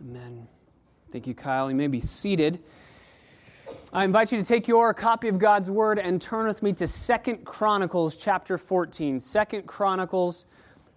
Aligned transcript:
Amen. 0.00 0.46
Thank 1.10 1.26
you, 1.26 1.34
Kyle. 1.34 1.70
You 1.70 1.76
may 1.76 1.86
be 1.86 2.00
seated. 2.00 2.60
I 3.94 4.04
invite 4.04 4.30
you 4.30 4.38
to 4.38 4.44
take 4.44 4.68
your 4.68 4.92
copy 4.92 5.28
of 5.28 5.38
God's 5.38 5.70
Word 5.70 5.98
and 5.98 6.20
turn 6.20 6.46
with 6.46 6.62
me 6.62 6.74
to 6.74 6.86
Second 6.86 7.46
Chronicles 7.46 8.14
chapter 8.16 8.58
14. 8.58 9.18
Second 9.18 9.66
Chronicles 9.66 10.44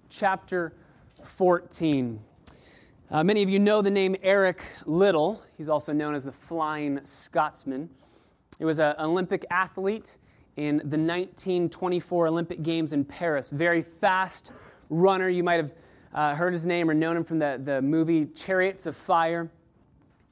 chapter 0.09 0.73
14. 1.23 2.19
Uh, 3.09 3.23
many 3.23 3.41
of 3.41 3.49
you 3.49 3.57
know 3.57 3.81
the 3.81 3.89
name 3.89 4.17
Eric 4.21 4.63
Liddell. 4.85 5.41
He's 5.57 5.69
also 5.69 5.93
known 5.93 6.13
as 6.13 6.25
the 6.25 6.33
Flying 6.33 6.99
Scotsman. 7.05 7.89
He 8.57 8.65
was 8.65 8.81
an 8.81 8.95
Olympic 8.99 9.45
athlete 9.49 10.17
in 10.57 10.77
the 10.77 10.97
1924 10.97 12.27
Olympic 12.27 12.63
Games 12.63 12.91
in 12.91 13.05
Paris. 13.05 13.49
Very 13.49 13.81
fast 13.81 14.51
runner. 14.89 15.29
You 15.29 15.43
might 15.43 15.55
have 15.55 15.73
uh, 16.13 16.35
heard 16.35 16.53
his 16.53 16.65
name 16.65 16.89
or 16.89 16.93
known 16.93 17.17
him 17.17 17.23
from 17.23 17.39
the, 17.39 17.61
the 17.63 17.81
movie 17.81 18.25
Chariots 18.25 18.85
of 18.85 18.95
Fire. 18.95 19.49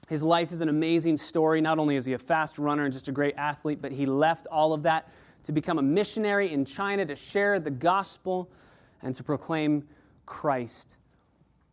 His 0.07 0.23
life 0.23 0.51
is 0.51 0.61
an 0.61 0.69
amazing 0.69 1.17
story. 1.17 1.61
Not 1.61 1.79
only 1.79 1.95
is 1.95 2.05
he 2.05 2.13
a 2.13 2.17
fast 2.17 2.57
runner 2.57 2.85
and 2.85 2.93
just 2.93 3.07
a 3.07 3.11
great 3.11 3.35
athlete, 3.37 3.81
but 3.81 3.91
he 3.91 4.05
left 4.05 4.47
all 4.47 4.73
of 4.73 4.83
that 4.83 5.09
to 5.43 5.51
become 5.51 5.79
a 5.79 5.81
missionary 5.81 6.51
in 6.51 6.65
China 6.65 7.05
to 7.05 7.15
share 7.15 7.59
the 7.59 7.69
gospel 7.69 8.49
and 9.01 9.13
to 9.15 9.23
proclaim 9.23 9.87
Christ. 10.25 10.97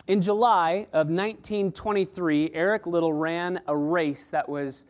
In 0.06 0.20
July 0.20 0.86
of 0.92 1.08
1923, 1.08 2.50
Eric 2.52 2.86
Liddell 2.86 3.12
ran 3.12 3.60
a 3.66 3.76
race 3.76 4.26
that 4.26 4.46
was 4.46 4.84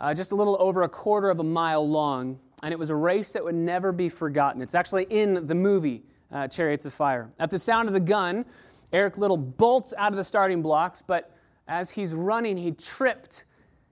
uh, 0.00 0.14
just 0.14 0.32
a 0.32 0.34
little 0.34 0.56
over 0.58 0.84
a 0.84 0.88
quarter 0.88 1.28
of 1.28 1.40
a 1.40 1.44
mile 1.44 1.86
long, 1.86 2.38
and 2.62 2.72
it 2.72 2.78
was 2.78 2.90
a 2.90 2.94
race 2.96 3.32
that 3.34 3.44
would 3.44 3.54
never 3.54 3.92
be 3.92 4.08
forgotten. 4.08 4.62
It's 4.62 4.74
actually 4.74 5.04
in 5.10 5.46
the 5.46 5.54
movie 5.54 6.02
uh, 6.32 6.48
Chariots 6.48 6.86
of 6.86 6.92
Fire. 6.92 7.30
At 7.38 7.50
the 7.50 7.58
sound 7.58 7.88
of 7.88 7.94
the 7.94 8.00
gun, 8.00 8.44
Eric 8.92 9.18
Liddell 9.18 9.36
bolts 9.36 9.92
out 9.96 10.12
of 10.12 10.16
the 10.16 10.24
starting 10.24 10.62
blocks, 10.62 11.02
but 11.04 11.34
as 11.66 11.90
he's 11.90 12.14
running, 12.14 12.56
he 12.56 12.72
tripped 12.72 13.44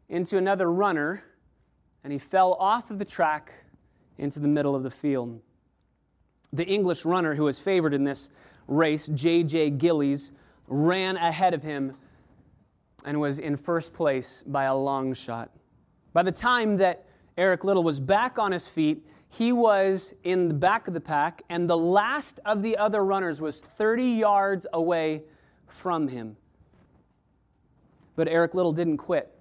into 0.08 0.36
another 0.36 0.70
runner 0.70 1.24
and 2.04 2.12
he 2.12 2.18
fell 2.18 2.54
off 2.54 2.90
of 2.90 2.98
the 2.98 3.04
track 3.04 3.52
into 4.18 4.40
the 4.40 4.48
middle 4.48 4.74
of 4.74 4.82
the 4.82 4.90
field. 4.90 5.40
The 6.52 6.66
English 6.66 7.04
runner 7.04 7.34
who 7.34 7.44
was 7.44 7.58
favored 7.58 7.94
in 7.94 8.04
this 8.04 8.30
race, 8.68 9.06
J.J. 9.08 9.70
Gillies, 9.70 10.32
ran 10.66 11.16
ahead 11.16 11.54
of 11.54 11.62
him 11.62 11.96
and 13.04 13.20
was 13.20 13.38
in 13.38 13.56
first 13.56 13.92
place 13.94 14.44
by 14.46 14.64
a 14.64 14.76
long 14.76 15.14
shot. 15.14 15.50
By 16.12 16.22
the 16.22 16.32
time 16.32 16.76
that 16.76 17.06
Eric 17.36 17.64
Liddell 17.64 17.82
was 17.82 17.98
back 17.98 18.38
on 18.38 18.52
his 18.52 18.66
feet, 18.66 19.04
he 19.32 19.50
was 19.50 20.12
in 20.24 20.48
the 20.48 20.54
back 20.54 20.86
of 20.88 20.92
the 20.92 21.00
pack, 21.00 21.40
and 21.48 21.68
the 21.68 21.76
last 21.76 22.38
of 22.44 22.60
the 22.60 22.76
other 22.76 23.02
runners 23.02 23.40
was 23.40 23.60
30 23.60 24.04
yards 24.04 24.66
away 24.74 25.22
from 25.68 26.06
him. 26.06 26.36
But 28.14 28.28
Eric 28.28 28.52
Liddell 28.52 28.74
didn't 28.74 28.98
quit. 28.98 29.34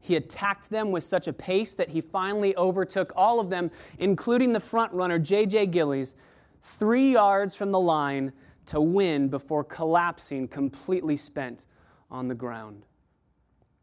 He 0.00 0.16
attacked 0.16 0.68
them 0.68 0.90
with 0.90 1.04
such 1.04 1.28
a 1.28 1.32
pace 1.32 1.76
that 1.76 1.90
he 1.90 2.00
finally 2.00 2.56
overtook 2.56 3.12
all 3.14 3.38
of 3.38 3.50
them, 3.50 3.70
including 4.00 4.52
the 4.52 4.58
front 4.58 4.92
runner, 4.92 5.20
J.J. 5.20 5.66
Gillies, 5.66 6.16
three 6.64 7.12
yards 7.12 7.54
from 7.54 7.70
the 7.70 7.78
line 7.78 8.32
to 8.66 8.80
win 8.80 9.28
before 9.28 9.62
collapsing 9.62 10.48
completely 10.48 11.14
spent 11.14 11.66
on 12.10 12.26
the 12.26 12.34
ground. 12.34 12.84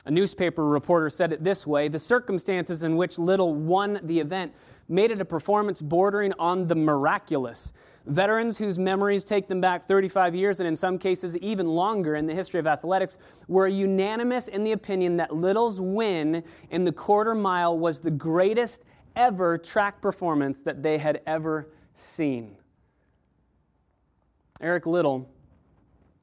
A 0.06 0.12
newspaper 0.12 0.66
reporter 0.66 1.10
said 1.10 1.32
it 1.32 1.44
this 1.44 1.66
way 1.66 1.88
The 1.88 2.00
circumstances 2.00 2.84
in 2.84 2.98
which 2.98 3.18
Liddell 3.18 3.56
won 3.56 4.00
the 4.04 4.20
event 4.20 4.54
made 4.88 5.12
it 5.12 5.22
a 5.22 5.26
performance 5.26 5.82
bordering 5.82 6.34
on 6.40 6.68
the 6.68 6.76
miraculous. 6.76 7.74
Veterans 8.06 8.58
whose 8.58 8.78
memories 8.78 9.24
take 9.24 9.48
them 9.48 9.62
back 9.62 9.88
35 9.88 10.36
years 10.36 10.60
and 10.60 10.68
in 10.68 10.76
some 10.76 10.98
cases 10.98 11.38
even 11.38 11.66
longer 11.66 12.16
in 12.16 12.28
the 12.28 12.34
history 12.34 12.60
of 12.60 12.68
athletics 12.68 13.18
were 13.48 13.68
unanimous 13.68 14.50
in 14.50 14.64
the 14.64 14.74
opinion 14.74 15.16
that 15.18 15.34
Liddell's 15.34 15.80
win 15.80 16.44
in 16.70 16.84
the 16.84 16.92
quarter 16.92 17.34
mile 17.34 17.78
was 17.78 18.02
the 18.02 18.12
greatest 18.12 18.84
ever 19.16 19.58
track 19.58 20.02
performance 20.02 20.60
that 20.62 20.84
they 20.84 20.98
had 20.98 21.22
ever 21.28 21.70
seen. 21.94 22.58
Eric 24.60 24.86
Liddell 24.86 25.30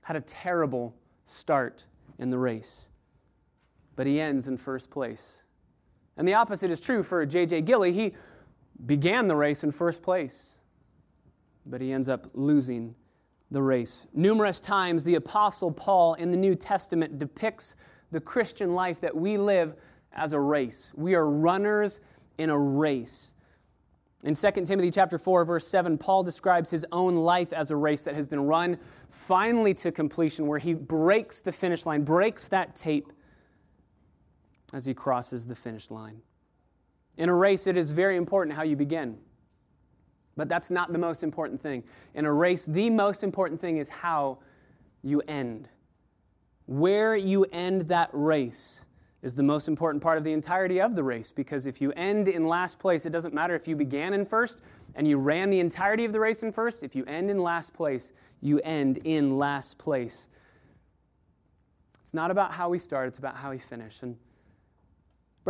had 0.03 0.17
a 0.17 0.21
terrible 0.21 0.95
start 1.25 1.87
in 2.19 2.31
the 2.31 2.39
race 2.39 2.91
but 4.01 4.07
he 4.07 4.19
ends 4.19 4.49
in 4.49 4.57
first 4.57 4.89
place. 4.89 5.43
And 6.17 6.27
the 6.27 6.33
opposite 6.33 6.71
is 6.71 6.81
true 6.81 7.03
for 7.03 7.27
J.J. 7.27 7.61
Gilly. 7.61 7.93
He 7.93 8.15
began 8.87 9.29
the 9.29 9.37
race 9.37 9.65
in 9.65 9.73
first 9.73 10.03
place, 10.03 10.59
but 11.67 11.81
he 11.81 11.93
ends 11.93 12.09
up 12.09 12.29
losing 12.35 12.95
the 13.51 13.63
race. 13.63 14.03
Numerous 14.15 14.61
times, 14.61 15.05
the 15.05 15.17
Apostle 15.17 15.73
Paul 15.73 16.15
in 16.15 16.31
the 16.31 16.37
New 16.37 16.55
Testament 16.55 17.19
depicts 17.19 17.75
the 18.11 18.21
Christian 18.21 18.75
life 18.75 19.01
that 19.01 19.15
we 19.15 19.39
live 19.39 19.75
as 20.13 20.33
a 20.33 20.41
race. 20.41 20.93
We 20.97 21.15
are 21.15 21.29
runners 21.29 22.01
in 22.39 22.51
a 22.51 22.59
race. 22.59 23.35
In 24.23 24.35
2 24.35 24.51
Timothy 24.51 24.91
chapter 24.91 25.19
4 25.19 25.45
verse 25.47 25.67
7 25.67 25.97
Paul 25.97 26.23
describes 26.23 26.69
his 26.69 26.85
own 26.93 27.17
life 27.17 27.55
as 27.55 27.71
a 27.71 27.77
race 27.77 28.03
that 28.03 28.15
has 28.15 28.27
been 28.27 28.43
run 28.43 28.79
finally 29.09 29.73
to 29.75 29.91
completion 29.91 30.47
where 30.47 30.59
he 30.59 30.75
breaks 30.75 31.41
the 31.41 31.53
finish 31.53 31.87
line, 31.87 32.03
breaks 32.03 32.49
that 32.49 32.77
tape 32.77 33.13
as 34.75 34.85
he 34.85 34.93
crosses 34.93 35.47
the 35.47 35.55
finish 35.55 35.91
line. 35.91 36.21
In 37.21 37.29
a 37.29 37.35
race, 37.35 37.67
it 37.67 37.77
is 37.77 37.91
very 37.91 38.17
important 38.17 38.57
how 38.57 38.63
you 38.63 38.77
begin. 38.77 39.19
But 40.39 40.49
that's 40.49 40.71
not 40.71 40.91
the 40.91 40.99
most 40.99 41.23
important 41.23 41.61
thing. 41.61 41.85
In 42.15 42.25
a 42.25 42.33
race, 42.33 42.65
the 42.65 42.89
most 42.89 43.23
important 43.23 43.61
thing 43.61 43.77
is 43.77 43.91
how 43.91 44.39
you 45.03 45.21
end. 45.29 45.69
Where 46.65 47.15
you 47.15 47.45
end 47.53 47.83
that 47.89 48.09
race 48.15 48.87
is 49.21 49.35
the 49.35 49.43
most 49.43 49.69
important 49.69 50.03
part 50.03 50.17
of 50.17 50.25
the 50.25 50.33
entirety 50.33 50.81
of 50.81 50.95
the 50.95 51.03
race 51.05 51.31
because 51.31 51.67
if 51.67 51.79
you 51.79 51.93
end 51.93 52.27
in 52.27 52.47
last 52.47 52.79
place, 52.79 53.05
it 53.05 53.11
doesn't 53.11 53.35
matter 53.35 53.55
if 53.55 53.69
you 53.69 53.77
began 53.77 54.15
in 54.15 54.25
first 54.25 54.63
and 54.95 55.07
you 55.07 55.19
ran 55.19 55.51
the 55.51 55.61
entirety 55.61 56.07
of 56.07 56.15
the 56.15 56.21
race 56.21 56.43
in 56.43 56.51
first. 56.51 56.83
If 56.83 56.97
you 56.97 57.05
end 57.05 57.31
in 57.31 57.39
last 57.39 57.75
place, 57.75 58.13
you 58.41 58.61
end 58.61 58.97
in 59.05 59.37
last 59.37 59.77
place. 59.77 60.27
It's 62.01 62.15
not 62.15 62.31
about 62.31 62.53
how 62.53 62.71
we 62.71 62.79
start, 62.79 63.09
it's 63.09 63.19
about 63.19 63.37
how 63.37 63.51
we 63.51 63.59
finish. 63.59 64.01
And 64.01 64.17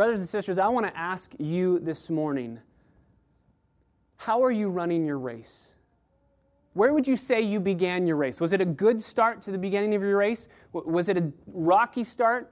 Brothers 0.01 0.19
and 0.19 0.29
sisters, 0.29 0.57
I 0.57 0.67
want 0.67 0.87
to 0.87 0.97
ask 0.97 1.31
you 1.37 1.77
this 1.77 2.09
morning 2.09 2.59
how 4.17 4.43
are 4.43 4.49
you 4.49 4.67
running 4.67 5.05
your 5.05 5.19
race? 5.19 5.75
Where 6.73 6.91
would 6.91 7.07
you 7.07 7.15
say 7.15 7.41
you 7.41 7.59
began 7.59 8.07
your 8.07 8.15
race? 8.15 8.41
Was 8.41 8.51
it 8.51 8.61
a 8.61 8.65
good 8.65 8.99
start 8.99 9.43
to 9.43 9.51
the 9.51 9.59
beginning 9.59 9.93
of 9.93 10.01
your 10.01 10.17
race? 10.17 10.47
Was 10.73 11.07
it 11.07 11.17
a 11.17 11.31
rocky 11.45 12.03
start? 12.03 12.51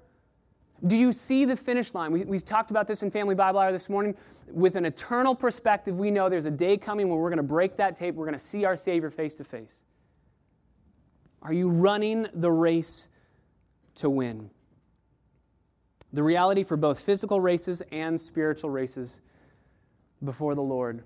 Do 0.85 0.95
you 0.95 1.11
see 1.11 1.43
the 1.43 1.55
finish 1.55 1.95
line? 1.95 2.11
We, 2.11 2.23
we 2.23 2.38
talked 2.38 2.69
about 2.69 2.85
this 2.85 3.01
in 3.01 3.09
Family 3.09 3.33
Bible 3.33 3.59
Hour 3.59 3.71
this 3.71 3.89
morning. 3.89 4.13
With 4.51 4.75
an 4.75 4.85
eternal 4.85 5.33
perspective, 5.33 5.97
we 5.97 6.11
know 6.11 6.29
there's 6.29 6.45
a 6.45 6.51
day 6.51 6.77
coming 6.77 7.09
when 7.09 7.17
we're 7.17 7.31
going 7.31 7.38
to 7.38 7.41
break 7.41 7.77
that 7.77 7.95
tape. 7.95 8.13
We're 8.13 8.25
going 8.25 8.38
to 8.38 8.45
see 8.45 8.63
our 8.63 8.75
Savior 8.75 9.09
face 9.09 9.33
to 9.33 9.43
face. 9.43 9.81
Are 11.41 11.51
you 11.51 11.67
running 11.67 12.27
the 12.31 12.51
race 12.51 13.09
to 13.95 14.07
win? 14.07 14.51
The 16.11 16.23
reality 16.23 16.63
for 16.63 16.77
both 16.77 16.99
physical 16.99 17.39
races 17.39 17.81
and 17.91 18.19
spiritual 18.19 18.69
races 18.69 19.21
before 20.23 20.55
the 20.55 20.61
Lord 20.61 21.03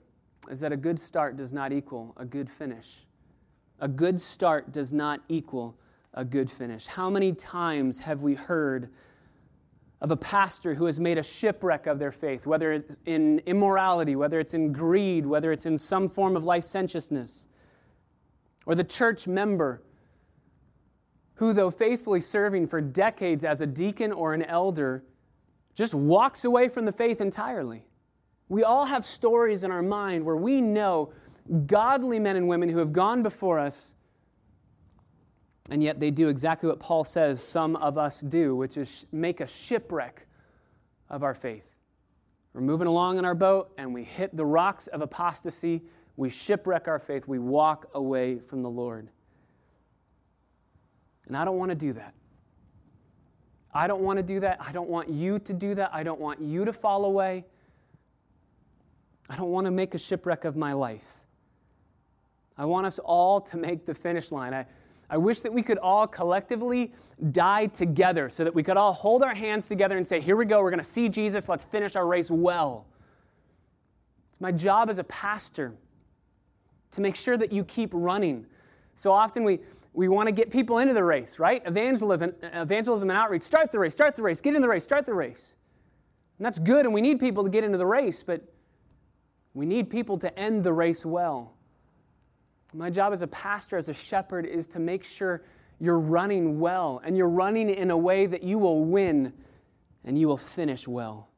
is 0.49 0.59
that 0.61 0.71
a 0.71 0.77
good 0.77 0.99
start 0.99 1.37
does 1.37 1.53
not 1.53 1.71
equal 1.71 2.13
a 2.17 2.25
good 2.25 2.49
finish. 2.49 3.05
A 3.79 3.87
good 3.87 4.19
start 4.19 4.71
does 4.71 4.93
not 4.93 5.21
equal 5.27 5.75
a 6.13 6.23
good 6.23 6.49
finish. 6.49 6.85
How 6.85 7.09
many 7.09 7.33
times 7.33 7.99
have 7.99 8.21
we 8.21 8.35
heard 8.35 8.89
of 9.99 10.11
a 10.11 10.17
pastor 10.17 10.73
who 10.73 10.85
has 10.85 10.99
made 10.99 11.17
a 11.17 11.23
shipwreck 11.23 11.87
of 11.87 11.97
their 11.97 12.11
faith, 12.11 12.45
whether 12.45 12.73
it's 12.73 12.97
in 13.05 13.39
immorality, 13.45 14.15
whether 14.15 14.39
it's 14.39 14.53
in 14.53 14.71
greed, 14.71 15.25
whether 15.25 15.51
it's 15.51 15.65
in 15.65 15.77
some 15.77 16.07
form 16.07 16.35
of 16.35 16.43
licentiousness? 16.43 17.47
Or 18.65 18.75
the 18.75 18.83
church 18.83 19.27
member 19.27 19.81
who, 21.35 21.53
though 21.53 21.71
faithfully 21.71 22.21
serving 22.21 22.67
for 22.67 22.81
decades 22.81 23.43
as 23.43 23.61
a 23.61 23.65
deacon 23.65 24.11
or 24.11 24.33
an 24.33 24.43
elder, 24.43 25.03
just 25.73 25.95
walks 25.95 26.45
away 26.45 26.69
from 26.69 26.85
the 26.85 26.91
faith 26.91 27.21
entirely. 27.21 27.85
We 28.49 28.63
all 28.63 28.85
have 28.85 29.05
stories 29.05 29.63
in 29.63 29.71
our 29.71 29.81
mind 29.81 30.23
where 30.25 30.35
we 30.35 30.61
know 30.61 31.11
godly 31.65 32.19
men 32.19 32.35
and 32.35 32.47
women 32.47 32.69
who 32.69 32.77
have 32.77 32.93
gone 32.93 33.23
before 33.23 33.59
us, 33.59 33.93
and 35.69 35.81
yet 35.81 35.99
they 35.99 36.11
do 36.11 36.27
exactly 36.27 36.69
what 36.69 36.79
Paul 36.79 37.03
says 37.03 37.41
some 37.41 37.75
of 37.77 37.97
us 37.97 38.19
do, 38.21 38.55
which 38.55 38.77
is 38.77 39.05
make 39.11 39.39
a 39.41 39.47
shipwreck 39.47 40.27
of 41.09 41.23
our 41.23 41.33
faith. 41.33 41.69
We're 42.53 42.61
moving 42.61 42.87
along 42.87 43.17
in 43.17 43.25
our 43.25 43.33
boat 43.33 43.71
and 43.77 43.93
we 43.93 44.03
hit 44.03 44.35
the 44.35 44.45
rocks 44.45 44.87
of 44.87 45.01
apostasy. 45.01 45.81
We 46.17 46.29
shipwreck 46.29 46.87
our 46.87 46.99
faith. 46.99 47.27
We 47.27 47.39
walk 47.39 47.87
away 47.95 48.39
from 48.39 48.61
the 48.61 48.69
Lord. 48.69 49.09
And 51.27 51.37
I 51.37 51.45
don't 51.45 51.57
want 51.57 51.69
to 51.69 51.75
do 51.75 51.93
that. 51.93 52.13
I 53.73 53.87
don't 53.87 54.01
want 54.01 54.17
to 54.17 54.23
do 54.23 54.39
that. 54.41 54.57
I 54.59 54.71
don't 54.71 54.89
want 54.89 55.09
you 55.09 55.39
to 55.39 55.53
do 55.53 55.75
that. 55.75 55.89
I 55.93 56.03
don't 56.03 56.19
want 56.19 56.41
you 56.41 56.65
to 56.65 56.73
fall 56.73 57.05
away. 57.05 57.45
I 59.29 59.35
don't 59.35 59.49
want 59.49 59.65
to 59.65 59.71
make 59.71 59.95
a 59.95 59.97
shipwreck 59.97 60.45
of 60.45 60.55
my 60.55 60.73
life. 60.73 61.05
I 62.57 62.65
want 62.65 62.85
us 62.85 62.99
all 62.99 63.41
to 63.41 63.57
make 63.57 63.85
the 63.85 63.95
finish 63.95 64.31
line. 64.31 64.53
I, 64.53 64.65
I 65.09 65.17
wish 65.17 65.41
that 65.41 65.51
we 65.51 65.63
could 65.63 65.79
all 65.79 66.05
collectively 66.05 66.93
die 67.31 67.67
together 67.67 68.29
so 68.29 68.43
that 68.43 68.53
we 68.53 68.63
could 68.63 68.77
all 68.77 68.93
hold 68.93 69.23
our 69.23 69.33
hands 69.33 69.67
together 69.67 69.97
and 69.97 70.05
say, 70.05 70.19
Here 70.19 70.35
we 70.35 70.45
go, 70.45 70.61
we're 70.61 70.69
going 70.69 70.79
to 70.79 70.83
see 70.83 71.09
Jesus, 71.09 71.49
let's 71.49 71.65
finish 71.65 71.95
our 71.95 72.05
race 72.05 72.29
well. 72.29 72.85
It's 74.31 74.41
my 74.41 74.51
job 74.51 74.89
as 74.89 74.99
a 74.99 75.03
pastor 75.05 75.73
to 76.91 77.01
make 77.01 77.15
sure 77.15 77.37
that 77.37 77.51
you 77.51 77.63
keep 77.63 77.89
running. 77.93 78.45
So 78.95 79.11
often 79.11 79.43
we, 79.43 79.59
we 79.93 80.07
want 80.07 80.27
to 80.27 80.31
get 80.31 80.51
people 80.51 80.79
into 80.79 80.93
the 80.93 81.03
race, 81.03 81.39
right? 81.39 81.61
Evangelism, 81.65 82.33
evangelism 82.41 83.09
and 83.09 83.17
outreach. 83.17 83.43
Start 83.43 83.71
the 83.71 83.79
race, 83.79 83.93
start 83.93 84.15
the 84.15 84.23
race, 84.23 84.41
get 84.41 84.55
in 84.55 84.61
the 84.61 84.67
race, 84.67 84.83
start 84.83 85.05
the 85.05 85.13
race. 85.13 85.55
And 86.37 86.45
that's 86.45 86.59
good, 86.59 86.85
and 86.85 86.93
we 86.93 87.01
need 87.01 87.19
people 87.19 87.43
to 87.43 87.49
get 87.49 87.63
into 87.63 87.77
the 87.77 87.85
race, 87.85 88.23
but 88.23 88.41
we 89.53 89.65
need 89.65 89.89
people 89.89 90.17
to 90.19 90.39
end 90.39 90.63
the 90.63 90.73
race 90.73 91.05
well. 91.05 91.53
My 92.73 92.89
job 92.89 93.13
as 93.13 93.21
a 93.21 93.27
pastor, 93.27 93.77
as 93.77 93.87
a 93.87 93.93
shepherd, 93.93 94.45
is 94.45 94.65
to 94.67 94.79
make 94.79 95.03
sure 95.03 95.43
you're 95.79 95.99
running 95.99 96.59
well 96.59 97.01
and 97.03 97.15
you're 97.15 97.29
running 97.29 97.69
in 97.69 97.91
a 97.91 97.97
way 97.97 98.25
that 98.25 98.41
you 98.41 98.57
will 98.57 98.83
win 98.83 99.33
and 100.05 100.17
you 100.17 100.27
will 100.27 100.37
finish 100.37 100.87
well. 100.87 101.29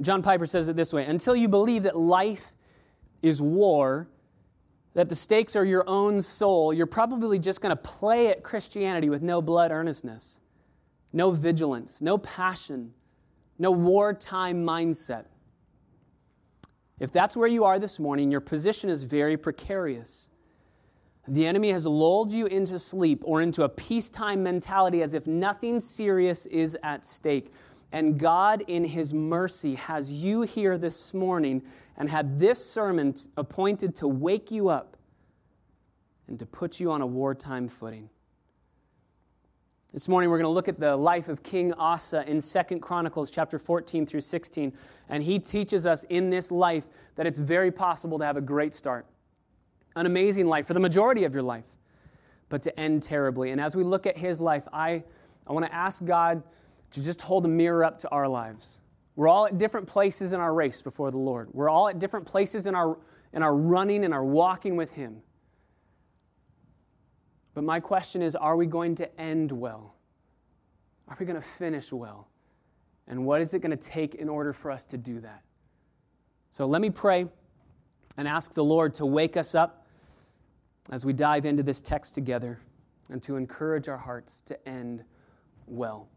John 0.00 0.22
Piper 0.22 0.46
says 0.46 0.68
it 0.68 0.76
this 0.76 0.92
way 0.92 1.04
Until 1.04 1.36
you 1.36 1.48
believe 1.48 1.82
that 1.82 1.96
life 1.96 2.52
is 3.20 3.42
war, 3.42 4.08
that 4.94 5.08
the 5.08 5.14
stakes 5.14 5.56
are 5.56 5.64
your 5.64 5.88
own 5.88 6.20
soul, 6.20 6.72
you're 6.72 6.86
probably 6.86 7.38
just 7.38 7.60
going 7.60 7.70
to 7.70 7.82
play 7.82 8.28
at 8.28 8.42
Christianity 8.42 9.08
with 9.08 9.22
no 9.22 9.40
blood 9.40 9.70
earnestness, 9.70 10.40
no 11.12 11.30
vigilance, 11.30 12.02
no 12.02 12.18
passion, 12.18 12.92
no 13.58 13.70
wartime 13.70 14.64
mindset. 14.64 15.24
If 17.00 17.10
that's 17.10 17.36
where 17.36 17.48
you 17.48 17.64
are 17.64 17.78
this 17.78 17.98
morning, 17.98 18.30
your 18.30 18.40
position 18.40 18.90
is 18.90 19.02
very 19.02 19.36
precarious. 19.36 20.28
The 21.26 21.46
enemy 21.46 21.70
has 21.70 21.86
lulled 21.86 22.32
you 22.32 22.46
into 22.46 22.78
sleep 22.78 23.22
or 23.24 23.42
into 23.42 23.62
a 23.62 23.68
peacetime 23.68 24.42
mentality 24.42 25.02
as 25.02 25.14
if 25.14 25.26
nothing 25.26 25.80
serious 25.80 26.46
is 26.46 26.76
at 26.82 27.06
stake. 27.06 27.52
And 27.92 28.18
God, 28.18 28.64
in 28.66 28.84
His 28.84 29.12
mercy, 29.12 29.74
has 29.74 30.10
you 30.10 30.42
here 30.42 30.78
this 30.78 31.12
morning 31.12 31.62
and 31.98 32.08
had 32.08 32.40
this 32.40 32.64
sermon 32.64 33.14
appointed 33.36 33.94
to 33.96 34.08
wake 34.08 34.50
you 34.50 34.70
up 34.70 34.96
and 36.26 36.38
to 36.38 36.46
put 36.46 36.80
you 36.80 36.90
on 36.90 37.02
a 37.02 37.06
wartime 37.06 37.68
footing. 37.68 38.08
This 39.92 40.08
morning 40.08 40.30
we're 40.30 40.38
going 40.38 40.48
to 40.48 40.54
look 40.54 40.68
at 40.68 40.80
the 40.80 40.96
life 40.96 41.28
of 41.28 41.42
King 41.42 41.74
Asa 41.74 42.26
in 42.26 42.40
2 42.40 42.78
Chronicles 42.78 43.30
chapter 43.30 43.58
14 43.58 44.06
through 44.06 44.22
16, 44.22 44.72
and 45.10 45.22
he 45.22 45.38
teaches 45.38 45.86
us 45.86 46.04
in 46.04 46.30
this 46.30 46.50
life 46.50 46.86
that 47.16 47.26
it's 47.26 47.38
very 47.38 47.70
possible 47.70 48.18
to 48.18 48.24
have 48.24 48.38
a 48.38 48.40
great 48.40 48.72
start. 48.72 49.04
An 49.94 50.06
amazing 50.06 50.46
life 50.46 50.66
for 50.66 50.72
the 50.72 50.80
majority 50.80 51.24
of 51.24 51.34
your 51.34 51.42
life, 51.42 51.66
but 52.48 52.62
to 52.62 52.80
end 52.80 53.02
terribly. 53.02 53.50
And 53.50 53.60
as 53.60 53.76
we 53.76 53.84
look 53.84 54.06
at 54.06 54.16
his 54.16 54.40
life, 54.40 54.66
I, 54.72 55.04
I 55.46 55.52
want 55.52 55.66
to 55.66 55.74
ask 55.74 56.02
God 56.02 56.42
to 56.92 57.02
just 57.02 57.20
hold 57.20 57.44
a 57.44 57.48
mirror 57.48 57.84
up 57.84 57.98
to 58.00 58.08
our 58.10 58.28
lives. 58.28 58.78
We're 59.16 59.28
all 59.28 59.46
at 59.46 59.58
different 59.58 59.86
places 59.86 60.32
in 60.32 60.40
our 60.40 60.54
race 60.54 60.80
before 60.80 61.10
the 61.10 61.18
Lord. 61.18 61.48
We're 61.52 61.68
all 61.68 61.88
at 61.88 61.98
different 61.98 62.26
places 62.26 62.66
in 62.66 62.74
our, 62.74 62.98
in 63.32 63.42
our 63.42 63.54
running 63.54 64.04
and 64.04 64.14
our 64.14 64.24
walking 64.24 64.76
with 64.76 64.90
him. 64.90 65.22
But 67.54 67.64
my 67.64 67.80
question 67.80 68.22
is 68.22 68.34
are 68.34 68.56
we 68.56 68.66
going 68.66 68.94
to 68.96 69.20
end 69.20 69.52
well? 69.52 69.94
Are 71.08 71.16
we 71.18 71.26
going 71.26 71.40
to 71.40 71.46
finish 71.58 71.92
well? 71.92 72.28
And 73.08 73.26
what 73.26 73.40
is 73.42 73.52
it 73.52 73.60
going 73.60 73.76
to 73.76 73.90
take 73.90 74.14
in 74.14 74.28
order 74.28 74.52
for 74.52 74.70
us 74.70 74.84
to 74.86 74.96
do 74.96 75.20
that? 75.20 75.42
So 76.48 76.66
let 76.66 76.80
me 76.80 76.90
pray 76.90 77.26
and 78.16 78.28
ask 78.28 78.54
the 78.54 78.64
Lord 78.64 78.94
to 78.94 79.06
wake 79.06 79.36
us 79.36 79.54
up 79.54 79.86
as 80.90 81.04
we 81.04 81.12
dive 81.12 81.46
into 81.46 81.62
this 81.62 81.80
text 81.80 82.14
together 82.14 82.60
and 83.10 83.22
to 83.22 83.36
encourage 83.36 83.88
our 83.88 83.98
hearts 83.98 84.40
to 84.42 84.68
end 84.68 85.04
well. 85.66 86.08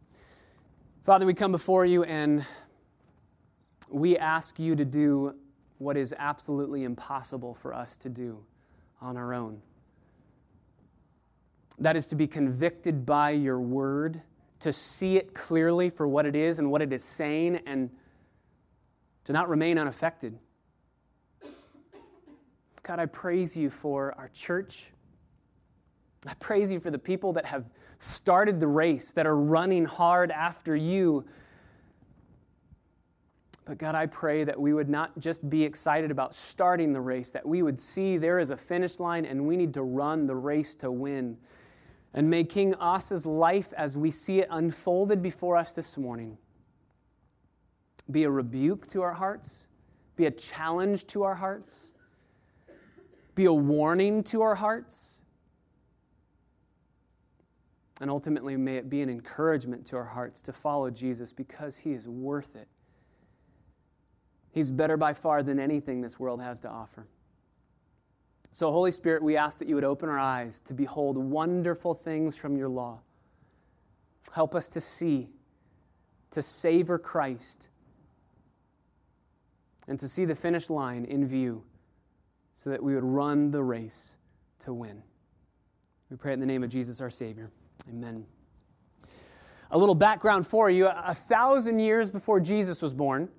Father, 1.05 1.27
we 1.27 1.35
come 1.35 1.51
before 1.51 1.85
you 1.85 2.03
and 2.03 2.43
we 3.89 4.17
ask 4.17 4.57
you 4.57 4.75
to 4.75 4.83
do 4.83 5.35
what 5.77 5.97
is 5.97 6.15
absolutely 6.17 6.83
impossible 6.83 7.53
for 7.53 7.75
us 7.75 7.95
to 7.97 8.09
do 8.09 8.43
on 9.01 9.15
our 9.15 9.31
own. 9.31 9.61
That 11.77 11.95
is 11.95 12.07
to 12.07 12.15
be 12.15 12.25
convicted 12.25 13.05
by 13.05 13.29
your 13.29 13.59
word, 13.59 14.19
to 14.61 14.73
see 14.73 15.15
it 15.15 15.35
clearly 15.35 15.91
for 15.91 16.07
what 16.07 16.25
it 16.25 16.35
is 16.35 16.57
and 16.57 16.71
what 16.71 16.81
it 16.81 16.91
is 16.91 17.03
saying, 17.03 17.59
and 17.67 17.91
to 19.25 19.31
not 19.31 19.47
remain 19.47 19.77
unaffected. 19.77 20.35
God, 22.81 22.97
I 22.97 23.05
praise 23.05 23.55
you 23.55 23.69
for 23.69 24.15
our 24.17 24.29
church. 24.29 24.87
I 26.27 26.33
praise 26.35 26.71
you 26.71 26.79
for 26.79 26.91
the 26.91 26.99
people 26.99 27.33
that 27.33 27.45
have 27.45 27.65
started 27.99 28.59
the 28.59 28.67
race, 28.67 29.11
that 29.13 29.27
are 29.27 29.35
running 29.35 29.85
hard 29.85 30.31
after 30.31 30.75
you. 30.75 31.25
But 33.65 33.77
God, 33.77 33.95
I 33.95 34.05
pray 34.05 34.43
that 34.43 34.59
we 34.59 34.73
would 34.73 34.89
not 34.89 35.17
just 35.19 35.47
be 35.49 35.63
excited 35.63 36.11
about 36.11 36.35
starting 36.35 36.93
the 36.93 37.01
race, 37.01 37.31
that 37.31 37.45
we 37.45 37.61
would 37.61 37.79
see 37.79 38.17
there 38.17 38.39
is 38.39 38.49
a 38.49 38.57
finish 38.57 38.99
line 38.99 39.25
and 39.25 39.47
we 39.47 39.57
need 39.57 39.73
to 39.73 39.81
run 39.81 40.27
the 40.27 40.35
race 40.35 40.75
to 40.75 40.91
win. 40.91 41.37
And 42.13 42.29
may 42.29 42.43
King 42.43 42.75
Asa's 42.75 43.25
life, 43.25 43.73
as 43.75 43.97
we 43.97 44.11
see 44.11 44.39
it 44.39 44.47
unfolded 44.49 45.21
before 45.21 45.57
us 45.57 45.73
this 45.73 45.97
morning, 45.97 46.37
be 48.09 48.23
a 48.23 48.29
rebuke 48.29 48.87
to 48.87 49.01
our 49.01 49.13
hearts, 49.13 49.67
be 50.15 50.25
a 50.25 50.31
challenge 50.31 51.07
to 51.07 51.23
our 51.23 51.35
hearts, 51.35 51.91
be 53.33 53.45
a 53.45 53.53
warning 53.53 54.23
to 54.23 54.43
our 54.43 54.55
hearts, 54.55 55.14
and 58.01 58.09
ultimately 58.09 58.57
may 58.57 58.77
it 58.77 58.89
be 58.89 59.01
an 59.01 59.09
encouragement 59.09 59.85
to 59.87 59.95
our 59.95 60.05
hearts 60.05 60.41
to 60.43 60.53
follow 60.53 60.89
Jesus 60.89 61.31
because 61.31 61.77
he 61.77 61.93
is 61.93 62.07
worth 62.07 62.55
it. 62.55 62.67
He's 64.51 64.71
better 64.71 64.97
by 64.97 65.13
far 65.13 65.43
than 65.43 65.59
anything 65.59 66.01
this 66.01 66.19
world 66.19 66.41
has 66.41 66.59
to 66.61 66.69
offer. 66.69 67.07
So, 68.51 68.71
Holy 68.71 68.91
Spirit, 68.91 69.21
we 69.21 69.35
ask 69.35 69.59
that 69.59 69.67
you 69.67 69.75
would 69.75 69.83
open 69.83 70.07
our 70.07 70.17
eyes 70.17 70.61
to 70.61 70.73
behold 70.73 71.17
wonderful 71.17 71.93
things 71.93 72.37
from 72.37 72.55
your 72.55 72.69
law. 72.69 73.01
Help 74.31 74.55
us 74.55 74.69
to 74.69 74.81
see, 74.81 75.29
to 76.31 76.41
savor 76.41 76.97
Christ, 76.97 77.67
and 79.89 79.99
to 79.99 80.07
see 80.07 80.23
the 80.23 80.35
finish 80.35 80.69
line 80.69 81.03
in 81.03 81.27
view 81.27 81.63
so 82.55 82.69
that 82.69 82.81
we 82.81 82.95
would 82.95 83.03
run 83.03 83.51
the 83.51 83.61
race 83.61 84.15
to 84.59 84.73
win. 84.73 85.03
We 86.09 86.15
pray 86.15 86.31
in 86.31 86.39
the 86.39 86.45
name 86.45 86.63
of 86.63 86.69
Jesus, 86.69 87.01
our 87.01 87.09
Savior. 87.09 87.51
Amen. 87.89 88.25
A 89.71 89.77
little 89.77 89.95
background 89.95 90.45
for 90.47 90.69
you 90.69 90.87
a 90.87 91.13
thousand 91.13 91.79
years 91.79 92.09
before 92.09 92.39
Jesus 92.39 92.81
was 92.81 92.93
born, 92.93 93.29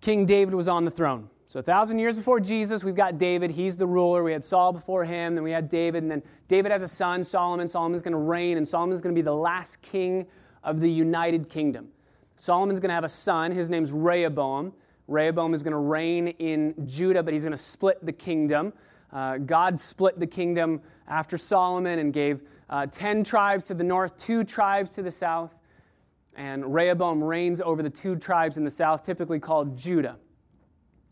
King 0.00 0.26
David 0.26 0.54
was 0.54 0.68
on 0.68 0.84
the 0.84 0.90
throne. 0.90 1.28
So, 1.46 1.60
a 1.60 1.62
thousand 1.62 1.98
years 1.98 2.14
before 2.14 2.40
Jesus, 2.40 2.84
we've 2.84 2.94
got 2.94 3.16
David. 3.16 3.50
He's 3.50 3.78
the 3.78 3.86
ruler. 3.86 4.22
We 4.22 4.32
had 4.32 4.44
Saul 4.44 4.70
before 4.70 5.06
him. 5.06 5.34
Then 5.34 5.42
we 5.42 5.50
had 5.50 5.70
David. 5.70 6.02
And 6.02 6.10
then 6.10 6.22
David 6.46 6.70
has 6.70 6.82
a 6.82 6.88
son, 6.88 7.24
Solomon. 7.24 7.66
Solomon's 7.66 8.02
going 8.02 8.12
to 8.12 8.18
reign, 8.18 8.58
and 8.58 8.68
Solomon's 8.68 9.00
going 9.00 9.14
to 9.14 9.18
be 9.18 9.24
the 9.24 9.34
last 9.34 9.80
king 9.80 10.26
of 10.62 10.80
the 10.80 10.90
United 10.90 11.48
Kingdom. 11.48 11.88
Solomon's 12.36 12.80
going 12.80 12.90
to 12.90 12.94
have 12.94 13.04
a 13.04 13.08
son. 13.08 13.50
His 13.50 13.70
name's 13.70 13.92
Rehoboam. 13.92 14.74
Rehoboam 15.06 15.54
is 15.54 15.62
going 15.62 15.72
to 15.72 15.78
reign 15.78 16.28
in 16.28 16.74
Judah, 16.86 17.22
but 17.22 17.32
he's 17.32 17.44
going 17.44 17.52
to 17.52 17.56
split 17.56 18.04
the 18.04 18.12
kingdom. 18.12 18.74
Uh, 19.10 19.38
God 19.38 19.80
split 19.80 20.20
the 20.20 20.26
kingdom 20.26 20.82
after 21.08 21.38
Solomon 21.38 21.98
and 21.98 22.12
gave 22.12 22.42
uh, 22.70 22.86
10 22.86 23.24
tribes 23.24 23.66
to 23.66 23.74
the 23.74 23.84
north, 23.84 24.16
two 24.16 24.44
tribes 24.44 24.90
to 24.92 25.02
the 25.02 25.10
south. 25.10 25.54
And 26.34 26.72
Rehoboam 26.72 27.22
reigns 27.22 27.60
over 27.60 27.82
the 27.82 27.90
two 27.90 28.16
tribes 28.16 28.58
in 28.58 28.64
the 28.64 28.70
south, 28.70 29.02
typically 29.02 29.40
called 29.40 29.76
Judah. 29.76 30.16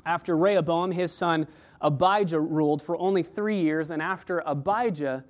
After 0.04 0.36
Rehoboam, 0.36 0.92
his 0.92 1.12
son 1.12 1.48
Abijah 1.80 2.40
ruled 2.40 2.80
for 2.80 2.96
only 2.96 3.22
three 3.22 3.60
years, 3.60 3.90
and 3.90 4.00
after 4.00 4.42
Abijah, 4.46 5.24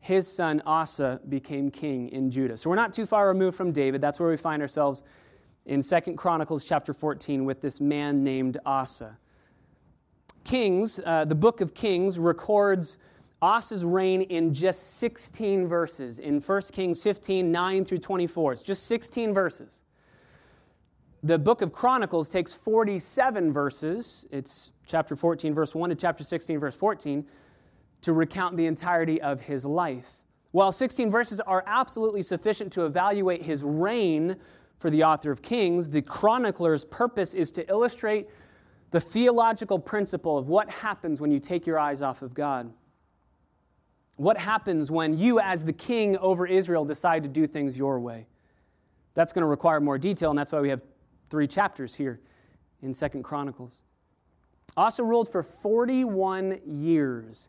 his 0.00 0.30
son 0.30 0.62
Asa 0.66 1.20
became 1.28 1.70
king 1.70 2.08
in 2.08 2.30
Judah. 2.30 2.56
So 2.56 2.68
we're 2.70 2.76
not 2.76 2.92
too 2.92 3.06
far 3.06 3.28
removed 3.28 3.56
from 3.56 3.72
David. 3.72 4.00
That's 4.00 4.18
where 4.20 4.28
we 4.28 4.36
find 4.36 4.60
ourselves 4.60 5.02
in 5.66 5.80
Second 5.80 6.16
Chronicles 6.16 6.64
chapter 6.64 6.92
14 6.92 7.44
with 7.44 7.60
this 7.60 7.80
man 7.80 8.22
named 8.22 8.58
Asa. 8.66 9.16
Kings, 10.44 11.00
uh, 11.06 11.24
the 11.24 11.34
book 11.34 11.60
of 11.60 11.74
Kings, 11.74 12.18
records 12.18 12.98
Asa's 13.44 13.84
reign 13.84 14.22
in 14.22 14.54
just 14.54 14.98
16 14.98 15.68
verses. 15.68 16.18
In 16.18 16.40
1 16.40 16.62
Kings 16.72 17.02
15, 17.02 17.52
9 17.52 17.84
through 17.84 17.98
24. 17.98 18.52
It's 18.54 18.62
just 18.62 18.86
16 18.86 19.34
verses 19.34 19.82
the 21.24 21.38
book 21.38 21.62
of 21.62 21.72
Chronicles 21.72 22.28
takes 22.28 22.52
47 22.52 23.50
verses, 23.50 24.26
it's 24.30 24.72
chapter 24.84 25.16
14, 25.16 25.54
verse 25.54 25.74
1 25.74 25.88
to 25.88 25.96
chapter 25.96 26.22
16, 26.22 26.58
verse 26.58 26.76
14, 26.76 27.24
to 28.02 28.12
recount 28.12 28.58
the 28.58 28.66
entirety 28.66 29.22
of 29.22 29.40
his 29.40 29.64
life. 29.64 30.20
While 30.50 30.70
16 30.70 31.10
verses 31.10 31.40
are 31.40 31.64
absolutely 31.66 32.20
sufficient 32.20 32.70
to 32.74 32.84
evaluate 32.84 33.42
his 33.42 33.64
reign 33.64 34.36
for 34.78 34.90
the 34.90 35.02
author 35.02 35.30
of 35.30 35.40
Kings, 35.40 35.88
the 35.88 36.02
chronicler's 36.02 36.84
purpose 36.84 37.32
is 37.32 37.50
to 37.52 37.66
illustrate 37.70 38.28
the 38.90 39.00
theological 39.00 39.78
principle 39.78 40.36
of 40.36 40.48
what 40.48 40.68
happens 40.68 41.22
when 41.22 41.30
you 41.30 41.40
take 41.40 41.66
your 41.66 41.78
eyes 41.78 42.02
off 42.02 42.20
of 42.20 42.34
God. 42.34 42.70
What 44.16 44.38
happens 44.38 44.90
when 44.90 45.18
you, 45.18 45.40
as 45.40 45.64
the 45.64 45.72
king 45.72 46.16
over 46.18 46.46
Israel, 46.46 46.84
decide 46.84 47.22
to 47.24 47.28
do 47.28 47.46
things 47.46 47.76
your 47.76 47.98
way? 47.98 48.26
That's 49.14 49.32
going 49.32 49.42
to 49.42 49.46
require 49.46 49.80
more 49.80 49.98
detail, 49.98 50.30
and 50.30 50.38
that's 50.38 50.52
why 50.52 50.60
we 50.60 50.68
have 50.68 50.82
three 51.30 51.46
chapters 51.46 51.94
here 51.94 52.20
in 52.82 52.94
Second 52.94 53.22
Chronicles. 53.22 53.82
Asa 54.76 55.02
ruled 55.02 55.30
for 55.30 55.42
41 55.42 56.60
years, 56.66 57.48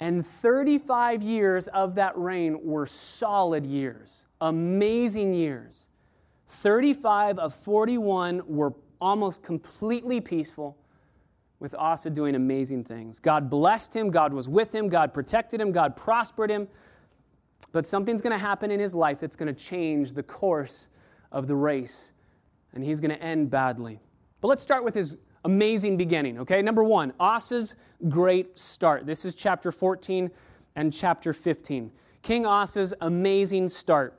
and 0.00 0.26
35 0.26 1.22
years 1.22 1.68
of 1.68 1.94
that 1.94 2.16
reign 2.16 2.58
were 2.64 2.86
solid 2.86 3.64
years, 3.64 4.26
amazing 4.40 5.32
years. 5.34 5.86
35 6.48 7.38
of 7.38 7.54
41 7.54 8.42
were 8.46 8.72
almost 9.00 9.42
completely 9.42 10.20
peaceful, 10.20 10.76
with 11.58 11.74
Asa 11.74 12.10
doing 12.10 12.34
amazing 12.34 12.84
things. 12.84 13.18
God 13.18 13.48
blessed 13.48 13.94
him, 13.94 14.10
God 14.10 14.32
was 14.32 14.48
with 14.48 14.74
him, 14.74 14.88
God 14.88 15.14
protected 15.14 15.60
him, 15.60 15.72
God 15.72 15.96
prospered 15.96 16.50
him. 16.50 16.68
But 17.72 17.86
something's 17.86 18.22
going 18.22 18.32
to 18.32 18.38
happen 18.38 18.70
in 18.70 18.80
his 18.80 18.94
life 18.94 19.18
that's 19.18 19.36
going 19.36 19.52
to 19.52 19.60
change 19.60 20.12
the 20.12 20.22
course 20.22 20.88
of 21.32 21.46
the 21.46 21.56
race, 21.56 22.12
and 22.74 22.84
he's 22.84 23.00
going 23.00 23.10
to 23.10 23.22
end 23.22 23.50
badly. 23.50 24.00
But 24.40 24.48
let's 24.48 24.62
start 24.62 24.84
with 24.84 24.94
his 24.94 25.16
amazing 25.44 25.96
beginning, 25.96 26.38
okay? 26.40 26.60
Number 26.60 26.84
one, 26.84 27.12
Asa's 27.18 27.76
great 28.08 28.58
start. 28.58 29.06
This 29.06 29.24
is 29.24 29.34
chapter 29.34 29.72
14 29.72 30.30
and 30.74 30.92
chapter 30.92 31.32
15. 31.32 31.90
King 32.22 32.44
Asa's 32.46 32.92
amazing 33.00 33.68
start. 33.68 34.18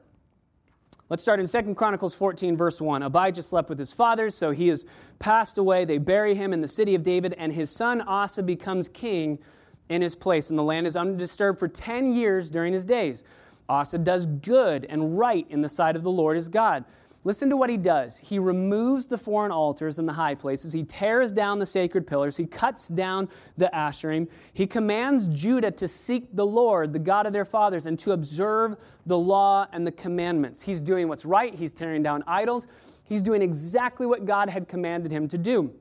Let's 1.10 1.24
start 1.24 1.40
in 1.40 1.48
2 1.48 1.76
Chronicles 1.76 2.14
14, 2.14 2.58
verse 2.58 2.82
1. 2.82 3.02
Abijah 3.02 3.42
slept 3.42 3.70
with 3.70 3.80
his 3.80 3.94
fathers, 3.94 4.36
so 4.36 4.52
he 4.52 4.68
has 4.68 4.86
passed 5.20 5.58
away. 5.58 5.86
They 5.86 6.00
bury 6.00 6.36
him 6.36 6.52
in 6.52 6.60
the 6.60 6.68
city 6.68 6.96
of 6.96 7.04
David, 7.04 7.34
and 7.38 7.54
his 7.54 7.72
son 7.72 8.02
Asa 8.02 8.44
becomes 8.44 8.90
king 8.90 9.40
in 9.88 10.02
his 10.02 10.16
place. 10.16 10.50
And 10.50 10.60
the 10.60 10.64
land 10.64 10.86
is 10.86 10.98
undisturbed 10.98 11.60
for 11.60 11.70
10 11.70 12.12
years 12.12 12.50
during 12.50 12.74
his 12.74 12.84
days. 12.84 13.24
Asa 13.70 14.00
does 14.00 14.26
good 14.26 14.86
and 14.90 15.18
right 15.18 15.46
in 15.50 15.62
the 15.62 15.70
sight 15.70 15.96
of 15.96 16.04
the 16.04 16.12
Lord 16.12 16.36
his 16.36 16.50
God. 16.50 16.84
Listen 17.28 17.50
to 17.50 17.58
what 17.58 17.70
he 17.70 17.76
does. 17.76 18.18
He 18.18 18.40
removes 18.40 19.06
the 19.06 19.18
foreign 19.18 19.52
altars 19.52 20.00
and 20.00 20.08
the 20.08 20.14
high 20.14 20.34
places. 20.34 20.72
He 20.72 20.86
tears 20.86 21.34
down 21.34 21.60
the 21.60 21.66
sacred 21.66 22.08
pillars. 22.08 22.38
He 22.38 22.46
cuts 22.46 22.88
down 22.88 23.28
the 23.58 23.70
Asherim. 23.74 24.30
He 24.54 24.66
commands 24.66 25.28
Judah 25.28 25.72
to 25.72 25.90
seek 25.90 26.34
the 26.34 26.46
Lord, 26.46 26.94
the 26.94 27.00
God 27.00 27.26
of 27.26 27.34
their 27.34 27.44
fathers, 27.44 27.86
and 27.86 28.00
to 28.00 28.14
observe 28.14 28.78
the 29.06 29.18
law 29.18 29.68
and 29.74 29.86
the 29.86 29.92
commandments. 29.92 30.62
He's 30.62 30.80
doing 30.80 31.10
what's 31.10 31.26
right. 31.26 31.54
He's 31.54 31.74
tearing 31.74 32.02
down 32.02 32.24
idols. 32.28 32.66
He's 33.04 33.22
doing 33.22 33.42
exactly 33.42 34.06
what 34.06 34.24
God 34.24 34.48
had 34.48 34.70
commanded 34.70 35.12
him 35.12 35.28
to 35.28 35.38
do. 35.38 35.74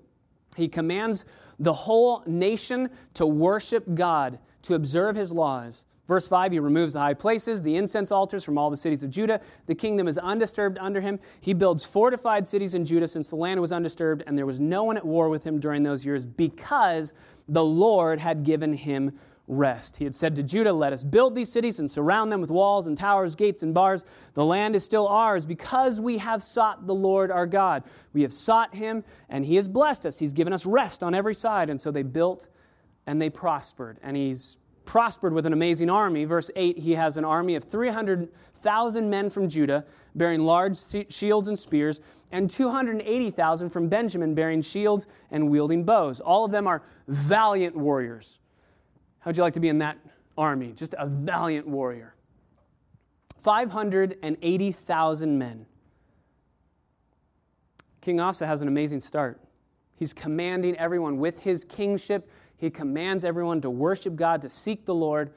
He 0.56 0.66
commands 0.66 1.26
the 1.60 1.72
whole 1.72 2.24
nation 2.26 2.90
to 3.14 3.24
worship 3.24 3.84
God, 3.94 4.40
to 4.62 4.74
observe 4.74 5.14
his 5.14 5.30
laws. 5.30 5.84
Verse 6.06 6.26
5, 6.26 6.52
he 6.52 6.58
removes 6.60 6.92
the 6.92 7.00
high 7.00 7.14
places, 7.14 7.62
the 7.62 7.76
incense 7.76 8.12
altars 8.12 8.44
from 8.44 8.56
all 8.58 8.70
the 8.70 8.76
cities 8.76 9.02
of 9.02 9.10
Judah. 9.10 9.40
The 9.66 9.74
kingdom 9.74 10.06
is 10.06 10.18
undisturbed 10.18 10.78
under 10.78 11.00
him. 11.00 11.18
He 11.40 11.52
builds 11.52 11.84
fortified 11.84 12.46
cities 12.46 12.74
in 12.74 12.84
Judah 12.84 13.08
since 13.08 13.28
the 13.28 13.36
land 13.36 13.60
was 13.60 13.72
undisturbed, 13.72 14.22
and 14.26 14.38
there 14.38 14.46
was 14.46 14.60
no 14.60 14.84
one 14.84 14.96
at 14.96 15.04
war 15.04 15.28
with 15.28 15.42
him 15.42 15.58
during 15.58 15.82
those 15.82 16.06
years 16.06 16.24
because 16.24 17.12
the 17.48 17.64
Lord 17.64 18.20
had 18.20 18.44
given 18.44 18.72
him 18.72 19.18
rest. 19.48 19.96
He 19.96 20.04
had 20.04 20.14
said 20.14 20.36
to 20.36 20.42
Judah, 20.42 20.72
Let 20.72 20.92
us 20.92 21.04
build 21.04 21.34
these 21.34 21.50
cities 21.50 21.78
and 21.78 21.90
surround 21.90 22.30
them 22.30 22.40
with 22.40 22.50
walls 22.50 22.86
and 22.86 22.96
towers, 22.96 23.34
gates 23.34 23.62
and 23.62 23.74
bars. 23.74 24.04
The 24.34 24.44
land 24.44 24.76
is 24.76 24.84
still 24.84 25.06
ours 25.08 25.46
because 25.46 26.00
we 26.00 26.18
have 26.18 26.42
sought 26.42 26.86
the 26.86 26.94
Lord 26.94 27.30
our 27.30 27.46
God. 27.46 27.84
We 28.12 28.22
have 28.22 28.32
sought 28.32 28.74
him, 28.74 29.04
and 29.28 29.44
he 29.44 29.56
has 29.56 29.68
blessed 29.68 30.06
us. 30.06 30.18
He's 30.18 30.32
given 30.32 30.52
us 30.52 30.66
rest 30.66 31.02
on 31.02 31.14
every 31.14 31.34
side. 31.34 31.70
And 31.70 31.80
so 31.80 31.90
they 31.90 32.02
built 32.02 32.48
and 33.06 33.20
they 33.20 33.30
prospered. 33.30 33.98
And 34.02 34.16
he's 34.16 34.56
prospered 34.86 35.34
with 35.34 35.44
an 35.44 35.52
amazing 35.52 35.90
army. 35.90 36.24
Verse 36.24 36.50
8, 36.56 36.78
he 36.78 36.92
has 36.92 37.18
an 37.18 37.24
army 37.24 37.56
of 37.56 37.64
300,000 37.64 39.10
men 39.10 39.28
from 39.28 39.48
Judah 39.48 39.84
bearing 40.14 40.40
large 40.40 40.78
shields 41.10 41.48
and 41.48 41.58
spears, 41.58 42.00
and 42.32 42.50
280,000 42.50 43.68
from 43.68 43.88
Benjamin 43.88 44.34
bearing 44.34 44.62
shields 44.62 45.06
and 45.30 45.50
wielding 45.50 45.84
bows. 45.84 46.20
All 46.20 46.46
of 46.46 46.50
them 46.50 46.66
are 46.66 46.82
valiant 47.06 47.76
warriors. 47.76 48.38
How'd 49.18 49.36
you 49.36 49.42
like 49.42 49.52
to 49.54 49.60
be 49.60 49.68
in 49.68 49.78
that 49.78 49.98
army? 50.38 50.72
Just 50.72 50.94
a 50.98 51.06
valiant 51.06 51.66
warrior. 51.68 52.14
580,000 53.42 55.38
men. 55.38 55.66
King 58.00 58.20
Asa 58.20 58.46
has 58.46 58.62
an 58.62 58.68
amazing 58.68 59.00
start. 59.00 59.40
He's 59.96 60.12
commanding 60.12 60.76
everyone 60.76 61.18
with 61.18 61.40
his 61.40 61.64
kingship 61.64 62.30
he 62.58 62.70
commands 62.70 63.24
everyone 63.24 63.60
to 63.60 63.70
worship 63.70 64.16
God, 64.16 64.42
to 64.42 64.50
seek 64.50 64.84
the 64.84 64.94
Lord. 64.94 65.30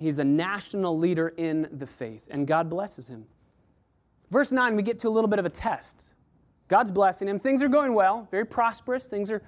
He's 0.00 0.18
a 0.18 0.24
national 0.24 0.98
leader 0.98 1.28
in 1.28 1.68
the 1.72 1.86
faith, 1.86 2.22
and 2.30 2.46
God 2.46 2.68
blesses 2.68 3.08
him. 3.08 3.26
Verse 4.30 4.50
9, 4.50 4.74
we 4.74 4.82
get 4.82 4.98
to 5.00 5.08
a 5.08 5.10
little 5.10 5.28
bit 5.28 5.38
of 5.38 5.46
a 5.46 5.50
test. 5.50 6.14
God's 6.68 6.90
blessing 6.90 7.28
him. 7.28 7.38
Things 7.38 7.62
are 7.62 7.68
going 7.68 7.94
well, 7.94 8.26
very 8.30 8.46
prosperous. 8.46 9.06
Things 9.06 9.30
are 9.30 9.42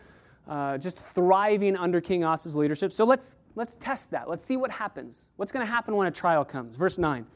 uh, 0.46 0.78
just 0.78 0.98
thriving 0.98 1.76
under 1.76 2.00
King 2.00 2.24
Asa's 2.24 2.54
leadership. 2.54 2.92
So 2.92 3.04
let's, 3.04 3.36
let's 3.56 3.76
test 3.76 4.10
that. 4.12 4.28
Let's 4.28 4.44
see 4.44 4.56
what 4.56 4.70
happens. 4.70 5.28
What's 5.36 5.50
going 5.50 5.66
to 5.66 5.70
happen 5.70 5.96
when 5.96 6.06
a 6.06 6.10
trial 6.12 6.44
comes? 6.44 6.76
Verse 6.76 6.98
9 6.98 7.26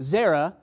Zerah, 0.00 0.56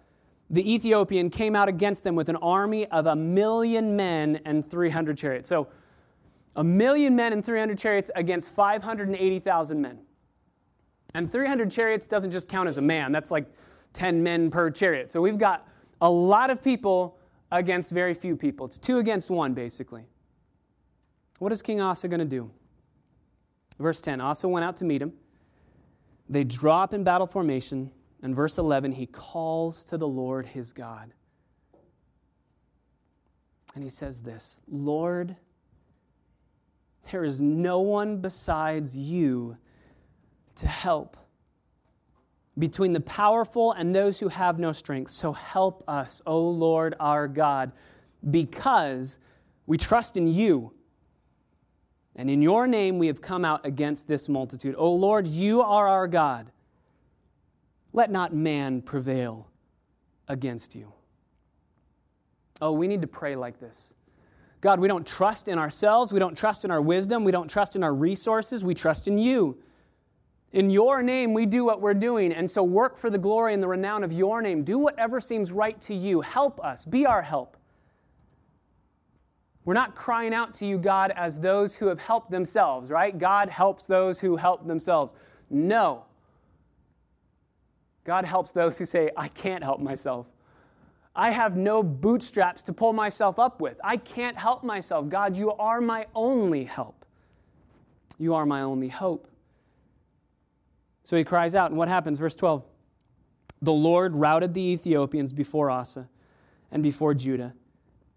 the 0.49 0.73
Ethiopian, 0.73 1.29
came 1.29 1.55
out 1.55 1.69
against 1.69 2.03
them 2.03 2.15
with 2.15 2.27
an 2.27 2.35
army 2.37 2.87
of 2.87 3.05
a 3.05 3.15
million 3.15 3.95
men 3.95 4.41
and 4.43 4.69
300 4.69 5.17
chariots. 5.17 5.47
So 5.47 5.69
a 6.55 6.63
million 6.63 7.15
men 7.15 7.33
and 7.33 7.43
300 7.43 7.77
chariots 7.77 8.11
against 8.15 8.49
580,000 8.51 9.81
men. 9.81 9.99
And 11.13 11.31
300 11.31 11.71
chariots 11.71 12.07
doesn't 12.07 12.31
just 12.31 12.47
count 12.47 12.67
as 12.67 12.77
a 12.77 12.81
man, 12.81 13.11
that's 13.11 13.31
like 13.31 13.45
10 13.93 14.23
men 14.23 14.49
per 14.49 14.69
chariot. 14.69 15.11
So 15.11 15.21
we've 15.21 15.37
got 15.37 15.67
a 16.01 16.09
lot 16.09 16.49
of 16.49 16.63
people 16.63 17.17
against 17.51 17.91
very 17.91 18.13
few 18.13 18.35
people. 18.35 18.65
It's 18.65 18.77
two 18.77 18.99
against 18.99 19.29
one, 19.29 19.53
basically. 19.53 20.05
What 21.39 21.51
is 21.51 21.61
King 21.61 21.81
Asa 21.81 22.07
going 22.07 22.19
to 22.19 22.25
do? 22.25 22.49
Verse 23.79 23.99
10 23.99 24.21
Asa 24.21 24.47
went 24.47 24.63
out 24.63 24.75
to 24.77 24.85
meet 24.85 25.01
him. 25.01 25.13
They 26.29 26.43
draw 26.43 26.83
up 26.83 26.93
in 26.93 27.03
battle 27.03 27.27
formation. 27.27 27.91
And 28.23 28.35
verse 28.35 28.57
11, 28.57 28.91
he 28.91 29.07
calls 29.07 29.83
to 29.85 29.97
the 29.97 30.07
Lord 30.07 30.45
his 30.45 30.73
God. 30.73 31.11
And 33.73 33.83
he 33.83 33.89
says 33.89 34.21
this 34.21 34.61
Lord, 34.69 35.35
there 37.09 37.23
is 37.23 37.41
no 37.41 37.79
one 37.79 38.17
besides 38.17 38.95
you 38.95 39.57
to 40.55 40.67
help. 40.67 41.17
Between 42.59 42.93
the 42.93 42.99
powerful 42.99 43.71
and 43.71 43.95
those 43.95 44.19
who 44.19 44.27
have 44.27 44.59
no 44.59 44.71
strength. 44.71 45.09
So 45.09 45.31
help 45.31 45.83
us, 45.87 46.21
O 46.25 46.39
Lord 46.39 46.95
our 46.99 47.27
God, 47.27 47.71
because 48.29 49.19
we 49.65 49.77
trust 49.77 50.17
in 50.17 50.27
you. 50.27 50.73
And 52.15 52.29
in 52.29 52.41
your 52.41 52.67
name 52.67 52.99
we 52.99 53.07
have 53.07 53.21
come 53.21 53.45
out 53.45 53.65
against 53.65 54.07
this 54.07 54.27
multitude. 54.27 54.75
O 54.77 54.93
Lord, 54.93 55.25
you 55.27 55.61
are 55.61 55.87
our 55.87 56.07
God. 56.07 56.51
Let 57.93 58.11
not 58.11 58.33
man 58.33 58.81
prevail 58.81 59.47
against 60.27 60.75
you. 60.75 60.91
Oh, 62.61 62.73
we 62.73 62.87
need 62.87 63.01
to 63.01 63.07
pray 63.07 63.35
like 63.35 63.59
this. 63.59 63.93
God, 64.61 64.79
we 64.79 64.87
don't 64.87 65.05
trust 65.05 65.47
in 65.47 65.57
ourselves. 65.57 66.13
We 66.13 66.19
don't 66.19 66.37
trust 66.37 66.63
in 66.63 66.71
our 66.71 66.81
wisdom. 66.81 67.23
We 67.23 67.31
don't 67.31 67.47
trust 67.49 67.75
in 67.75 67.83
our 67.83 67.93
resources. 67.93 68.63
We 68.63 68.75
trust 68.75 69.07
in 69.07 69.17
you. 69.17 69.57
In 70.53 70.69
your 70.69 71.01
name, 71.01 71.33
we 71.33 71.45
do 71.45 71.63
what 71.63 71.81
we're 71.81 71.95
doing. 71.95 72.31
And 72.31 72.49
so 72.49 72.61
work 72.61 72.97
for 72.97 73.09
the 73.09 73.17
glory 73.17 73.53
and 73.53 73.63
the 73.63 73.67
renown 73.67 74.03
of 74.03 74.13
your 74.13 74.41
name. 74.41 74.63
Do 74.63 74.77
whatever 74.77 75.19
seems 75.19 75.51
right 75.51 75.79
to 75.81 75.95
you. 75.95 76.21
Help 76.21 76.63
us. 76.63 76.85
Be 76.85 77.05
our 77.05 77.23
help. 77.23 77.57
We're 79.63 79.73
not 79.73 79.95
crying 79.95 80.33
out 80.33 80.53
to 80.55 80.65
you, 80.65 80.77
God, 80.77 81.11
as 81.15 81.39
those 81.39 81.75
who 81.75 81.87
have 81.87 81.99
helped 81.99 82.31
themselves, 82.31 82.89
right? 82.89 83.17
God 83.17 83.49
helps 83.49 83.87
those 83.87 84.19
who 84.19 84.35
help 84.35 84.67
themselves. 84.67 85.13
No. 85.49 86.05
God 88.03 88.25
helps 88.25 88.51
those 88.51 88.77
who 88.77 88.85
say, 88.85 89.11
I 89.15 89.27
can't 89.27 89.63
help 89.63 89.79
myself. 89.79 90.25
I 91.15 91.31
have 91.31 91.57
no 91.57 91.83
bootstraps 91.83 92.63
to 92.63 92.73
pull 92.73 92.93
myself 92.93 93.37
up 93.37 93.59
with. 93.59 93.79
I 93.83 93.97
can't 93.97 94.37
help 94.37 94.63
myself. 94.63 95.09
God, 95.09 95.35
you 95.35 95.51
are 95.53 95.81
my 95.81 96.07
only 96.15 96.63
help. 96.63 97.05
You 98.17 98.33
are 98.35 98.45
my 98.45 98.61
only 98.61 98.87
hope. 98.87 99.27
So 101.03 101.17
he 101.17 101.23
cries 101.23 101.55
out, 101.55 101.71
and 101.71 101.77
what 101.77 101.87
happens? 101.87 102.19
Verse 102.19 102.35
12 102.35 102.63
The 103.61 103.73
Lord 103.73 104.15
routed 104.15 104.53
the 104.53 104.61
Ethiopians 104.61 105.33
before 105.33 105.69
Asa 105.69 106.07
and 106.71 106.81
before 106.81 107.13
Judah, 107.13 107.53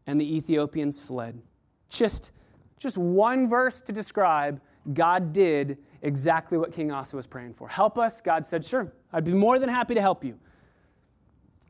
and 0.07 0.21
the 0.21 0.37
Ethiopians 0.37 0.99
fled. 0.99 1.41
Just, 1.89 2.31
just 2.79 2.97
one 2.97 3.49
verse 3.49 3.81
to 3.81 3.93
describe 3.93 4.61
God 4.93 5.33
did 5.33 5.79
exactly 6.03 6.59
what 6.59 6.73
King 6.73 6.93
Asa 6.93 7.17
was 7.17 7.27
praying 7.27 7.55
for. 7.55 7.67
Help 7.67 7.99
us. 7.99 8.21
God 8.21 8.45
said, 8.47 8.65
Sure, 8.65 8.93
I'd 9.13 9.25
be 9.25 9.33
more 9.33 9.59
than 9.59 9.69
happy 9.69 9.95
to 9.95 10.01
help 10.01 10.23
you. 10.23 10.39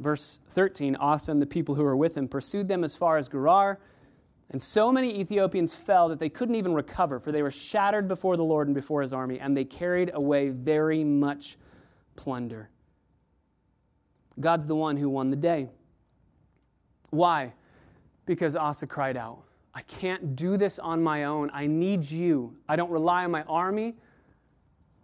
Verse 0.01 0.41
13 0.51 0.97
Asa 0.97 1.31
and 1.31 1.41
the 1.41 1.47
people 1.47 1.75
who 1.75 1.83
were 1.83 1.97
with 1.97 2.17
him 2.17 2.29
pursued 2.29 2.69
them 2.69 2.85
as 2.85 2.95
far 2.95 3.17
as 3.17 3.29
Gerar, 3.29 3.79
And 4.51 4.61
so 4.61 4.93
many 4.93 5.21
Ethiopians 5.21 5.75
fell 5.75 6.09
that 6.09 6.19
they 6.19 6.29
couldn't 6.29 6.57
even 6.57 6.75
recover, 6.75 7.21
for 7.21 7.33
they 7.33 7.43
were 7.43 7.51
shattered 7.51 8.09
before 8.09 8.37
the 8.37 8.45
Lord 8.45 8.69
and 8.69 8.75
before 8.75 9.03
his 9.03 9.13
army, 9.13 9.39
and 9.39 9.57
they 9.57 9.65
carried 9.65 10.11
away 10.15 10.49
very 10.49 11.05
much 11.05 11.57
plunder. 12.17 12.71
God's 14.41 14.67
the 14.67 14.75
one 14.75 14.97
who 14.97 15.09
won 15.09 15.31
the 15.31 15.37
day. 15.37 15.71
Why? 17.11 17.53
Because 18.27 18.57
Asa 18.57 18.87
cried 18.87 19.17
out, 19.17 19.45
I 19.75 19.83
can't 19.83 20.35
do 20.35 20.57
this 20.57 20.79
on 20.79 21.03
my 21.03 21.25
own. 21.25 21.51
I 21.53 21.67
need 21.67 22.05
you. 22.05 22.57
I 22.69 22.77
don't 22.77 22.91
rely 22.91 23.25
on 23.25 23.31
my 23.31 23.43
army. 23.45 23.95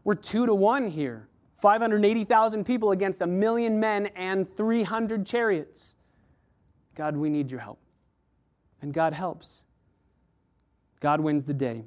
We're 0.02 0.14
two 0.14 0.46
to 0.46 0.54
one 0.54 0.88
here 0.88 1.28
580,000 1.60 2.64
people 2.64 2.92
against 2.92 3.20
a 3.20 3.26
million 3.26 3.78
men 3.78 4.06
and 4.16 4.48
300 4.56 5.26
chariots. 5.26 5.94
God, 6.94 7.16
we 7.16 7.30
need 7.30 7.50
your 7.50 7.60
help. 7.60 7.78
And 8.82 8.92
God 8.92 9.12
helps. 9.12 9.64
God 11.00 11.20
wins 11.20 11.44
the 11.44 11.54
day. 11.54 11.84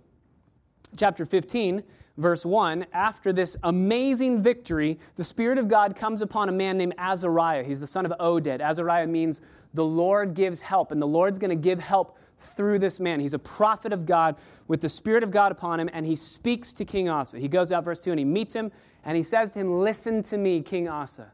Chapter 0.95 1.25
15 1.25 1.83
verse 2.17 2.45
1, 2.45 2.85
after 2.93 3.33
this 3.33 3.57
amazing 3.63 4.41
victory, 4.41 4.99
the 5.15 5.23
Spirit 5.23 5.57
of 5.57 5.67
God 5.67 5.95
comes 5.95 6.21
upon 6.21 6.49
a 6.49 6.51
man 6.51 6.77
named 6.77 6.93
Azariah. 6.97 7.63
He's 7.63 7.79
the 7.79 7.87
son 7.87 8.05
of 8.05 8.13
Oded. 8.19 8.61
Azariah 8.61 9.07
means 9.07 9.41
the 9.73 9.85
Lord 9.85 10.33
gives 10.33 10.61
help, 10.61 10.91
and 10.91 11.01
the 11.01 11.07
Lord's 11.07 11.39
going 11.39 11.49
to 11.49 11.55
give 11.55 11.79
help 11.79 12.17
through 12.43 12.79
this 12.79 12.99
man. 12.99 13.19
He's 13.19 13.33
a 13.33 13.39
prophet 13.39 13.93
of 13.93 14.05
God 14.05 14.35
with 14.67 14.81
the 14.81 14.89
Spirit 14.89 15.23
of 15.23 15.31
God 15.31 15.51
upon 15.51 15.79
him, 15.79 15.89
and 15.93 16.05
he 16.05 16.15
speaks 16.15 16.73
to 16.73 16.85
King 16.85 17.09
Asa. 17.09 17.39
He 17.39 17.47
goes 17.47 17.71
out, 17.71 17.85
verse 17.85 18.01
2, 18.01 18.11
and 18.11 18.19
he 18.19 18.25
meets 18.25 18.53
him, 18.53 18.71
and 19.03 19.17
he 19.17 19.23
says 19.23 19.51
to 19.51 19.59
him, 19.59 19.79
Listen 19.79 20.21
to 20.23 20.37
me, 20.37 20.61
King 20.61 20.87
Asa. 20.87 21.31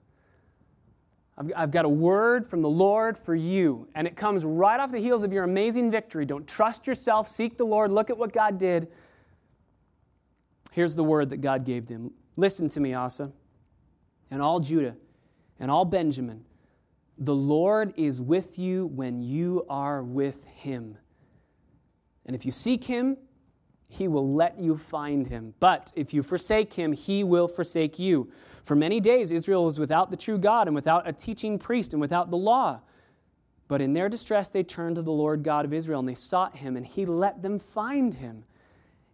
I've, 1.55 1.71
got 1.71 1.85
a 1.85 1.89
word 1.89 2.45
from 2.45 2.61
the 2.61 2.69
Lord 2.69 3.17
for 3.17 3.33
you, 3.33 3.87
and 3.95 4.05
it 4.05 4.17
comes 4.17 4.43
right 4.43 4.77
off 4.77 4.91
the 4.91 4.99
heels 4.99 5.23
of 5.23 5.31
your 5.31 5.45
amazing 5.45 5.89
victory. 5.89 6.25
Don't 6.25 6.45
trust 6.45 6.85
yourself, 6.85 7.29
seek 7.29 7.57
the 7.57 7.63
Lord, 7.63 7.91
look 7.91 8.09
at 8.09 8.17
what 8.17 8.33
God 8.33 8.57
did. 8.57 8.89
Here's 10.73 10.95
the 10.95 11.03
word 11.03 11.29
that 11.29 11.37
God 11.37 11.65
gave 11.65 11.87
them 11.87 12.11
Listen 12.35 12.67
to 12.69 12.79
me, 12.79 12.93
Asa, 12.93 13.31
and 14.29 14.41
all 14.41 14.59
Judah, 14.59 14.95
and 15.59 15.71
all 15.71 15.85
Benjamin. 15.85 16.43
The 17.21 17.35
Lord 17.35 17.93
is 17.97 18.21
with 18.21 18.57
you 18.57 18.87
when 18.87 19.21
you 19.21 19.65
are 19.69 20.01
with 20.01 20.45
him. 20.45 20.97
And 22.25 22.33
if 22.33 22.45
you 22.45 22.51
seek 22.51 22.85
him, 22.85 23.17
he 23.89 24.07
will 24.07 24.33
let 24.33 24.57
you 24.59 24.77
find 24.77 25.27
him. 25.27 25.53
But 25.59 25.91
if 25.95 26.13
you 26.13 26.23
forsake 26.23 26.73
him, 26.73 26.93
he 26.93 27.23
will 27.23 27.47
forsake 27.47 27.99
you. 27.99 28.31
For 28.63 28.75
many 28.75 28.99
days 28.99 29.31
Israel 29.31 29.65
was 29.65 29.79
without 29.79 30.11
the 30.11 30.17
true 30.17 30.37
God, 30.37 30.67
and 30.67 30.75
without 30.75 31.07
a 31.07 31.11
teaching 31.11 31.59
priest, 31.59 31.93
and 31.93 31.99
without 31.99 32.29
the 32.29 32.37
law. 32.37 32.79
But 33.67 33.81
in 33.81 33.93
their 33.93 34.07
distress 34.07 34.49
they 34.49 34.63
turned 34.63 34.95
to 34.95 35.01
the 35.01 35.11
Lord 35.11 35.43
God 35.43 35.65
of 35.65 35.73
Israel, 35.73 35.99
and 35.99 36.07
they 36.07 36.15
sought 36.15 36.55
him, 36.55 36.77
and 36.77 36.85
he 36.85 37.05
let 37.05 37.41
them 37.41 37.59
find 37.59 38.13
him. 38.13 38.43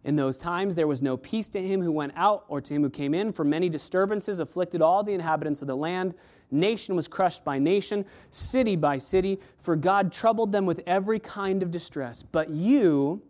In 0.04 0.14
those 0.14 0.36
times 0.36 0.76
there 0.76 0.86
was 0.86 1.02
no 1.02 1.16
peace 1.16 1.48
to 1.48 1.60
him 1.60 1.82
who 1.82 1.90
went 1.90 2.12
out 2.14 2.44
or 2.48 2.60
to 2.60 2.74
him 2.74 2.82
who 2.82 2.90
came 2.90 3.14
in, 3.14 3.32
for 3.32 3.44
many 3.44 3.68
disturbances 3.68 4.38
afflicted 4.38 4.80
all 4.80 5.02
the 5.02 5.14
inhabitants 5.14 5.62
of 5.62 5.68
the 5.68 5.76
land. 5.76 6.14
Nation 6.50 6.94
was 6.94 7.08
crushed 7.08 7.44
by 7.44 7.58
nation, 7.58 8.04
city 8.30 8.76
by 8.76 8.98
city, 8.98 9.40
for 9.58 9.76
God 9.76 10.12
troubled 10.12 10.52
them 10.52 10.66
with 10.66 10.82
every 10.86 11.18
kind 11.18 11.62
of 11.62 11.70
distress. 11.70 12.22
But 12.22 12.50
you 12.50 13.22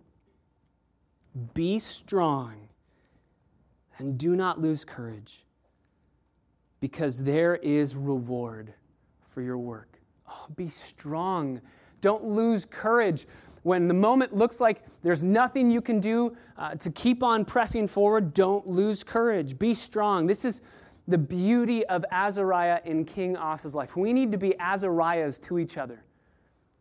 be 1.54 1.78
strong 1.78 2.68
and 3.98 4.18
do 4.18 4.36
not 4.36 4.60
lose 4.60 4.84
courage, 4.84 5.46
because 6.80 7.22
there 7.22 7.56
is 7.56 7.96
reward 7.96 8.74
for 9.32 9.40
your 9.40 9.58
work. 9.58 9.98
Oh, 10.28 10.46
be 10.54 10.68
strong. 10.68 11.60
Don't 12.02 12.24
lose 12.24 12.66
courage 12.66 13.26
when 13.66 13.88
the 13.88 13.94
moment 13.94 14.32
looks 14.32 14.60
like 14.60 14.82
there's 15.02 15.24
nothing 15.24 15.72
you 15.72 15.80
can 15.80 15.98
do 15.98 16.36
uh, 16.56 16.76
to 16.76 16.88
keep 16.88 17.24
on 17.24 17.44
pressing 17.44 17.88
forward, 17.88 18.32
don't 18.32 18.64
lose 18.64 19.02
courage. 19.02 19.58
Be 19.58 19.74
strong. 19.74 20.24
This 20.24 20.44
is 20.44 20.62
the 21.08 21.18
beauty 21.18 21.86
of 21.86 22.04
Azariah 22.10 22.80
in 22.84 23.04
King 23.04 23.36
Asa's 23.36 23.74
life. 23.74 23.96
We 23.96 24.12
need 24.12 24.32
to 24.32 24.38
be 24.38 24.54
Azariahs 24.60 25.38
to 25.42 25.58
each 25.58 25.76
other. 25.76 26.02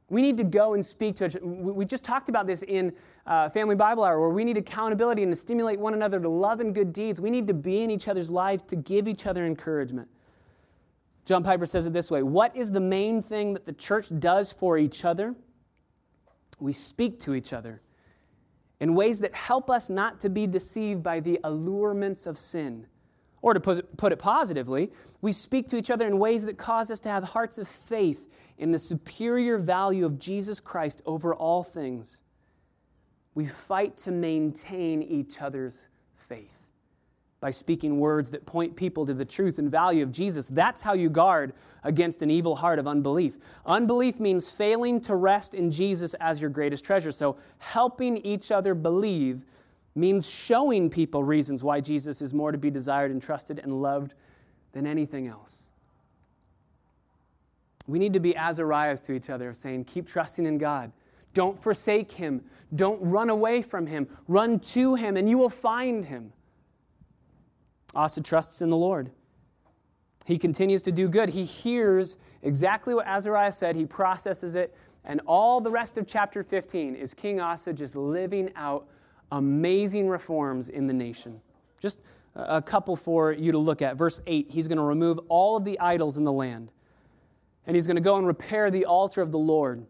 We 0.10 0.22
need 0.22 0.38
to 0.38 0.44
go 0.44 0.74
and 0.76 0.86
speak 0.86 1.16
to 1.18 1.26
each 1.26 1.36
other. 1.36 1.46
We 1.46 1.86
just 1.86 2.04
talked 2.04 2.30
about 2.30 2.46
this 2.48 2.64
in 2.64 2.94
uh, 3.26 3.50
Family 3.50 3.76
Bible 3.76 4.04
Hour, 4.04 4.20
where 4.20 4.30
we 4.30 4.44
need 4.44 4.58
accountability 4.58 5.24
and 5.24 5.32
to 5.32 5.36
stimulate 5.36 5.80
one 5.80 5.94
another 5.94 6.20
to 6.20 6.30
love 6.30 6.60
and 6.60 6.76
good 6.76 6.94
deeds. 6.94 7.20
We 7.20 7.32
need 7.32 7.48
to 7.48 7.54
be 7.54 7.82
in 7.82 7.90
each 7.90 8.08
other's 8.08 8.30
lives 8.30 8.64
to 8.68 8.76
give 8.76 9.08
each 9.08 9.26
other 9.26 9.46
encouragement. 9.46 10.08
John 11.26 11.44
Piper 11.44 11.66
says 11.66 11.88
it 11.88 11.94
this 11.94 12.12
way 12.12 12.22
What 12.22 12.56
is 12.56 12.72
the 12.72 12.80
main 12.80 13.22
thing 13.22 13.54
that 13.54 13.66
the 13.66 13.74
church 13.74 14.08
does 14.20 14.52
for 14.52 14.78
each 14.78 15.06
other? 15.06 15.36
we 16.60 16.74
speak 16.74 17.20
to 17.20 17.34
each 17.34 17.54
other 17.54 17.82
in 18.80 18.96
ways 18.96 19.20
that 19.20 19.34
help 19.34 19.70
us 19.70 19.90
not 19.90 20.20
to 20.22 20.30
be 20.30 20.48
deceived 20.48 21.02
by 21.02 21.20
the 21.20 21.40
allurements 21.44 22.26
of 22.26 22.38
sin. 22.38 22.88
Or 23.46 23.54
to 23.54 23.60
put 23.60 24.12
it 24.12 24.18
positively, 24.18 24.92
we 25.22 25.32
speak 25.32 25.68
to 25.68 25.78
each 25.78 25.92
other 25.92 26.08
in 26.08 26.18
ways 26.18 26.46
that 26.46 26.58
cause 26.58 26.90
us 26.90 27.00
to 27.02 27.10
have 27.10 27.24
hearts 27.24 27.60
of 27.60 27.68
faith 27.68 28.28
in 28.58 28.72
the 28.72 28.80
superior 28.80 29.60
value 29.60 30.04
of 30.04 30.18
Jesus 30.18 30.60
Christ 30.60 31.04
over 31.06 31.36
all 31.36 31.64
things. 31.64 32.18
We 33.36 33.46
fight 33.46 33.98
to 33.98 34.10
maintain 34.10 35.04
each 35.04 35.44
other's 35.44 35.90
faith 36.16 36.72
by 37.40 37.52
speaking 37.52 38.00
words 38.00 38.32
that 38.32 38.48
point 38.48 38.76
people 38.76 39.06
to 39.06 39.14
the 39.14 39.24
truth 39.24 39.60
and 39.60 39.70
value 39.70 40.02
of 40.02 40.12
Jesus. 40.12 40.48
That's 40.48 40.82
how 40.82 40.94
you 40.94 41.12
guard 41.12 41.54
against 41.84 42.24
an 42.24 42.32
evil 42.32 42.56
heart 42.56 42.80
of 42.80 42.88
unbelief. 42.88 43.38
Unbelief 43.68 44.20
means 44.20 44.50
failing 44.50 45.00
to 45.02 45.14
rest 45.14 45.54
in 45.54 45.70
Jesus 45.70 46.16
as 46.16 46.42
your 46.42 46.50
greatest 46.50 46.84
treasure. 46.84 47.12
So, 47.12 47.38
helping 47.60 48.18
each 48.26 48.50
other 48.50 48.74
believe 48.74 49.46
means 49.96 50.30
showing 50.30 50.90
people 50.90 51.24
reasons 51.24 51.64
why 51.64 51.80
Jesus 51.80 52.22
is 52.22 52.34
more 52.34 52.52
to 52.52 52.58
be 52.58 52.70
desired 52.70 53.12
and 53.12 53.22
trusted 53.22 53.60
and 53.60 53.82
loved 53.82 54.14
than 54.74 54.86
anything 54.86 55.28
else. 55.28 55.70
We 57.88 57.98
need 57.98 58.14
to 58.14 58.20
be 58.20 58.34
Azariahs 58.36 59.02
to 59.04 59.14
each 59.14 59.30
other, 59.30 59.54
saying, 59.54 59.86
Keep 59.86 60.08
trusting 60.08 60.46
in 60.46 60.58
God. 60.58 60.92
Don't 61.34 61.62
forsake 61.62 62.12
him. 62.12 62.44
Don't 62.74 63.00
run 63.02 63.30
away 63.30 63.62
from 63.62 63.88
him. 63.88 64.08
Run 64.28 64.60
to 64.60 64.96
him, 64.96 65.18
and 65.18 65.30
you 65.30 65.38
will 65.38 65.50
find 65.50 66.06
him. 66.06 66.34
Asa 67.94 68.22
trusts 68.22 68.62
in 68.62 68.70
the 68.70 68.78
Lord. 68.78 69.12
He 70.26 70.38
continues 70.38 70.82
to 70.84 70.92
do 70.92 71.08
good. 71.08 71.30
He 71.30 71.46
hears 71.46 72.18
exactly 72.42 72.94
what 72.94 73.08
Azariah 73.08 73.52
said, 73.52 73.76
he 73.76 73.86
processes 73.86 74.56
it, 74.56 74.76
and 75.04 75.22
all 75.28 75.62
the 75.62 75.70
rest 75.70 75.98
of 75.98 76.08
chapter 76.08 76.44
15 76.44 76.96
is 76.96 77.14
King 77.14 77.40
Asa 77.40 77.74
just 77.74 77.96
living 77.96 78.52
out 78.56 78.88
amazing 79.32 80.08
reforms 80.08 80.70
in 80.70 80.88
the 80.88 80.94
nation. 80.94 81.42
Just 81.80 82.00
a 82.36 82.62
couple 82.62 82.96
for 82.96 83.32
you 83.32 83.52
to 83.52 83.58
look 83.58 83.82
at. 83.82 83.96
Verse 83.96 84.22
8, 84.28 84.48
he's 84.50 84.68
going 84.68 84.78
to 84.78 84.84
remove 84.84 85.20
all 85.30 85.56
of 85.56 85.64
the 85.64 85.80
idols 85.80 86.18
in 86.18 86.24
the 86.24 86.32
land, 86.32 86.72
and 87.66 87.76
he's 87.76 87.88
going 87.88 87.96
to 87.96 88.02
go 88.02 88.18
and 88.18 88.28
repair 88.28 88.70
the 88.70 88.86
altar 88.86 89.22
of 89.22 89.32
the 89.32 89.40
Lord. 89.40 89.86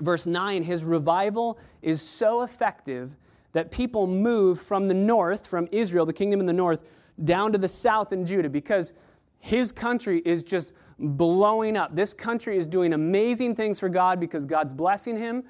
Verse 0.00 0.26
9, 0.26 0.62
his 0.62 0.84
revival 0.84 1.58
is 1.82 2.00
so 2.00 2.42
effective 2.42 3.16
that 3.52 3.70
people 3.70 4.06
move 4.06 4.60
from 4.60 4.88
the 4.88 4.94
north, 4.94 5.46
from 5.46 5.68
Israel, 5.72 6.06
the 6.06 6.12
kingdom 6.12 6.40
in 6.40 6.46
the 6.46 6.52
north, 6.52 6.80
down 7.24 7.52
to 7.52 7.58
the 7.58 7.68
south 7.68 8.12
in 8.12 8.24
Judah 8.24 8.48
because 8.48 8.92
his 9.38 9.70
country 9.72 10.22
is 10.24 10.42
just 10.42 10.72
blowing 10.98 11.76
up. 11.76 11.94
This 11.94 12.14
country 12.14 12.56
is 12.56 12.66
doing 12.66 12.94
amazing 12.94 13.54
things 13.54 13.78
for 13.78 13.88
God 13.88 14.20
because 14.20 14.46
God's 14.46 14.72
blessing 14.72 15.16
him. 15.16 15.44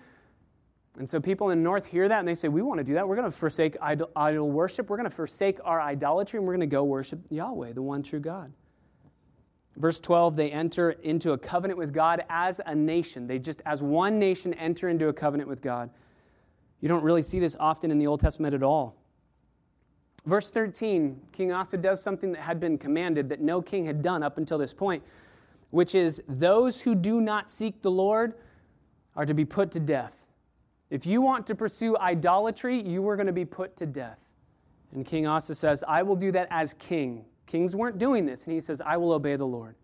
And 0.98 1.08
so 1.08 1.20
people 1.20 1.50
in 1.50 1.58
the 1.58 1.64
north 1.64 1.86
hear 1.86 2.08
that 2.08 2.18
and 2.18 2.28
they 2.28 2.34
say, 2.34 2.48
We 2.48 2.62
want 2.62 2.78
to 2.78 2.84
do 2.84 2.94
that. 2.94 3.06
We're 3.06 3.16
going 3.16 3.30
to 3.30 3.36
forsake 3.36 3.76
idol, 3.80 4.10
idol 4.14 4.50
worship. 4.50 4.90
We're 4.90 4.98
going 4.98 5.08
to 5.08 5.14
forsake 5.14 5.58
our 5.64 5.80
idolatry 5.80 6.38
and 6.38 6.46
we're 6.46 6.54
going 6.54 6.60
to 6.60 6.66
go 6.66 6.84
worship 6.84 7.20
Yahweh, 7.30 7.72
the 7.72 7.82
one 7.82 8.02
true 8.02 8.20
God. 8.20 8.52
Verse 9.76 10.00
12, 10.00 10.36
they 10.36 10.50
enter 10.50 10.90
into 10.90 11.32
a 11.32 11.38
covenant 11.38 11.78
with 11.78 11.94
God 11.94 12.24
as 12.28 12.60
a 12.66 12.74
nation. 12.74 13.26
They 13.26 13.38
just, 13.38 13.62
as 13.64 13.82
one 13.82 14.18
nation, 14.18 14.52
enter 14.54 14.90
into 14.90 15.08
a 15.08 15.12
covenant 15.14 15.48
with 15.48 15.62
God. 15.62 15.88
You 16.80 16.88
don't 16.88 17.02
really 17.02 17.22
see 17.22 17.40
this 17.40 17.56
often 17.58 17.90
in 17.90 17.96
the 17.96 18.06
Old 18.06 18.20
Testament 18.20 18.54
at 18.54 18.62
all. 18.62 18.96
Verse 20.26 20.50
13, 20.50 21.18
King 21.32 21.52
Asa 21.52 21.78
does 21.78 22.02
something 22.02 22.32
that 22.32 22.42
had 22.42 22.60
been 22.60 22.76
commanded 22.76 23.28
that 23.30 23.40
no 23.40 23.62
king 23.62 23.84
had 23.84 24.02
done 24.02 24.22
up 24.22 24.36
until 24.36 24.58
this 24.58 24.74
point, 24.74 25.02
which 25.70 25.94
is 25.94 26.22
those 26.28 26.80
who 26.80 26.94
do 26.94 27.20
not 27.20 27.48
seek 27.48 27.80
the 27.82 27.90
Lord 27.90 28.34
are 29.16 29.24
to 29.24 29.34
be 29.34 29.44
put 29.44 29.70
to 29.72 29.80
death. 29.80 30.21
If 30.92 31.06
you 31.06 31.22
want 31.22 31.46
to 31.46 31.54
pursue 31.54 31.96
idolatry, 31.96 32.78
you 32.86 33.08
are 33.08 33.16
going 33.16 33.26
to 33.26 33.32
be 33.32 33.46
put 33.46 33.76
to 33.78 33.86
death. 33.86 34.18
And 34.92 35.06
King 35.06 35.26
Asa 35.26 35.54
says, 35.54 35.82
I 35.88 36.02
will 36.02 36.16
do 36.16 36.30
that 36.32 36.48
as 36.50 36.74
king. 36.74 37.24
Kings 37.46 37.74
weren't 37.74 37.96
doing 37.96 38.26
this. 38.26 38.44
And 38.44 38.52
he 38.52 38.60
says, 38.60 38.82
I 38.84 38.98
will 38.98 39.12
obey 39.12 39.36
the 39.36 39.46
Lord. 39.46 39.74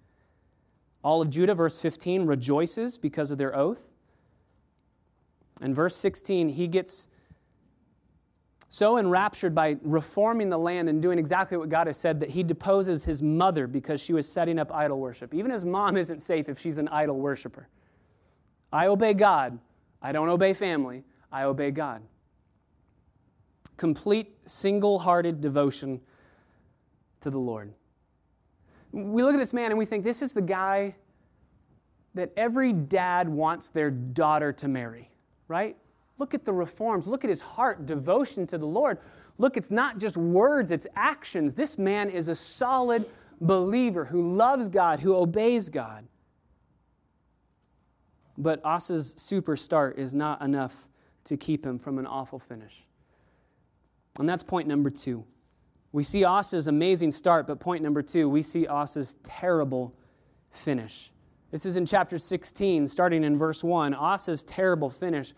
All 1.02 1.22
of 1.22 1.30
Judah, 1.30 1.54
verse 1.54 1.78
15, 1.78 2.26
rejoices 2.26 2.98
because 2.98 3.30
of 3.30 3.38
their 3.38 3.56
oath. 3.56 3.88
And 5.62 5.74
verse 5.74 5.96
16, 5.96 6.50
he 6.50 6.68
gets 6.68 7.06
so 8.68 8.98
enraptured 8.98 9.54
by 9.54 9.78
reforming 9.80 10.50
the 10.50 10.58
land 10.58 10.90
and 10.90 11.00
doing 11.00 11.18
exactly 11.18 11.56
what 11.56 11.70
God 11.70 11.86
has 11.86 11.96
said 11.96 12.20
that 12.20 12.28
he 12.28 12.42
deposes 12.42 13.02
his 13.02 13.22
mother 13.22 13.66
because 13.66 14.02
she 14.02 14.12
was 14.12 14.28
setting 14.28 14.58
up 14.58 14.70
idol 14.74 15.00
worship. 15.00 15.32
Even 15.32 15.50
his 15.52 15.64
mom 15.64 15.96
isn't 15.96 16.20
safe 16.20 16.50
if 16.50 16.58
she's 16.58 16.76
an 16.76 16.88
idol 16.88 17.18
worshiper. 17.18 17.66
I 18.70 18.88
obey 18.88 19.14
God, 19.14 19.58
I 20.00 20.12
don't 20.12 20.28
obey 20.28 20.52
family, 20.52 21.04
I 21.32 21.44
obey 21.44 21.70
God. 21.70 22.02
Complete 23.76 24.36
single 24.46 24.98
hearted 24.98 25.40
devotion 25.40 26.00
to 27.20 27.30
the 27.30 27.38
Lord. 27.38 27.72
We 28.92 29.22
look 29.22 29.34
at 29.34 29.38
this 29.38 29.52
man 29.52 29.70
and 29.70 29.78
we 29.78 29.84
think 29.84 30.04
this 30.04 30.22
is 30.22 30.32
the 30.32 30.42
guy 30.42 30.94
that 32.14 32.32
every 32.36 32.72
dad 32.72 33.28
wants 33.28 33.70
their 33.70 33.90
daughter 33.90 34.52
to 34.54 34.68
marry, 34.68 35.10
right? 35.46 35.76
Look 36.18 36.34
at 36.34 36.44
the 36.44 36.52
reforms. 36.52 37.06
Look 37.06 37.22
at 37.24 37.30
his 37.30 37.40
heart, 37.40 37.86
devotion 37.86 38.46
to 38.48 38.58
the 38.58 38.66
Lord. 38.66 38.98
Look, 39.38 39.56
it's 39.56 39.70
not 39.70 39.98
just 39.98 40.16
words, 40.16 40.72
it's 40.72 40.86
actions. 40.96 41.54
This 41.54 41.78
man 41.78 42.10
is 42.10 42.28
a 42.28 42.34
solid 42.34 43.08
believer 43.40 44.04
who 44.04 44.36
loves 44.36 44.68
God, 44.68 44.98
who 44.98 45.14
obeys 45.14 45.68
God. 45.68 46.04
But 48.38 48.64
Asa's 48.64 49.14
super 49.18 49.56
start 49.56 49.98
is 49.98 50.14
not 50.14 50.40
enough 50.40 50.86
to 51.24 51.36
keep 51.36 51.66
him 51.66 51.78
from 51.78 51.98
an 51.98 52.06
awful 52.06 52.38
finish. 52.38 52.84
And 54.18 54.28
that's 54.28 54.42
point 54.42 54.68
number 54.68 54.90
two. 54.90 55.24
We 55.92 56.04
see 56.04 56.24
Asa's 56.24 56.68
amazing 56.68 57.10
start, 57.10 57.46
but 57.46 57.60
point 57.60 57.82
number 57.82 58.00
two, 58.00 58.28
we 58.28 58.42
see 58.42 58.66
Asa's 58.66 59.16
terrible 59.24 59.94
finish. 60.52 61.10
This 61.50 61.66
is 61.66 61.76
in 61.76 61.84
chapter 61.84 62.18
16, 62.18 62.86
starting 62.86 63.24
in 63.24 63.38
verse 63.38 63.64
1. 63.64 63.94
Asa's 63.94 64.42
terrible 64.44 64.90
finish 64.90 65.34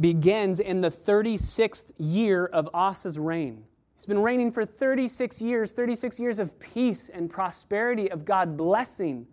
begins 0.00 0.58
in 0.58 0.80
the 0.80 0.90
36th 0.90 1.92
year 1.98 2.46
of 2.46 2.68
Asa's 2.74 3.18
reign. 3.18 3.64
He's 3.96 4.06
been 4.06 4.22
reigning 4.22 4.50
for 4.50 4.64
36 4.64 5.40
years, 5.40 5.72
36 5.72 6.18
years 6.18 6.38
of 6.38 6.58
peace 6.58 7.10
and 7.10 7.30
prosperity, 7.30 8.10
of 8.10 8.24
God 8.24 8.56
blessing. 8.56 9.26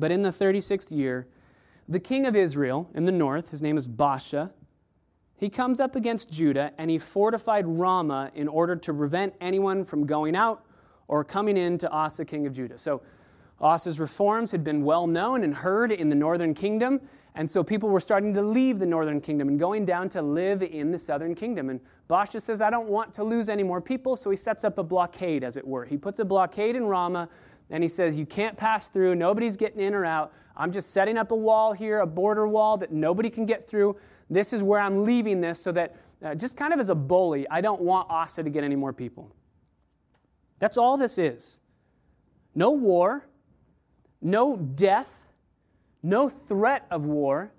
But 0.00 0.10
in 0.10 0.22
the 0.22 0.30
36th 0.30 0.90
year, 0.90 1.28
the 1.86 2.00
king 2.00 2.24
of 2.24 2.34
Israel 2.34 2.88
in 2.94 3.04
the 3.04 3.12
north, 3.12 3.50
his 3.50 3.60
name 3.60 3.76
is 3.76 3.86
Baasha, 3.86 4.50
he 5.36 5.48
comes 5.50 5.78
up 5.78 5.94
against 5.94 6.32
Judah 6.32 6.72
and 6.78 6.90
he 6.90 6.98
fortified 6.98 7.66
Ramah 7.66 8.30
in 8.34 8.48
order 8.48 8.76
to 8.76 8.94
prevent 8.94 9.34
anyone 9.40 9.84
from 9.84 10.06
going 10.06 10.34
out 10.34 10.64
or 11.06 11.24
coming 11.24 11.56
in 11.56 11.76
to 11.78 11.90
Asa, 11.90 12.24
king 12.24 12.46
of 12.46 12.52
Judah. 12.52 12.78
So 12.78 13.02
Asa's 13.60 14.00
reforms 14.00 14.50
had 14.52 14.64
been 14.64 14.84
well 14.84 15.06
known 15.06 15.44
and 15.44 15.54
heard 15.54 15.92
in 15.92 16.08
the 16.08 16.14
northern 16.14 16.54
kingdom, 16.54 17.00
and 17.34 17.50
so 17.50 17.62
people 17.62 17.88
were 17.88 18.00
starting 18.00 18.32
to 18.34 18.42
leave 18.42 18.78
the 18.78 18.86
northern 18.86 19.20
kingdom 19.20 19.48
and 19.48 19.58
going 19.58 19.84
down 19.84 20.08
to 20.10 20.22
live 20.22 20.62
in 20.62 20.90
the 20.92 20.98
southern 20.98 21.34
kingdom. 21.34 21.68
And 21.68 21.80
Baasha 22.08 22.40
says, 22.40 22.60
I 22.60 22.70
don't 22.70 22.88
want 22.88 23.12
to 23.14 23.24
lose 23.24 23.48
any 23.48 23.62
more 23.62 23.80
people, 23.80 24.16
so 24.16 24.30
he 24.30 24.36
sets 24.36 24.64
up 24.64 24.78
a 24.78 24.82
blockade, 24.82 25.44
as 25.44 25.56
it 25.56 25.66
were. 25.66 25.84
He 25.84 25.96
puts 25.96 26.18
a 26.18 26.24
blockade 26.24 26.74
in 26.74 26.84
Ramah, 26.84 27.28
and 27.70 27.82
he 27.82 27.88
says, 27.88 28.18
You 28.18 28.26
can't 28.26 28.56
pass 28.56 28.88
through, 28.88 29.14
nobody's 29.14 29.56
getting 29.56 29.80
in 29.80 29.94
or 29.94 30.04
out. 30.04 30.32
I'm 30.56 30.72
just 30.72 30.90
setting 30.90 31.16
up 31.16 31.30
a 31.30 31.36
wall 31.36 31.72
here, 31.72 32.00
a 32.00 32.06
border 32.06 32.46
wall 32.46 32.76
that 32.78 32.92
nobody 32.92 33.30
can 33.30 33.46
get 33.46 33.68
through. 33.68 33.96
This 34.28 34.52
is 34.52 34.62
where 34.62 34.80
I'm 34.80 35.04
leaving 35.04 35.40
this 35.40 35.60
so 35.60 35.72
that, 35.72 35.96
uh, 36.22 36.34
just 36.34 36.56
kind 36.56 36.72
of 36.72 36.80
as 36.80 36.90
a 36.90 36.94
bully, 36.94 37.48
I 37.50 37.60
don't 37.60 37.80
want 37.80 38.10
Asa 38.10 38.42
to 38.42 38.50
get 38.50 38.62
any 38.62 38.76
more 38.76 38.92
people. 38.92 39.34
That's 40.58 40.76
all 40.76 40.96
this 40.96 41.16
is. 41.16 41.58
No 42.54 42.70
war, 42.70 43.26
no 44.20 44.56
death 44.56 45.20
no 46.02 46.28
threat 46.28 46.86
of 46.90 47.04
war, 47.04 47.52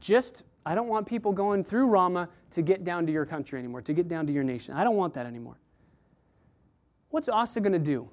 just, 0.00 0.42
I 0.64 0.74
don't 0.74 0.88
want 0.88 1.06
people 1.06 1.32
going 1.32 1.64
through 1.64 1.86
Ramah 1.86 2.28
to 2.50 2.62
get 2.62 2.84
down 2.84 3.06
to 3.06 3.12
your 3.12 3.24
country 3.24 3.58
anymore, 3.58 3.82
to 3.82 3.92
get 3.92 4.08
down 4.08 4.26
to 4.26 4.32
your 4.32 4.44
nation. 4.44 4.74
I 4.74 4.84
don't 4.84 4.96
want 4.96 5.14
that 5.14 5.26
anymore. 5.26 5.58
What's 7.10 7.28
Asa 7.28 7.60
going 7.60 7.72
to 7.72 7.78
do? 7.78 8.08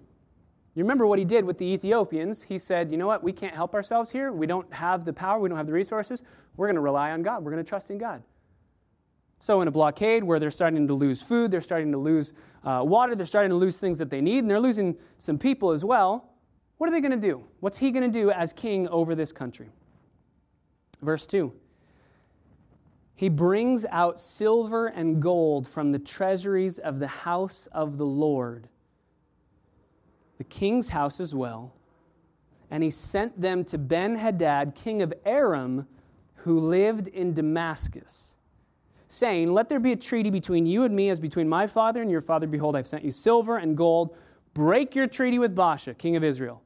You 0.76 0.84
remember 0.84 1.06
what 1.06 1.20
he 1.20 1.26
did 1.26 1.46
with 1.46 1.58
the 1.58 1.66
Ethiopians. 1.66 2.42
He 2.42 2.58
said, 2.58 2.92
you 2.92 2.98
know 2.98 3.06
what, 3.06 3.24
we 3.24 3.32
can't 3.32 3.54
help 3.54 3.76
ourselves 3.76 4.10
here. 4.10 4.32
We 4.32 4.48
don't 4.48 4.72
have 4.74 5.06
the 5.06 5.14
power, 5.14 5.40
we 5.40 5.50
don't 5.50 5.58
have 5.58 5.68
the 5.68 5.74
resources. 5.74 6.24
We're 6.58 6.68
going 6.68 6.76
to 6.76 6.82
rely 6.82 7.12
on 7.12 7.22
God, 7.22 7.44
we're 7.44 7.52
going 7.52 7.64
to 7.64 7.70
trust 7.70 7.92
in 7.92 7.98
God. 7.98 8.24
So, 9.40 9.62
in 9.62 9.68
a 9.68 9.72
blockade 9.72 10.24
where 10.24 10.40
they're 10.40 10.52
starting 10.52 10.88
to 10.88 10.94
lose 10.94 11.22
food, 11.22 11.52
they're 11.52 11.60
starting 11.60 11.92
to 11.92 11.98
lose 11.98 12.32
uh, 12.64 12.82
water, 12.84 13.14
they're 13.14 13.26
starting 13.26 13.50
to 13.50 13.58
lose 13.58 13.78
things 13.78 13.98
that 13.98 14.10
they 14.10 14.22
need, 14.22 14.40
and 14.40 14.50
they're 14.50 14.60
losing 14.60 14.96
some 15.20 15.38
people 15.38 15.72
as 15.72 15.84
well, 15.84 16.34
what 16.78 16.88
are 16.90 16.92
they 16.92 17.02
going 17.02 17.12
to 17.12 17.28
do? 17.28 17.44
What's 17.60 17.78
he 17.78 17.92
going 17.92 18.10
to 18.10 18.20
do 18.20 18.32
as 18.32 18.54
king 18.54 18.88
over 18.88 19.16
this 19.16 19.32
country? 19.32 19.70
Verse 21.02 21.26
2 21.28 21.54
He 23.16 23.30
brings 23.30 23.86
out 23.86 24.20
silver 24.20 24.88
and 24.88 25.22
gold 25.22 25.68
from 25.68 25.92
the 25.92 26.00
treasuries 26.00 26.80
of 26.80 27.00
the 27.00 27.08
house 27.08 27.68
of 27.74 27.98
the 27.98 28.06
Lord, 28.06 28.70
the 30.44 30.50
king's 30.50 30.90
house 30.90 31.22
as 31.22 31.34
well, 31.34 31.74
and 32.70 32.84
he 32.84 32.90
sent 32.90 33.40
them 33.40 33.64
to 33.64 33.78
Ben 33.78 34.18
Hadad, 34.18 34.76
king 34.76 35.02
of 35.02 35.14
Aram, 35.26 35.88
who 36.36 36.60
lived 36.60 37.08
in 37.08 37.34
Damascus, 37.34 38.36
saying, 39.08 39.54
Let 39.54 39.70
there 39.70 39.80
be 39.80 39.94
a 39.94 39.96
treaty 39.96 40.30
between 40.30 40.66
you 40.66 40.84
and 40.84 40.94
me 40.94 41.10
as 41.10 41.20
between 41.20 41.48
my 41.48 41.66
father 41.66 42.02
and 42.02 42.12
your 42.12 42.20
father. 42.20 42.46
Behold, 42.46 42.76
I've 42.76 42.88
sent 42.88 43.06
you 43.06 43.12
silver 43.12 43.58
and 43.58 43.78
gold. 43.78 44.18
Break 44.54 44.96
your 44.96 45.08
treaty 45.08 45.40
with 45.40 45.56
Baasha, 45.56 45.98
king 45.98 46.18
of 46.18 46.24
Israel 46.24 46.62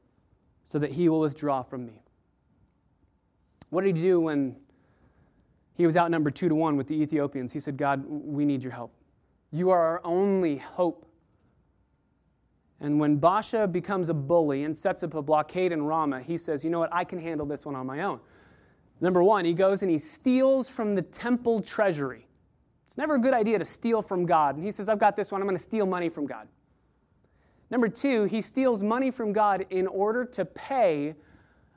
so 0.64 0.78
that 0.80 0.90
he 0.90 1.08
will 1.08 1.20
withdraw 1.20 1.62
from 1.62 1.86
me. 1.86 2.02
What 3.70 3.84
did 3.84 3.96
he 3.96 4.02
do 4.02 4.20
when 4.20 4.56
he 5.74 5.86
was 5.86 5.96
outnumbered 5.96 6.34
two 6.34 6.48
to 6.48 6.54
one 6.54 6.76
with 6.76 6.88
the 6.88 7.00
Ethiopians? 7.00 7.52
He 7.52 7.60
said, 7.60 7.76
God, 7.76 8.04
we 8.06 8.44
need 8.44 8.62
your 8.62 8.72
help. 8.72 8.92
You 9.52 9.70
are 9.70 9.86
our 9.86 10.00
only 10.04 10.56
hope. 10.56 11.07
And 12.80 13.00
when 13.00 13.18
Baasha 13.20 13.70
becomes 13.70 14.08
a 14.08 14.14
bully 14.14 14.64
and 14.64 14.76
sets 14.76 15.02
up 15.02 15.14
a 15.14 15.22
blockade 15.22 15.72
in 15.72 15.82
Ramah, 15.82 16.22
he 16.22 16.36
says, 16.36 16.62
You 16.62 16.70
know 16.70 16.78
what? 16.78 16.92
I 16.92 17.04
can 17.04 17.18
handle 17.18 17.46
this 17.46 17.66
one 17.66 17.74
on 17.74 17.86
my 17.86 18.02
own. 18.02 18.20
Number 19.00 19.22
one, 19.22 19.44
he 19.44 19.52
goes 19.52 19.82
and 19.82 19.90
he 19.90 19.98
steals 19.98 20.68
from 20.68 20.94
the 20.94 21.02
temple 21.02 21.60
treasury. 21.60 22.26
It's 22.86 22.96
never 22.96 23.16
a 23.16 23.20
good 23.20 23.34
idea 23.34 23.58
to 23.58 23.64
steal 23.64 24.00
from 24.00 24.26
God. 24.26 24.56
And 24.56 24.64
he 24.64 24.72
says, 24.72 24.88
I've 24.88 24.98
got 24.98 25.16
this 25.16 25.30
one. 25.30 25.40
I'm 25.40 25.46
going 25.46 25.56
to 25.56 25.62
steal 25.62 25.86
money 25.86 26.08
from 26.08 26.26
God. 26.26 26.48
Number 27.70 27.88
two, 27.88 28.24
he 28.24 28.40
steals 28.40 28.82
money 28.82 29.10
from 29.10 29.32
God 29.32 29.66
in 29.70 29.86
order 29.86 30.24
to 30.24 30.44
pay 30.44 31.14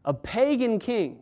a 0.05 0.13
pagan 0.13 0.79
king, 0.79 1.21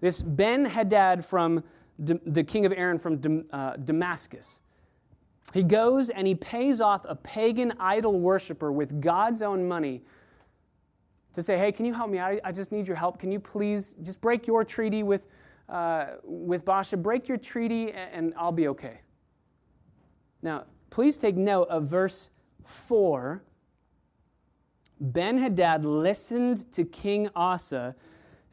this 0.00 0.22
Ben 0.22 0.64
Hadad 0.64 1.24
from 1.24 1.64
the 1.98 2.42
king 2.42 2.66
of 2.66 2.72
Aram 2.72 2.98
from 2.98 3.44
uh, 3.52 3.76
Damascus. 3.76 4.60
He 5.52 5.62
goes 5.62 6.10
and 6.10 6.26
he 6.26 6.34
pays 6.34 6.80
off 6.80 7.04
a 7.08 7.14
pagan 7.14 7.74
idol 7.78 8.18
worshiper 8.18 8.72
with 8.72 9.00
God's 9.00 9.42
own 9.42 9.66
money 9.68 10.02
to 11.34 11.42
say, 11.42 11.58
hey, 11.58 11.72
can 11.72 11.84
you 11.84 11.92
help 11.92 12.10
me? 12.10 12.20
I, 12.20 12.40
I 12.44 12.52
just 12.52 12.72
need 12.72 12.86
your 12.86 12.96
help. 12.96 13.18
Can 13.18 13.30
you 13.30 13.40
please 13.40 13.94
just 14.02 14.20
break 14.20 14.46
your 14.46 14.64
treaty 14.64 15.02
with, 15.02 15.26
uh, 15.68 16.06
with 16.22 16.64
Baasha? 16.64 17.00
Break 17.00 17.28
your 17.28 17.38
treaty 17.38 17.92
and, 17.92 18.10
and 18.12 18.34
I'll 18.36 18.52
be 18.52 18.68
okay. 18.68 19.00
Now, 20.42 20.64
please 20.90 21.18
take 21.18 21.36
note 21.36 21.68
of 21.68 21.84
verse 21.84 22.30
4 22.64 23.42
Ben 25.00 25.38
Hadad 25.38 25.84
listened 25.84 26.70
to 26.72 26.84
King 26.84 27.28
Asa, 27.34 27.94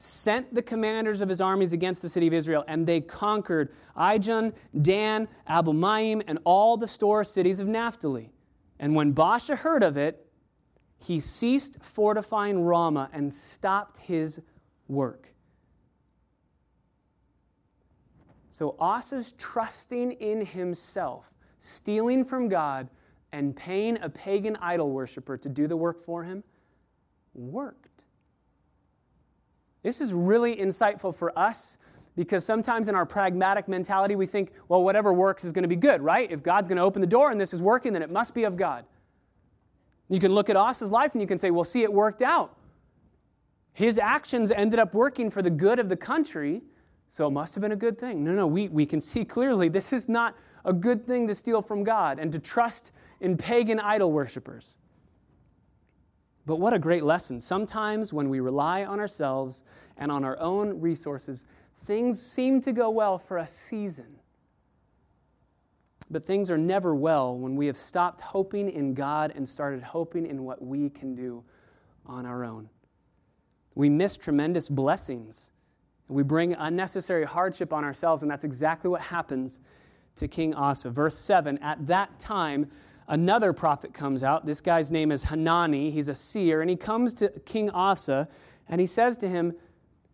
sent 0.02 0.54
the 0.54 0.62
commanders 0.62 1.22
of 1.22 1.30
his 1.30 1.42
armies 1.42 1.74
against 1.74 2.02
the 2.02 2.10
city 2.10 2.28
of 2.28 2.34
Israel, 2.34 2.64
and 2.68 2.88
they 2.88 3.02
conquered 3.02 3.72
Ijon, 3.96 4.54
Dan, 4.82 5.28
Abel 5.50 5.74
Maim, 5.74 6.22
and 6.28 6.40
all 6.44 6.76
the 6.76 6.88
store 6.88 7.24
cities 7.24 7.60
of 7.60 7.68
Naphtali. 7.68 8.32
And 8.80 8.96
when 8.96 9.14
Baasha 9.14 9.56
heard 9.56 9.84
of 9.84 9.98
it, 9.98 10.26
he 10.98 11.20
ceased 11.20 11.78
fortifying 11.84 12.64
Ramah 12.64 13.10
and 13.14 13.32
stopped 13.34 13.98
his 13.98 14.40
work. 14.88 15.34
So 18.50 18.76
Asa's 18.80 19.34
trusting 19.38 20.14
in 20.14 20.46
himself, 20.46 21.32
stealing 21.60 22.26
from 22.26 22.50
God, 22.50 22.90
and 23.32 23.56
paying 23.56 23.98
a 24.02 24.10
pagan 24.10 24.58
idol 24.58 24.90
worshiper 24.90 25.38
to 25.38 25.48
do 25.48 25.68
the 25.68 25.78
work 25.78 26.04
for 26.04 26.24
him 26.24 26.44
worked. 27.34 27.91
This 29.84 30.02
is 30.02 30.14
really 30.14 30.56
insightful 30.56 31.16
for 31.16 31.38
us 31.38 31.78
because 32.16 32.46
sometimes 32.46 32.88
in 32.88 32.96
our 32.96 33.06
pragmatic 33.06 33.68
mentality 33.68 34.16
we 34.16 34.26
think, 34.26 34.52
well, 34.68 34.84
whatever 34.84 35.14
works 35.14 35.44
is 35.44 35.52
going 35.52 35.64
to 35.64 35.70
be 35.70 35.76
good, 35.76 36.02
right? 36.02 36.32
If 36.32 36.44
God's 36.44 36.68
going 36.68 36.78
to 36.78 36.84
open 36.84 37.02
the 37.02 37.08
door 37.08 37.32
and 37.32 37.40
this 37.40 37.54
is 37.54 37.62
working, 37.62 37.94
then 37.94 38.02
it 38.02 38.12
must 38.12 38.34
be 38.34 38.44
of 38.44 38.58
God. 38.58 38.86
You 40.10 40.20
can 40.20 40.34
look 40.34 40.50
at 40.50 40.56
Asa's 40.56 40.92
life 40.92 41.14
and 41.14 41.22
you 41.22 41.28
can 41.28 41.40
say, 41.40 41.52
well, 41.52 41.64
see, 41.64 41.84
it 41.84 41.92
worked 41.92 42.22
out. 42.22 42.58
His 43.74 43.98
actions 43.98 44.52
ended 44.52 44.80
up 44.80 44.94
working 44.94 45.30
for 45.30 45.42
the 45.42 45.50
good 45.50 45.80
of 45.80 45.88
the 45.88 45.96
country, 45.96 46.62
so 47.08 47.28
it 47.28 47.32
must 47.32 47.56
have 47.56 47.62
been 47.62 47.72
a 47.72 47.78
good 47.78 47.98
thing. 47.98 48.24
No, 48.24 48.34
no, 48.34 48.46
we, 48.46 48.68
we 48.68 48.86
can 48.86 49.00
see 49.00 49.24
clearly 49.24 49.70
this 49.70 49.94
is 49.94 50.10
not 50.10 50.36
a 50.66 50.74
good 50.74 51.08
thing 51.08 51.28
to 51.28 51.34
steal 51.34 51.62
from 51.62 51.84
God 51.84 52.20
and 52.20 52.32
to 52.34 52.40
trust 52.40 52.92
in 53.22 53.38
pagan 53.38 53.80
idol 53.80 54.12
worshippers. 54.12 54.76
But 56.46 56.58
what 56.58 56.74
a 56.74 56.80
great 56.80 57.04
lesson. 57.04 57.40
Sometimes 57.40 58.12
when 58.12 58.30
we 58.30 58.40
rely 58.40 58.84
on 58.84 59.00
ourselves 59.00 59.64
and 59.98 60.12
on 60.12 60.24
our 60.24 60.40
own 60.40 60.80
resources, 60.80 61.46
things 61.86 62.22
seem 62.22 62.62
to 62.62 62.72
go 62.72 62.90
well 62.90 63.20
for 63.20 63.38
a 63.38 63.48
season. 63.48 64.18
But 66.10 66.26
things 66.26 66.52
are 66.52 66.58
never 66.58 66.94
well 66.94 67.38
when 67.38 67.56
we 67.56 67.68
have 67.68 67.78
stopped 67.78 68.22
hoping 68.22 68.70
in 68.70 68.94
God 68.94 69.32
and 69.36 69.48
started 69.48 69.82
hoping 69.82 70.26
in 70.26 70.44
what 70.44 70.62
we 70.62 70.90
can 70.90 71.16
do 71.16 71.44
on 72.06 72.26
our 72.26 72.44
own. 72.44 72.70
We 73.76 73.90
miss 73.90 74.18
tremendous 74.18 74.68
blessings 74.68 75.52
We 76.10 76.24
bring 76.24 76.54
unnecessary 76.54 77.24
hardship 77.24 77.72
on 77.72 77.86
ourselves, 77.86 78.22
and 78.22 78.30
that's 78.30 78.44
exactly 78.44 78.90
what 78.90 79.00
happens 79.00 79.62
to 80.16 80.28
King 80.28 80.54
Asa. 80.54 80.90
Verse 80.90 81.18
7 81.18 81.58
At 81.60 81.88
that 81.88 82.20
time, 82.20 82.70
another 83.08 83.54
prophet 83.54 83.94
comes 83.94 84.24
out. 84.24 84.46
This 84.46 84.62
guy's 84.62 84.92
name 84.92 85.12
is 85.12 85.24
Hanani. 85.24 85.90
He's 85.90 86.08
a 86.08 86.16
seer, 86.16 86.62
and 86.62 86.70
he 86.70 86.76
comes 86.76 87.14
to 87.16 87.30
King 87.46 87.70
Asa 87.72 88.28
and 88.72 88.80
he 88.80 88.88
says 88.88 89.18
to 89.18 89.28
him, 89.28 89.54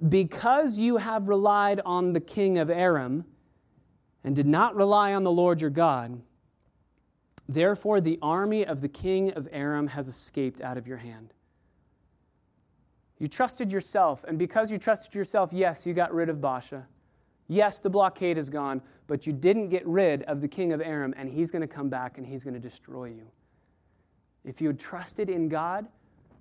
Because 0.10 0.78
you 0.78 0.98
have 0.98 1.30
relied 1.30 1.80
on 1.86 2.12
the 2.12 2.20
king 2.20 2.58
of 2.58 2.70
Aram 2.70 3.24
and 4.24 4.36
did 4.36 4.48
not 4.48 4.76
rely 4.76 5.14
on 5.14 5.24
the 5.24 5.32
Lord 5.32 5.62
your 5.62 5.70
God, 5.70 6.20
therefore 7.48 8.02
the 8.02 8.20
army 8.22 8.66
of 8.66 8.82
the 8.82 8.90
king 8.90 9.32
of 9.34 9.48
Aram 9.52 9.88
has 9.88 10.08
escaped 10.08 10.60
out 10.60 10.78
of 10.78 10.88
your 10.88 10.98
hand. 10.98 11.34
You 13.20 13.28
trusted 13.28 13.72
yourself, 13.72 14.24
and 14.28 14.38
because 14.38 14.70
you 14.70 14.78
trusted 14.78 15.16
yourself, 15.16 15.52
yes, 15.54 15.86
you 15.86 15.94
got 15.94 16.14
rid 16.14 16.30
of 16.30 16.38
Baasha. 16.38 16.84
Yes, 17.48 17.80
the 17.80 17.90
blockade 17.90 18.38
is 18.38 18.50
gone, 18.50 18.82
but 19.08 19.26
you 19.26 19.34
didn't 19.34 19.70
get 19.70 19.86
rid 19.88 20.24
of 20.24 20.42
the 20.42 20.48
king 20.48 20.74
of 20.74 20.82
Aram, 20.82 21.14
and 21.18 21.30
he's 21.30 21.50
going 21.50 21.62
to 21.62 21.68
come 21.68 21.90
back 21.90 22.18
and 22.18 22.28
he's 22.28 22.44
going 22.44 22.54
to 22.54 22.60
destroy 22.60 23.06
you. 23.06 23.28
If 24.44 24.62
you 24.62 24.68
had 24.68 24.80
trusted 24.80 25.30
in 25.30 25.48
God, 25.48 25.88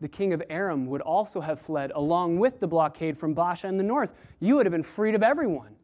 the 0.01 0.09
king 0.09 0.33
of 0.33 0.42
Aram 0.51 0.87
would 0.87 1.01
also 1.01 1.40
have 1.40 1.61
fled 1.61 1.92
along 1.95 2.38
with 2.38 2.61
the 2.61 2.66
blockade 2.66 3.16
from 3.16 3.35
Baasha 3.35 3.69
in 3.69 3.77
the 3.77 3.83
north. 3.83 4.12
You 4.40 4.57
would 4.57 4.66
have 4.66 4.73
been 4.73 4.83
freed 4.83 5.14
of 5.14 5.23
everyone. 5.23 5.75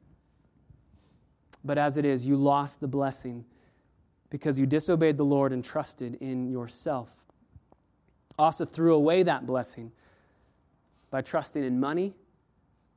But 1.64 1.78
as 1.78 1.96
it 1.96 2.04
is, 2.04 2.26
you 2.26 2.36
lost 2.36 2.80
the 2.80 2.88
blessing 2.88 3.44
because 4.28 4.58
you 4.58 4.66
disobeyed 4.66 5.16
the 5.16 5.24
Lord 5.24 5.52
and 5.52 5.64
trusted 5.64 6.16
in 6.20 6.50
yourself. 6.50 7.10
Asa 8.38 8.66
threw 8.66 8.94
away 8.94 9.22
that 9.22 9.46
blessing 9.46 9.92
by 11.10 11.20
trusting 11.20 11.62
in 11.62 11.78
money, 11.78 12.14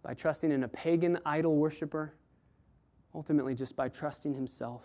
by 0.06 0.14
trusting 0.14 0.52
in 0.52 0.64
a 0.64 0.68
pagan 0.68 1.18
idol 1.26 1.56
worshiper, 1.56 2.14
ultimately 3.16 3.56
just 3.56 3.76
by 3.76 3.90
trusting 3.90 4.36
himself. 4.36 4.84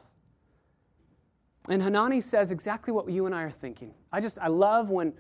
And 1.69 1.83
Hanani 1.83 2.23
says 2.23 2.51
exactly 2.51 2.91
what 2.91 3.07
you 3.11 3.27
and 3.27 3.35
I 3.35 3.43
are 3.43 3.51
thinking. 3.51 3.93
I 4.11 4.21
just, 4.21 4.39
I 4.39 4.49
love 4.49 4.89
when, 4.89 5.13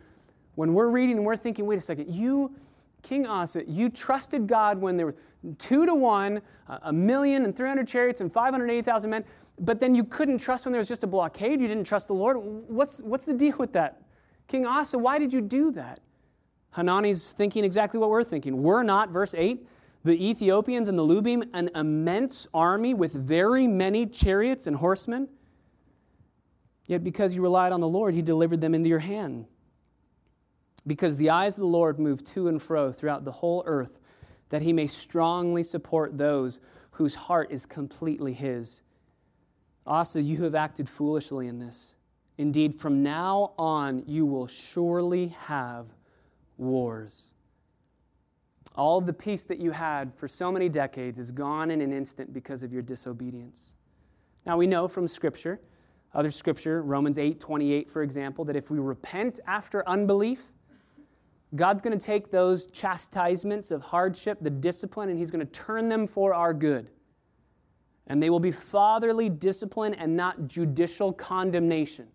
when 0.54 0.72
we're 0.72 0.88
reading 0.88 1.18
and 1.18 1.26
we're 1.26 1.36
thinking, 1.36 1.66
wait 1.66 1.76
a 1.76 1.82
second, 1.82 2.14
you, 2.14 2.56
King 3.02 3.26
Asa, 3.26 3.62
you 3.68 3.90
trusted 3.90 4.46
God 4.46 4.80
when 4.80 4.96
there 4.96 5.04
were 5.04 5.16
two 5.58 5.84
to 5.84 5.94
one, 5.94 6.40
a 6.66 6.92
million 6.92 7.44
and 7.44 7.54
300 7.54 7.86
chariots 7.86 8.22
and 8.22 8.32
580,000 8.32 9.10
men, 9.10 9.22
but 9.58 9.80
then 9.80 9.94
you 9.94 10.04
couldn't 10.04 10.38
trust 10.38 10.64
when 10.64 10.72
there 10.72 10.80
was 10.80 10.88
just 10.88 11.04
a 11.04 11.06
blockade. 11.06 11.60
You 11.60 11.68
didn't 11.68 11.84
trust 11.84 12.06
the 12.06 12.14
Lord. 12.14 12.38
What's, 12.38 13.00
what's 13.00 13.26
the 13.26 13.34
deal 13.34 13.58
with 13.58 13.74
that? 13.74 14.00
King 14.48 14.64
Asa, 14.64 14.96
why 14.96 15.18
did 15.18 15.30
you 15.30 15.42
do 15.42 15.70
that? 15.72 16.00
Hanani's 16.70 17.34
thinking 17.34 17.64
exactly 17.64 18.00
what 18.00 18.08
we're 18.08 18.24
thinking. 18.24 18.62
We're 18.62 18.82
not, 18.82 19.10
verse 19.10 19.34
8, 19.34 19.66
the 20.04 20.12
Ethiopians 20.12 20.88
and 20.88 20.98
the 20.98 21.02
Lubim, 21.02 21.48
an 21.52 21.70
immense 21.74 22.46
army 22.54 22.94
with 22.94 23.12
very 23.12 23.66
many 23.66 24.06
chariots 24.06 24.66
and 24.66 24.76
horsemen? 24.76 25.28
Yet 26.86 27.04
because 27.04 27.34
you 27.34 27.42
relied 27.42 27.72
on 27.72 27.80
the 27.80 27.88
Lord, 27.88 28.14
he 28.14 28.22
delivered 28.22 28.60
them 28.60 28.74
into 28.74 28.88
your 28.88 28.98
hand. 28.98 29.46
Because 30.86 31.16
the 31.16 31.30
eyes 31.30 31.56
of 31.56 31.60
the 31.60 31.66
Lord 31.66 31.98
move 31.98 32.24
to 32.24 32.48
and 32.48 32.60
fro 32.60 32.90
throughout 32.90 33.24
the 33.24 33.32
whole 33.32 33.62
earth, 33.66 34.00
that 34.48 34.62
he 34.62 34.72
may 34.72 34.86
strongly 34.86 35.62
support 35.62 36.16
those 36.18 36.60
whose 36.92 37.14
heart 37.14 37.50
is 37.52 37.66
completely 37.66 38.32
his. 38.32 38.82
Asa, 39.86 40.20
you 40.20 40.42
have 40.42 40.54
acted 40.54 40.88
foolishly 40.88 41.46
in 41.46 41.58
this. 41.58 41.94
Indeed, 42.38 42.74
from 42.74 43.02
now 43.02 43.52
on, 43.58 44.02
you 44.06 44.24
will 44.24 44.46
surely 44.46 45.28
have 45.28 45.86
wars. 46.56 47.32
All 48.76 49.00
the 49.00 49.12
peace 49.12 49.42
that 49.44 49.58
you 49.58 49.72
had 49.72 50.14
for 50.14 50.28
so 50.28 50.52
many 50.52 50.68
decades 50.68 51.18
is 51.18 51.32
gone 51.32 51.70
in 51.70 51.80
an 51.80 51.92
instant 51.92 52.32
because 52.32 52.62
of 52.62 52.72
your 52.72 52.82
disobedience. 52.82 53.72
Now 54.46 54.56
we 54.56 54.66
know 54.66 54.88
from 54.88 55.08
Scripture, 55.08 55.60
other 56.14 56.30
Scripture, 56.30 56.82
Romans 56.82 57.18
8 57.18 57.40
28, 57.40 57.90
for 57.90 58.02
example, 58.02 58.44
that 58.46 58.56
if 58.56 58.70
we 58.70 58.78
repent 58.78 59.40
after 59.46 59.86
unbelief, 59.88 60.42
God's 61.54 61.82
going 61.82 61.98
to 61.98 62.04
take 62.04 62.30
those 62.30 62.66
chastisements 62.66 63.70
of 63.70 63.82
hardship, 63.82 64.38
the 64.40 64.50
discipline, 64.50 65.08
and 65.08 65.18
He's 65.18 65.30
going 65.30 65.44
to 65.44 65.52
turn 65.52 65.88
them 65.88 66.06
for 66.06 66.32
our 66.32 66.54
good. 66.54 66.90
And 68.06 68.22
they 68.22 68.30
will 68.30 68.40
be 68.40 68.50
fatherly 68.50 69.28
discipline 69.28 69.94
and 69.94 70.16
not 70.16 70.48
judicial 70.48 71.12
condemnation. 71.12 72.08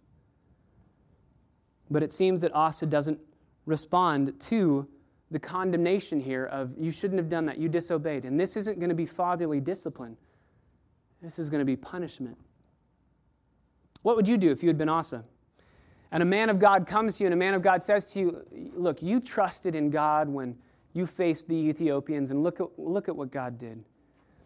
But 1.89 2.03
it 2.03 2.11
seems 2.11 2.41
that 2.41 2.53
Asa 2.53 2.85
doesn't 2.85 3.19
respond 3.65 4.39
to 4.41 4.87
the 5.35 5.39
condemnation 5.39 6.17
here 6.17 6.45
of 6.45 6.71
you 6.79 6.89
shouldn't 6.89 7.19
have 7.19 7.27
done 7.27 7.45
that, 7.47 7.57
you 7.57 7.67
disobeyed. 7.67 8.23
And 8.23 8.39
this 8.39 8.55
isn't 8.55 8.79
going 8.79 8.87
to 8.87 8.95
be 8.95 9.05
fatherly 9.05 9.59
discipline, 9.59 10.15
this 11.21 11.39
is 11.39 11.49
going 11.49 11.59
to 11.59 11.65
be 11.65 11.75
punishment. 11.75 12.37
What 14.03 14.15
would 14.15 14.29
you 14.29 14.37
do 14.37 14.49
if 14.49 14.63
you 14.63 14.69
had 14.69 14.77
been 14.77 14.87
Asa? 14.87 15.25
And 16.13 16.23
a 16.23 16.25
man 16.25 16.49
of 16.49 16.57
God 16.57 16.87
comes 16.87 17.17
to 17.17 17.23
you, 17.23 17.27
and 17.27 17.33
a 17.33 17.37
man 17.37 17.53
of 17.53 17.61
God 17.61 17.83
says 17.83 18.05
to 18.13 18.19
you, 18.19 18.71
Look, 18.77 19.03
you 19.03 19.19
trusted 19.19 19.75
in 19.75 19.89
God 19.89 20.29
when 20.29 20.55
you 20.93 21.05
faced 21.05 21.49
the 21.49 21.55
Ethiopians, 21.55 22.29
and 22.29 22.41
look 22.41 22.61
at, 22.61 22.67
look 22.77 23.09
at 23.09 23.15
what 23.17 23.29
God 23.29 23.57
did. 23.57 23.83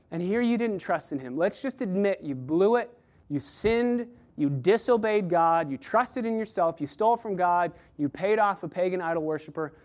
And 0.10 0.24
here 0.24 0.42
you 0.42 0.58
didn't 0.58 0.80
trust 0.80 1.12
in 1.12 1.20
him. 1.20 1.38
Let's 1.38 1.62
just 1.62 1.84
admit 1.84 2.22
you 2.24 2.34
blew 2.34 2.78
it, 2.78 2.90
you 3.30 3.38
sinned, 3.38 4.08
you 4.38 4.50
disobeyed 4.50 5.30
God, 5.30 5.70
you 5.70 5.78
trusted 5.78 6.26
in 6.26 6.40
yourself, 6.40 6.82
you 6.82 6.88
stole 6.88 7.16
from 7.16 7.36
God, 7.36 7.74
you 8.00 8.10
paid 8.10 8.40
off 8.40 8.64
a 8.64 8.68
pagan 8.68 9.02
idol 9.02 9.22
worshiper. 9.22 9.76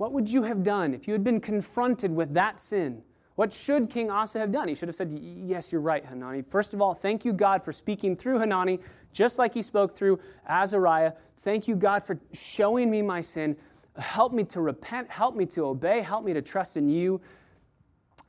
What 0.00 0.12
would 0.12 0.30
you 0.30 0.44
have 0.44 0.62
done 0.62 0.94
if 0.94 1.06
you 1.06 1.12
had 1.12 1.22
been 1.22 1.42
confronted 1.42 2.10
with 2.10 2.32
that 2.32 2.58
sin? 2.58 3.02
What 3.34 3.52
should 3.52 3.90
King 3.90 4.10
Asa 4.10 4.38
have 4.38 4.50
done? 4.50 4.66
He 4.66 4.74
should 4.74 4.88
have 4.88 4.96
said, 4.96 5.12
Yes, 5.12 5.70
you're 5.70 5.82
right, 5.82 6.02
Hanani. 6.02 6.40
First 6.40 6.72
of 6.72 6.80
all, 6.80 6.94
thank 6.94 7.22
you, 7.22 7.34
God, 7.34 7.62
for 7.62 7.70
speaking 7.70 8.16
through 8.16 8.38
Hanani, 8.38 8.80
just 9.12 9.38
like 9.38 9.52
he 9.52 9.60
spoke 9.60 9.94
through 9.94 10.18
Azariah. 10.48 11.12
Thank 11.40 11.68
you, 11.68 11.76
God, 11.76 12.02
for 12.02 12.18
showing 12.32 12.90
me 12.90 13.02
my 13.02 13.20
sin. 13.20 13.54
Help 13.98 14.32
me 14.32 14.42
to 14.44 14.62
repent, 14.62 15.10
help 15.10 15.36
me 15.36 15.44
to 15.44 15.66
obey, 15.66 16.00
help 16.00 16.24
me 16.24 16.32
to 16.32 16.40
trust 16.40 16.78
in 16.78 16.88
you. 16.88 17.20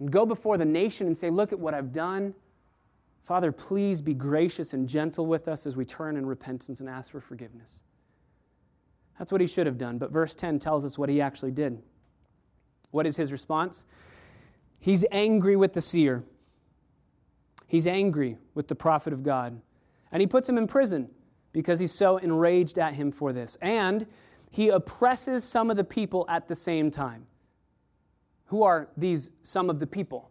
And 0.01 0.11
go 0.11 0.25
before 0.25 0.57
the 0.57 0.65
nation 0.65 1.07
and 1.07 1.17
say, 1.17 1.29
Look 1.29 1.53
at 1.53 1.59
what 1.59 1.73
I've 1.73 1.93
done. 1.93 2.35
Father, 3.23 3.53
please 3.53 4.01
be 4.01 4.13
gracious 4.13 4.73
and 4.73 4.89
gentle 4.89 5.25
with 5.25 5.47
us 5.47 5.65
as 5.65 5.77
we 5.77 5.85
turn 5.85 6.17
in 6.17 6.25
repentance 6.25 6.81
and 6.81 6.89
ask 6.89 7.11
for 7.11 7.21
forgiveness. 7.21 7.79
That's 9.17 9.31
what 9.31 9.41
he 9.41 9.47
should 9.47 9.65
have 9.65 9.77
done. 9.77 9.97
But 9.97 10.11
verse 10.11 10.35
10 10.35 10.59
tells 10.59 10.85
us 10.85 10.97
what 10.97 11.09
he 11.09 11.21
actually 11.21 11.51
did. 11.51 11.81
What 12.91 13.05
is 13.05 13.15
his 13.15 13.31
response? 13.31 13.85
He's 14.79 15.05
angry 15.11 15.55
with 15.55 15.73
the 15.73 15.81
seer. 15.81 16.23
He's 17.67 17.87
angry 17.87 18.37
with 18.53 18.67
the 18.67 18.75
prophet 18.75 19.13
of 19.13 19.23
God. 19.23 19.61
And 20.11 20.21
he 20.21 20.27
puts 20.27 20.49
him 20.49 20.57
in 20.57 20.67
prison 20.67 21.09
because 21.53 21.79
he's 21.79 21.91
so 21.91 22.17
enraged 22.17 22.79
at 22.79 22.93
him 22.93 23.11
for 23.11 23.31
this. 23.31 23.57
And 23.61 24.05
he 24.49 24.69
oppresses 24.69 25.43
some 25.43 25.69
of 25.71 25.77
the 25.77 25.83
people 25.83 26.25
at 26.27 26.47
the 26.47 26.55
same 26.55 26.91
time. 26.91 27.25
Who 28.45 28.63
are 28.63 28.89
these 28.97 29.31
some 29.41 29.69
of 29.69 29.79
the 29.79 29.87
people? 29.87 30.29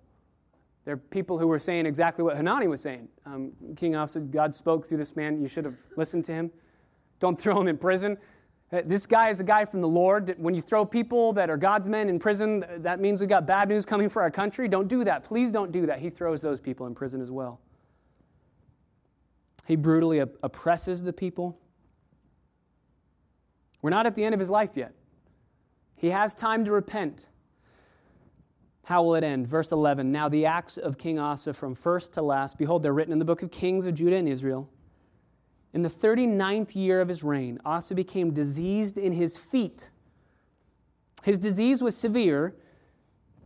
They're 0.85 0.97
people 0.97 1.39
who 1.39 1.47
were 1.47 1.59
saying 1.59 1.87
exactly 1.87 2.25
what 2.25 2.37
Hanani 2.37 2.69
was 2.69 2.81
saying. 2.81 3.09
Um, 3.25 3.53
King 3.77 3.97
Asa, 3.97 4.21
God 4.21 4.55
spoke 4.55 4.87
through 4.87 4.99
this 4.99 5.17
man. 5.17 5.41
You 5.41 5.49
should 5.49 5.65
have 5.65 5.77
listened 5.97 6.25
to 6.27 6.33
him. 6.33 6.51
Don't 7.19 7.41
throw 7.41 7.59
him 7.61 7.69
in 7.69 7.79
prison. 7.79 8.19
Uh, 8.73 8.83
this 8.85 9.05
guy 9.05 9.31
is 9.31 9.41
a 9.41 9.45
guy 9.45 9.65
from 9.65 9.81
the 9.81 9.89
Lord. 9.89 10.35
When 10.39 10.55
you 10.55 10.63
throw 10.63 10.85
people 10.85 11.33
that 11.33 11.51
are 11.51 11.57
God's 11.57 11.89
men 11.89 12.09
in 12.09 12.19
prison, 12.19 12.65
that 12.79 13.01
means 13.01 13.21
we've 13.21 13.29
got 13.29 13.47
bad 13.47 13.69
news 13.69 13.85
coming 13.85 14.09
for 14.09 14.23
our 14.23 14.31
country. 14.31 14.69
Don't 14.69 14.87
do 14.87 15.05
that. 15.05 15.25
Please 15.25 15.51
don't 15.51 15.73
do 15.73 15.87
that. 15.87 15.99
He 15.99 16.11
throws 16.11 16.41
those 16.41 16.61
people 16.61 16.87
in 16.87 16.95
prison 16.95 17.21
as 17.21 17.31
well. 17.31 17.61
He 19.67 19.77
brutally 19.77 20.19
oppresses 20.19 21.03
the 21.03 21.13
people. 21.13 21.59
We're 23.83 23.91
not 23.91 24.07
at 24.07 24.15
the 24.15 24.25
end 24.25 24.35
of 24.35 24.41
his 24.41 24.51
life 24.51 24.71
yet. 24.75 24.95
He 25.97 26.11
has 26.11 26.35
time 26.35 26.65
to 26.65 26.73
repent. 26.73 27.27
How 28.85 29.03
will 29.03 29.15
it 29.15 29.25
end? 29.25 29.47
Verse 29.47 29.73
11 29.73 30.11
Now 30.11 30.29
the 30.29 30.47
acts 30.47 30.77
of 30.77 30.97
King 30.97 31.19
Asa 31.19 31.53
from 31.55 31.75
first 31.75 32.15
to 32.15 32.23
last, 32.23 32.59
behold, 32.59 32.83
they're 32.83 32.93
written 32.93 33.13
in 33.13 33.19
the 33.19 33.25
book 33.25 33.43
of 33.43 33.51
Kings 33.51 33.85
of 33.85 33.95
Judah 33.95 34.17
and 34.17 34.29
Israel. 34.29 34.69
In 35.73 35.83
the 35.83 35.89
39th 35.89 36.75
year 36.75 37.01
of 37.01 37.09
his 37.09 37.23
reign, 37.23 37.59
Asa 37.65 37.95
became 37.95 38.33
diseased 38.33 38.99
in 38.99 39.13
his 39.13 39.37
feet. 39.37 39.91
His 41.23 41.39
disease 41.39 41.83
was 41.83 41.97
severe, 41.97 42.57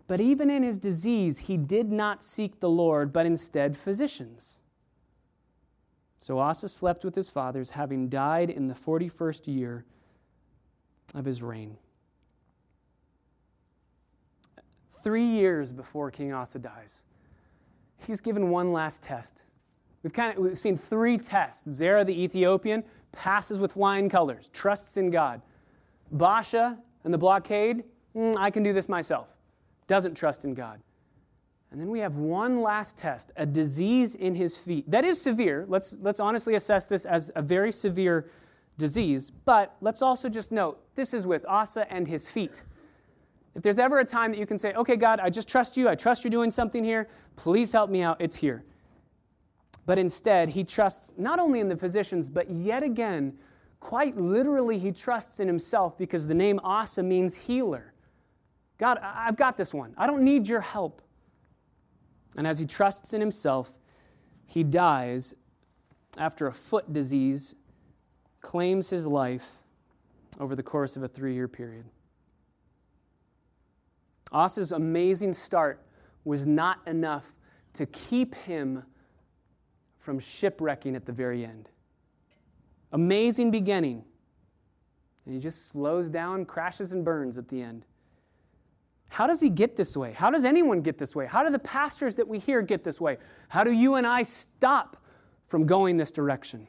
but 0.06 0.20
even 0.20 0.50
in 0.50 0.62
his 0.62 0.78
disease, 0.78 1.38
he 1.40 1.56
did 1.56 1.90
not 1.90 2.22
seek 2.22 2.60
the 2.60 2.68
Lord, 2.68 3.12
but 3.12 3.26
instead 3.26 3.76
physicians. 3.76 4.58
So 6.18 6.38
Asa 6.38 6.68
slept 6.68 7.04
with 7.04 7.14
his 7.14 7.28
fathers, 7.28 7.70
having 7.70 8.08
died 8.08 8.48
in 8.48 8.68
the 8.68 8.74
41st 8.74 9.54
year 9.54 9.84
of 11.14 11.24
his 11.26 11.42
reign 11.42 11.76
three 15.04 15.26
years 15.26 15.70
before 15.70 16.10
King 16.10 16.32
Asa 16.32 16.58
dies. 16.58 17.04
He's 17.98 18.22
given 18.22 18.48
one 18.48 18.72
last 18.72 19.02
test. 19.02 19.44
We've 20.04 20.12
kind 20.12 20.36
of 20.36 20.44
we've 20.44 20.58
seen 20.58 20.76
three 20.76 21.18
tests. 21.18 21.68
Zerah 21.68 22.04
the 22.04 22.12
Ethiopian 22.12 22.84
passes 23.10 23.58
with 23.58 23.72
flying 23.72 24.08
colors, 24.08 24.50
trusts 24.52 24.98
in 24.98 25.10
God. 25.10 25.40
Baasha 26.14 26.78
and 27.04 27.12
the 27.12 27.18
blockade, 27.18 27.84
mm, 28.14 28.34
I 28.36 28.50
can 28.50 28.62
do 28.62 28.72
this 28.72 28.88
myself. 28.88 29.28
Doesn't 29.86 30.14
trust 30.14 30.44
in 30.44 30.54
God. 30.54 30.80
And 31.72 31.80
then 31.80 31.88
we 31.88 31.98
have 32.00 32.16
one 32.16 32.60
last 32.60 32.96
test 32.96 33.32
a 33.36 33.46
disease 33.46 34.14
in 34.14 34.34
his 34.34 34.56
feet. 34.56 34.88
That 34.90 35.04
is 35.04 35.20
severe. 35.20 35.64
Let's, 35.68 35.96
let's 36.00 36.20
honestly 36.20 36.54
assess 36.54 36.86
this 36.86 37.04
as 37.06 37.32
a 37.34 37.42
very 37.42 37.72
severe 37.72 38.30
disease. 38.76 39.32
But 39.44 39.74
let's 39.80 40.02
also 40.02 40.28
just 40.28 40.52
note 40.52 40.78
this 40.94 41.14
is 41.14 41.26
with 41.26 41.44
Asa 41.48 41.90
and 41.92 42.06
his 42.06 42.28
feet. 42.28 42.62
If 43.54 43.62
there's 43.62 43.78
ever 43.78 44.00
a 44.00 44.04
time 44.04 44.32
that 44.32 44.38
you 44.38 44.46
can 44.46 44.58
say, 44.58 44.72
okay, 44.74 44.96
God, 44.96 45.18
I 45.20 45.30
just 45.30 45.48
trust 45.48 45.76
you, 45.76 45.88
I 45.88 45.94
trust 45.94 46.24
you're 46.24 46.30
doing 46.30 46.50
something 46.50 46.84
here, 46.84 47.08
please 47.36 47.72
help 47.72 47.88
me 47.88 48.02
out, 48.02 48.20
it's 48.20 48.36
here. 48.36 48.64
But 49.86 49.98
instead, 49.98 50.50
he 50.50 50.64
trusts 50.64 51.12
not 51.18 51.38
only 51.38 51.60
in 51.60 51.68
the 51.68 51.76
physicians, 51.76 52.30
but 52.30 52.50
yet 52.50 52.82
again, 52.82 53.34
quite 53.80 54.16
literally, 54.16 54.78
he 54.78 54.92
trusts 54.92 55.40
in 55.40 55.46
himself 55.46 55.98
because 55.98 56.26
the 56.26 56.34
name 56.34 56.58
Asa 56.64 57.02
means 57.02 57.36
healer. 57.36 57.92
God, 58.78 58.98
I've 59.02 59.36
got 59.36 59.56
this 59.56 59.74
one. 59.74 59.94
I 59.96 60.06
don't 60.06 60.22
need 60.22 60.48
your 60.48 60.60
help. 60.60 61.02
And 62.36 62.46
as 62.46 62.58
he 62.58 62.66
trusts 62.66 63.12
in 63.12 63.20
himself, 63.20 63.70
he 64.46 64.64
dies 64.64 65.34
after 66.18 66.46
a 66.46 66.52
foot 66.52 66.92
disease 66.92 67.54
claims 68.40 68.90
his 68.90 69.06
life 69.06 69.46
over 70.40 70.56
the 70.56 70.62
course 70.62 70.96
of 70.96 71.02
a 71.02 71.08
three 71.08 71.34
year 71.34 71.48
period. 71.48 71.84
Asa's 74.32 74.72
amazing 74.72 75.32
start 75.32 75.80
was 76.24 76.46
not 76.46 76.78
enough 76.86 77.32
to 77.74 77.86
keep 77.86 78.34
him 78.34 78.82
from 80.04 80.18
shipwrecking 80.18 80.94
at 80.94 81.06
the 81.06 81.12
very 81.12 81.44
end. 81.44 81.70
Amazing 82.92 83.50
beginning. 83.50 84.04
And 85.24 85.34
he 85.34 85.40
just 85.40 85.68
slows 85.68 86.10
down, 86.10 86.44
crashes, 86.44 86.92
and 86.92 87.04
burns 87.04 87.38
at 87.38 87.48
the 87.48 87.62
end. 87.62 87.86
How 89.08 89.26
does 89.26 89.40
he 89.40 89.48
get 89.48 89.76
this 89.76 89.96
way? 89.96 90.12
How 90.12 90.30
does 90.30 90.44
anyone 90.44 90.82
get 90.82 90.98
this 90.98 91.16
way? 91.16 91.26
How 91.26 91.42
do 91.42 91.50
the 91.50 91.58
pastors 91.58 92.16
that 92.16 92.28
we 92.28 92.38
hear 92.38 92.60
get 92.62 92.84
this 92.84 93.00
way? 93.00 93.16
How 93.48 93.64
do 93.64 93.72
you 93.72 93.94
and 93.94 94.06
I 94.06 94.24
stop 94.24 95.02
from 95.48 95.66
going 95.66 95.96
this 95.96 96.10
direction? 96.10 96.68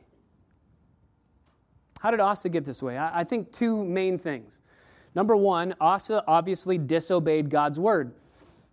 How 2.00 2.12
did 2.12 2.20
Asa 2.20 2.50
get 2.50 2.66
this 2.66 2.82
way? 2.82 2.98
I, 2.98 3.24
think 3.24 3.52
two 3.52 3.84
main 3.84 4.18
things. 4.18 4.60
Number 5.16 5.36
one, 5.36 5.76
Asa 5.82 6.24
obviously 6.28 6.78
disobeyed 6.78 7.50
God's 7.50 7.80
word. 7.80 8.14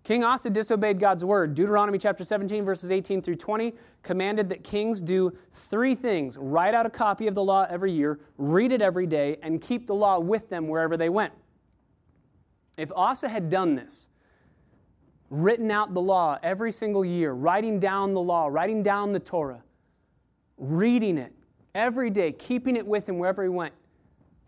King 0.04 0.24
Asa 0.24 0.50
disobeyed 0.50 0.98
God's 0.98 1.24
word. 1.24 1.54
Deuteronomy 1.54 1.96
chapter 1.96 2.24
17, 2.24 2.64
verses 2.64 2.90
18 2.90 3.22
through 3.22 3.36
20 3.36 3.72
commanded 4.02 4.48
that 4.48 4.64
kings 4.64 5.00
do 5.00 5.32
three 5.52 5.94
things 5.94 6.36
write 6.36 6.74
out 6.74 6.86
a 6.86 6.90
copy 6.90 7.28
of 7.28 7.34
the 7.34 7.42
law 7.42 7.66
every 7.70 7.92
year, 7.92 8.18
read 8.36 8.72
it 8.72 8.82
every 8.82 9.06
day, 9.06 9.36
and 9.42 9.60
keep 9.60 9.86
the 9.86 9.94
law 9.94 10.18
with 10.18 10.48
them 10.48 10.66
wherever 10.66 10.96
they 10.96 11.08
went. 11.08 11.32
If 12.76 12.90
Asa 12.96 13.28
had 13.28 13.48
done 13.48 13.76
this, 13.76 14.08
written 15.30 15.70
out 15.70 15.94
the 15.94 16.00
law 16.00 16.38
every 16.42 16.72
single 16.72 17.04
year, 17.04 17.32
writing 17.32 17.78
down 17.78 18.12
the 18.12 18.20
law, 18.20 18.48
writing 18.48 18.82
down 18.82 19.12
the 19.12 19.20
Torah, 19.20 19.62
reading 20.58 21.16
it 21.16 21.32
every 21.76 22.10
day, 22.10 22.32
keeping 22.32 22.76
it 22.76 22.86
with 22.86 23.08
him 23.08 23.18
wherever 23.18 23.42
he 23.42 23.48
went, 23.48 23.72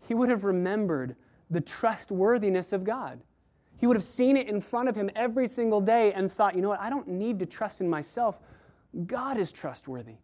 he 0.05 0.13
would 0.13 0.29
have 0.29 0.43
remembered 0.43 1.15
the 1.49 1.61
trustworthiness 1.61 2.73
of 2.73 2.83
God. 2.83 3.21
He 3.77 3.87
would 3.87 3.97
have 3.97 4.03
seen 4.03 4.37
it 4.37 4.47
in 4.47 4.61
front 4.61 4.89
of 4.89 4.95
him 4.95 5.09
every 5.15 5.47
single 5.47 5.81
day 5.81 6.13
and 6.13 6.31
thought, 6.31 6.55
you 6.55 6.61
know 6.61 6.69
what, 6.69 6.79
I 6.79 6.89
don't 6.89 7.07
need 7.07 7.39
to 7.39 7.45
trust 7.45 7.81
in 7.81 7.89
myself. 7.89 8.39
God 9.05 9.37
is 9.37 9.51
trustworthy. 9.51 10.15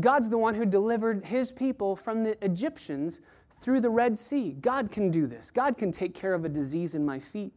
God's 0.00 0.30
the 0.30 0.38
one 0.38 0.54
who 0.54 0.64
delivered 0.64 1.26
his 1.26 1.52
people 1.52 1.94
from 1.96 2.24
the 2.24 2.42
Egyptians 2.42 3.20
through 3.60 3.80
the 3.80 3.90
Red 3.90 4.16
Sea. 4.16 4.56
God 4.60 4.90
can 4.90 5.10
do 5.10 5.26
this. 5.26 5.50
God 5.50 5.76
can 5.76 5.92
take 5.92 6.14
care 6.14 6.32
of 6.32 6.44
a 6.44 6.48
disease 6.48 6.94
in 6.94 7.04
my 7.04 7.18
feet. 7.18 7.52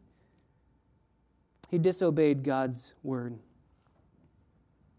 He 1.69 1.77
disobeyed 1.77 2.43
God's 2.43 2.93
word. 3.03 3.39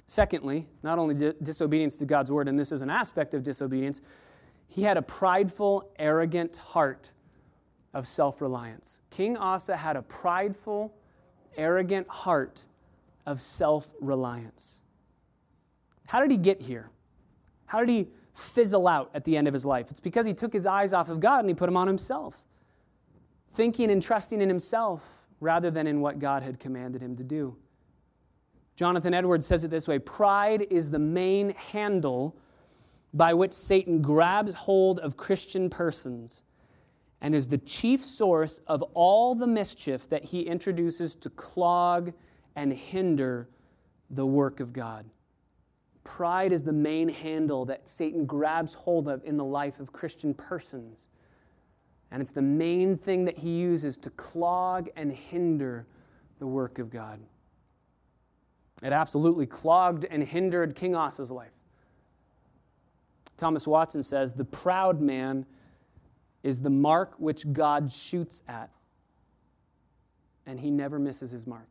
Secondly, 0.07 0.67
not 0.83 0.99
only 0.99 1.15
di- 1.15 1.35
disobedience 1.43 1.97
to 1.97 2.07
God's 2.07 2.31
word, 2.31 2.49
and 2.49 2.59
this 2.59 2.73
is 2.73 2.81
an 2.81 2.91
aspect 2.91 3.35
of 3.35 3.43
disobedience, 3.43 4.01
he 4.69 4.83
had 4.83 4.97
a 4.97 5.03
prideful, 5.03 5.91
arrogant 5.99 6.57
heart 6.57 7.13
of 7.97 8.07
self 8.07 8.41
reliance. 8.41 9.01
King 9.11 9.37
Asa 9.37 9.77
had 9.77 9.97
a 9.97 10.03
prideful, 10.03 10.95
arrogant 11.57 12.07
heart 12.09 12.65
of 13.27 13.41
self 13.41 13.89
reliance. 14.01 14.81
How 16.07 16.21
did 16.21 16.31
he 16.31 16.37
get 16.37 16.61
here? 16.61 16.91
How 17.65 17.81
did 17.81 17.89
he 17.89 18.07
fizzle 18.37 18.87
out 18.87 19.11
at 19.15 19.25
the 19.25 19.37
end 19.37 19.49
of 19.49 19.55
his 19.55 19.65
life. 19.65 19.91
It's 19.91 20.01
because 20.01 20.27
he 20.27 20.35
took 20.35 20.53
his 20.53 20.67
eyes 20.67 20.93
off 20.93 21.09
of 21.09 21.21
God 21.21 21.41
and 21.41 21.49
he 21.49 21.55
put 21.55 21.67
them 21.67 21.77
on 21.77 21.87
himself, 21.87 22.45
thinking 23.53 23.91
and 23.91 24.03
trusting 24.03 24.41
in 24.41 24.49
himself 24.49 25.03
rather 25.41 25.71
than 25.71 25.87
in 25.87 26.01
what 26.01 26.19
God 26.19 26.43
had 26.43 26.61
commanded 26.61 27.03
him 27.03 27.17
to 27.17 27.25
do. 27.25 27.57
Jonathan 28.75 29.15
Edwards 29.15 29.47
says 29.47 29.65
it 29.65 29.71
this 29.71 29.89
way 29.89 29.99
Pride 29.99 30.67
is 30.71 30.91
the 30.91 30.99
main 30.99 31.51
handle 31.51 32.37
by 33.15 33.33
which 33.33 33.55
Satan 33.55 34.03
grabs 34.03 34.53
hold 34.53 34.99
of 35.01 35.17
Christian 35.17 35.71
persons 35.71 36.43
and 37.21 37.35
is 37.35 37.49
the 37.49 37.59
chief 37.59 38.05
source 38.05 38.61
of 38.67 38.83
all 38.95 39.35
the 39.35 39.47
mischief 39.47 40.09
that 40.11 40.25
he 40.25 40.43
introduces 40.43 41.15
to 41.15 41.31
clog 41.31 42.13
and 42.55 42.73
hinder 42.73 43.49
the 44.11 44.27
work 44.27 44.61
of 44.61 44.73
God. 44.73 45.07
Pride 46.05 46.53
is 46.53 46.63
the 46.63 46.73
main 46.73 47.09
handle 47.09 47.65
that 47.65 47.89
Satan 47.89 48.27
grabs 48.27 48.75
hold 48.75 49.09
of 49.09 49.25
in 49.25 49.37
the 49.37 49.45
life 49.45 49.81
of 49.81 49.93
Christian 49.93 50.35
persons. 50.35 51.09
And 52.11 52.23
it's 52.23 52.31
the 52.31 52.43
main 52.43 52.97
thing 52.97 53.25
that 53.25 53.37
he 53.37 53.51
uses 53.51 53.97
to 53.99 54.11
clog 54.11 54.89
and 54.95 55.13
hinder 55.13 55.87
the 56.39 56.47
work 56.47 56.79
of 56.79 56.91
God. 56.91 57.19
It 58.83 58.93
absolutely 58.93 59.47
clogged 59.47 60.05
and 60.05 60.23
hindered 60.23 60.77
King 60.77 60.95
Asa's 60.95 61.31
life. 61.31 61.51
Thomas 63.37 63.67
Watson 63.67 64.03
says 64.03 64.33
the 64.33 64.45
proud 64.45 65.01
man 65.01 65.45
is 66.47 66.61
the 66.61 66.71
mark 66.71 67.13
which 67.19 67.53
God 67.53 67.91
shoots 67.91 68.41
at, 68.47 68.71
and 70.47 70.61
he 70.61 70.71
never 70.71 70.97
misses 70.97 71.33
his 71.33 71.45
mark. 71.45 71.67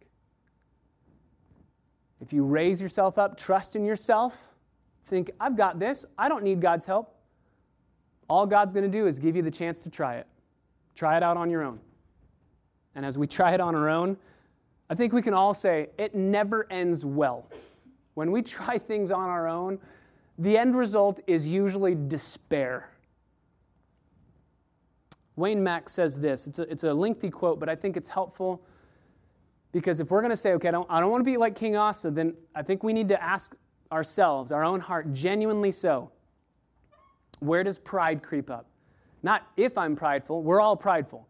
If 2.20 2.34
you 2.34 2.44
raise 2.44 2.82
yourself 2.82 3.18
up, 3.18 3.38
trust 3.38 3.78
in 3.78 3.86
yourself, 3.86 4.38
think, 5.06 5.32
I've 5.40 5.56
got 5.56 5.80
this, 5.80 6.06
I 6.18 6.28
don't 6.28 6.44
need 6.44 6.60
God's 6.60 6.86
help. 6.86 7.16
All 8.28 8.46
God's 8.46 8.74
going 8.74 8.84
to 8.84 8.90
do 8.90 9.08
is 9.08 9.18
give 9.18 9.38
you 9.38 9.42
the 9.42 9.52
chance 9.52 9.82
to 9.84 9.90
try 9.90 10.16
it. 10.16 10.28
Try 10.94 11.16
it 11.16 11.24
out 11.24 11.38
on 11.38 11.50
your 11.50 11.64
own. 11.64 11.80
And 12.96 13.06
as 13.06 13.18
we 13.18 13.28
try 13.28 13.54
it 13.54 13.62
on 13.62 13.76
our 13.76 13.88
own, 13.88 14.18
I 14.90 14.96
think 14.96 15.14
we 15.14 15.22
can 15.22 15.34
all 15.34 15.54
say 15.54 15.88
it 15.98 16.16
never 16.16 16.68
ends 16.70 17.06
well. 17.06 17.50
When 18.16 18.30
we 18.30 18.42
try 18.42 18.78
things 18.78 19.10
on 19.10 19.30
our 19.30 19.48
own, 19.48 19.80
the 20.38 20.58
end 20.58 20.76
result 20.76 21.22
is 21.28 21.48
usually 21.48 21.96
despair. 21.96 22.90
Wayne 25.36 25.62
Mack 25.62 25.90
says 25.90 26.20
this. 26.20 26.48
It's 26.48 26.60
a, 26.60 26.62
it's 26.64 26.84
a 26.84 26.94
lengthy 26.94 27.30
quote, 27.30 27.60
but 27.60 27.70
I 27.70 27.76
think 27.76 27.98
it's 27.98 28.08
helpful 28.08 28.62
because 29.72 30.00
if 30.00 30.10
we're 30.10 30.22
going 30.22 30.32
to 30.32 30.38
say, 30.38 30.54
okay, 30.54 30.70
I 30.70 30.72
don't, 30.72 30.88
I 30.90 31.00
don't 31.02 31.12
want 31.12 31.22
to 31.22 31.30
be 31.30 31.38
like 31.38 31.56
King 31.56 31.76
Asa, 31.76 32.10
then 32.12 32.34
I 32.56 32.64
think 32.64 32.84
we 32.84 32.94
need 32.94 33.10
to 33.10 33.22
ask 33.22 33.54
ourselves, 33.92 34.52
our 34.52 34.64
own 34.64 34.80
heart, 34.80 35.14
genuinely 35.14 35.72
so, 35.72 36.12
where 37.40 37.64
does 37.64 37.78
pride 37.78 38.24
creep 38.24 38.50
up? 38.50 38.68
Not 39.22 39.48
if 39.58 39.78
I'm 39.78 39.96
prideful, 39.96 40.44
we're 40.44 40.62
all 40.62 40.78
prideful. 40.78 41.28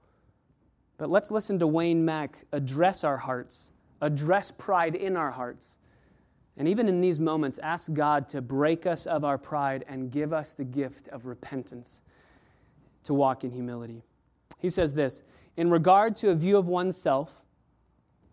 But 0.97 1.09
let's 1.09 1.31
listen 1.31 1.59
to 1.59 1.67
Wayne 1.67 2.05
Mack 2.05 2.45
address 2.51 3.03
our 3.03 3.17
hearts, 3.17 3.71
address 4.01 4.51
pride 4.51 4.95
in 4.95 5.17
our 5.17 5.31
hearts. 5.31 5.77
And 6.57 6.67
even 6.67 6.87
in 6.87 7.01
these 7.01 7.19
moments, 7.19 7.57
ask 7.59 7.91
God 7.93 8.29
to 8.29 8.41
break 8.41 8.85
us 8.85 9.07
of 9.07 9.25
our 9.25 9.37
pride 9.37 9.83
and 9.89 10.11
give 10.11 10.31
us 10.31 10.53
the 10.53 10.63
gift 10.63 11.09
of 11.09 11.25
repentance 11.25 12.01
to 13.05 13.13
walk 13.13 13.43
in 13.43 13.51
humility. 13.51 14.03
He 14.59 14.69
says 14.69 14.93
this 14.93 15.23
In 15.57 15.71
regard 15.71 16.15
to 16.17 16.29
a 16.29 16.35
view 16.35 16.57
of 16.57 16.67
oneself, 16.67 17.41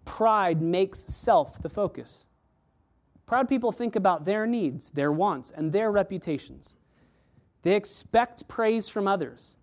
Pride 0.04 0.60
makes 0.60 1.00
self 1.00 1.62
the 1.62 1.68
focus. 1.68 2.26
Proud 3.26 3.48
people 3.48 3.72
think 3.72 3.96
about 3.96 4.24
their 4.24 4.46
needs, 4.46 4.90
their 4.90 5.12
wants, 5.12 5.50
and 5.50 5.72
their 5.72 5.90
reputations. 5.90 6.74
They 7.62 7.76
expect 7.76 8.48
praise 8.48 8.88
from 8.88 9.06
others. 9.06 9.56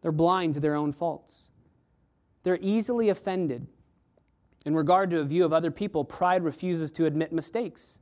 They're 0.00 0.12
blind 0.12 0.54
to 0.54 0.60
their 0.60 0.74
own 0.74 0.92
faults. 0.92 1.48
They're 2.42 2.58
easily 2.60 3.08
offended. 3.08 3.68
In 4.66 4.74
regard 4.74 5.10
to 5.10 5.20
a 5.20 5.24
view 5.24 5.44
of 5.44 5.52
other 5.52 5.70
people, 5.70 6.04
pride 6.04 6.42
refuses 6.42 6.90
to 6.92 7.06
admit 7.06 7.32
mistakes. 7.32 8.00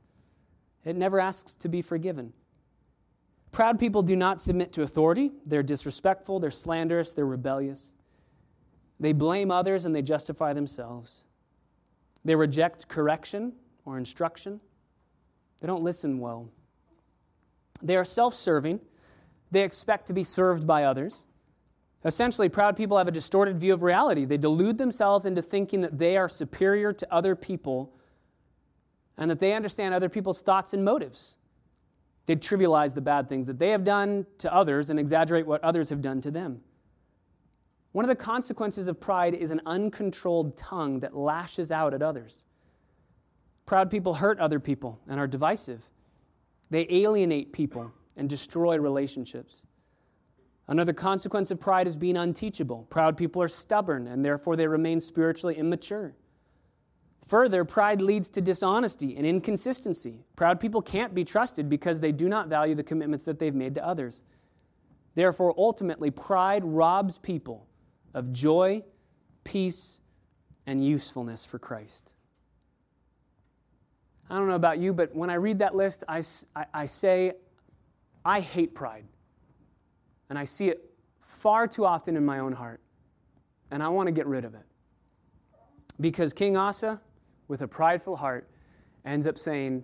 It 0.83 0.95
never 0.95 1.19
asks 1.19 1.55
to 1.55 1.69
be 1.69 1.83
forgiven. 1.83 2.33
Proud 3.51 3.79
people 3.79 4.01
do 4.01 4.15
not 4.15 4.41
submit 4.41 4.71
to 4.73 4.83
authority. 4.83 5.31
They're 5.45 5.63
disrespectful, 5.63 6.39
they're 6.39 6.51
slanderous, 6.51 7.11
they're 7.13 7.25
rebellious. 7.25 7.93
They 8.99 9.13
blame 9.13 9.51
others 9.51 9.85
and 9.85 9.95
they 9.95 10.01
justify 10.01 10.53
themselves. 10.53 11.25
They 12.23 12.35
reject 12.35 12.87
correction 12.87 13.53
or 13.83 13.97
instruction. 13.97 14.61
They 15.59 15.67
don't 15.67 15.83
listen 15.83 16.19
well. 16.19 16.49
They 17.81 17.95
are 17.95 18.05
self 18.05 18.35
serving. 18.35 18.79
They 19.49 19.63
expect 19.63 20.07
to 20.07 20.13
be 20.13 20.23
served 20.23 20.65
by 20.65 20.85
others. 20.85 21.25
Essentially, 22.05 22.47
proud 22.49 22.77
people 22.77 22.97
have 22.97 23.07
a 23.07 23.11
distorted 23.11 23.57
view 23.57 23.73
of 23.73 23.83
reality. 23.83 24.25
They 24.25 24.37
delude 24.37 24.77
themselves 24.77 25.25
into 25.25 25.41
thinking 25.41 25.81
that 25.81 25.97
they 25.97 26.15
are 26.17 26.29
superior 26.29 26.93
to 26.93 27.13
other 27.13 27.35
people 27.35 27.93
and 29.17 29.29
that 29.29 29.39
they 29.39 29.53
understand 29.53 29.93
other 29.93 30.09
people's 30.09 30.41
thoughts 30.41 30.73
and 30.73 30.83
motives. 30.83 31.37
They 32.25 32.35
trivialize 32.35 32.93
the 32.93 33.01
bad 33.01 33.27
things 33.27 33.47
that 33.47 33.59
they 33.59 33.69
have 33.69 33.83
done 33.83 34.25
to 34.39 34.53
others 34.53 34.89
and 34.89 34.99
exaggerate 34.99 35.47
what 35.47 35.63
others 35.63 35.89
have 35.89 36.01
done 36.01 36.21
to 36.21 36.31
them. 36.31 36.61
One 37.91 38.05
of 38.05 38.09
the 38.09 38.15
consequences 38.15 38.87
of 38.87 38.99
pride 38.99 39.33
is 39.33 39.51
an 39.51 39.61
uncontrolled 39.65 40.55
tongue 40.55 40.99
that 41.01 41.15
lashes 41.15 41.71
out 41.71 41.93
at 41.93 42.01
others. 42.01 42.45
Proud 43.65 43.89
people 43.89 44.13
hurt 44.13 44.39
other 44.39 44.59
people 44.59 44.99
and 45.07 45.19
are 45.19 45.27
divisive. 45.27 45.89
They 46.69 46.87
alienate 46.89 47.51
people 47.51 47.91
and 48.15 48.29
destroy 48.29 48.77
relationships. 48.77 49.65
Another 50.67 50.93
consequence 50.93 51.51
of 51.51 51.59
pride 51.59 51.87
is 51.87 51.97
being 51.97 52.15
unteachable. 52.15 52.87
Proud 52.89 53.17
people 53.17 53.41
are 53.41 53.49
stubborn 53.49 54.07
and 54.07 54.23
therefore 54.23 54.55
they 54.55 54.67
remain 54.67 54.99
spiritually 55.01 55.57
immature. 55.57 56.13
Further, 57.31 57.63
pride 57.63 58.01
leads 58.01 58.29
to 58.31 58.41
dishonesty 58.41 59.15
and 59.15 59.25
inconsistency. 59.25 60.25
Proud 60.35 60.59
people 60.59 60.81
can't 60.81 61.15
be 61.15 61.23
trusted 61.23 61.69
because 61.69 62.01
they 62.01 62.11
do 62.11 62.27
not 62.27 62.49
value 62.49 62.75
the 62.75 62.83
commitments 62.83 63.23
that 63.23 63.39
they've 63.39 63.55
made 63.55 63.73
to 63.75 63.87
others. 63.87 64.21
Therefore, 65.15 65.55
ultimately, 65.57 66.11
pride 66.11 66.65
robs 66.65 67.19
people 67.19 67.67
of 68.13 68.33
joy, 68.33 68.83
peace, 69.45 70.01
and 70.65 70.85
usefulness 70.85 71.45
for 71.45 71.57
Christ. 71.57 72.11
I 74.29 74.35
don't 74.35 74.49
know 74.49 74.55
about 74.55 74.79
you, 74.79 74.91
but 74.91 75.15
when 75.15 75.29
I 75.29 75.35
read 75.35 75.59
that 75.59 75.73
list, 75.73 76.03
I, 76.09 76.23
I, 76.53 76.65
I 76.73 76.85
say, 76.85 77.31
I 78.25 78.41
hate 78.41 78.75
pride. 78.75 79.05
And 80.29 80.37
I 80.37 80.43
see 80.43 80.67
it 80.67 80.91
far 81.21 81.65
too 81.65 81.85
often 81.85 82.17
in 82.17 82.25
my 82.25 82.39
own 82.39 82.51
heart. 82.51 82.81
And 83.71 83.81
I 83.81 83.87
want 83.87 84.07
to 84.07 84.11
get 84.11 84.27
rid 84.27 84.43
of 84.43 84.53
it. 84.53 84.65
Because 86.01 86.33
King 86.33 86.57
Asa, 86.57 86.99
with 87.51 87.61
a 87.61 87.67
prideful 87.67 88.15
heart, 88.15 88.47
ends 89.03 89.27
up 89.27 89.37
saying, 89.37 89.83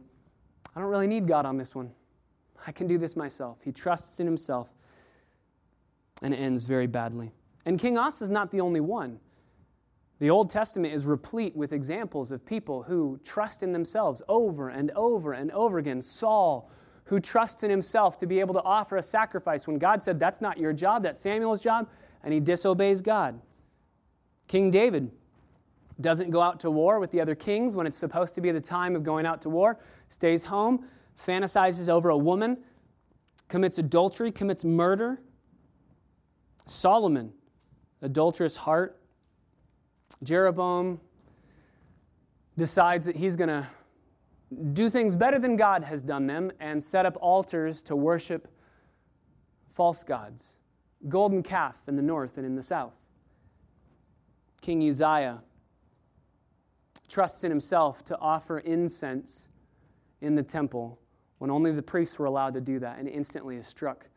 I 0.73 0.79
don't 0.79 0.89
really 0.89 1.05
need 1.05 1.27
God 1.27 1.45
on 1.45 1.57
this 1.57 1.75
one. 1.75 1.91
I 2.65 2.71
can 2.71 2.87
do 2.87 2.97
this 2.97 3.17
myself. 3.17 3.57
He 3.61 3.73
trusts 3.73 4.21
in 4.21 4.25
himself 4.25 4.69
and 6.21 6.33
ends 6.33 6.63
very 6.63 6.87
badly. 6.87 7.33
And 7.65 7.77
King 7.77 7.97
Asa 7.97 8.23
is 8.23 8.29
not 8.29 8.51
the 8.51 8.61
only 8.61 8.79
one. 8.79 9.19
The 10.19 10.29
Old 10.29 10.49
Testament 10.49 10.93
is 10.93 11.05
replete 11.05 11.57
with 11.57 11.73
examples 11.73 12.31
of 12.31 12.45
people 12.45 12.83
who 12.83 13.19
trust 13.21 13.63
in 13.63 13.73
themselves 13.73 14.21
over 14.29 14.69
and 14.69 14.89
over 14.91 15.33
and 15.33 15.51
over 15.51 15.77
again. 15.77 15.99
Saul, 15.99 16.71
who 17.03 17.19
trusts 17.19 17.63
in 17.63 17.69
himself 17.69 18.17
to 18.19 18.25
be 18.25 18.39
able 18.39 18.53
to 18.53 18.63
offer 18.63 18.95
a 18.95 19.03
sacrifice 19.03 19.67
when 19.67 19.77
God 19.77 20.01
said, 20.01 20.21
That's 20.21 20.39
not 20.39 20.57
your 20.57 20.71
job, 20.71 21.03
that's 21.03 21.21
Samuel's 21.21 21.59
job, 21.59 21.89
and 22.23 22.33
he 22.33 22.39
disobeys 22.39 23.01
God. 23.01 23.41
King 24.47 24.71
David 24.71 25.11
doesn't 26.01 26.29
go 26.29 26.41
out 26.41 26.59
to 26.61 26.71
war 26.71 26.99
with 26.99 27.11
the 27.11 27.19
other 27.19 27.35
kings 27.35 27.75
when 27.75 27.87
it's 27.87 27.97
supposed 27.97 28.35
to 28.35 28.41
be 28.41 28.51
the 28.51 28.61
time 28.61 28.95
of 28.95 29.03
going 29.03 29.25
out 29.25 29.41
to 29.41 29.49
war, 29.49 29.79
stays 30.09 30.43
home, 30.43 30.85
fantasizes 31.19 31.89
over 31.89 32.09
a 32.09 32.17
woman, 32.17 32.57
commits 33.47 33.77
adultery, 33.77 34.31
commits 34.31 34.63
murder. 34.63 35.19
Solomon, 36.65 37.31
adulterous 38.01 38.57
heart. 38.57 38.99
Jeroboam 40.23 40.99
decides 42.57 43.05
that 43.05 43.15
he's 43.15 43.35
going 43.35 43.49
to 43.49 43.65
do 44.73 44.89
things 44.89 45.15
better 45.15 45.39
than 45.39 45.55
God 45.55 45.83
has 45.83 46.01
done 46.01 46.27
them 46.27 46.51
and 46.59 46.81
set 46.81 47.05
up 47.05 47.17
altars 47.21 47.81
to 47.83 47.95
worship 47.95 48.47
false 49.69 50.03
gods. 50.03 50.57
Golden 51.07 51.43
calf 51.43 51.77
in 51.87 51.95
the 51.95 52.01
north 52.01 52.37
and 52.37 52.45
in 52.45 52.55
the 52.55 52.63
south. 52.63 52.93
King 54.61 54.87
Uzziah 54.87 55.41
trusts 57.07 57.43
in 57.43 57.51
himself 57.51 58.03
to 58.05 58.17
offer 58.19 58.59
incense 58.59 59.49
in 60.21 60.35
the 60.35 60.43
temple 60.43 60.99
when 61.37 61.51
only 61.51 61.71
the 61.71 61.81
priests 61.81 62.17
were 62.17 62.25
allowed 62.25 62.53
to 62.53 62.61
do 62.61 62.79
that 62.79 62.99
and 62.99 63.07
instantly 63.07 63.57
is 63.57 63.67
struck 63.67 64.07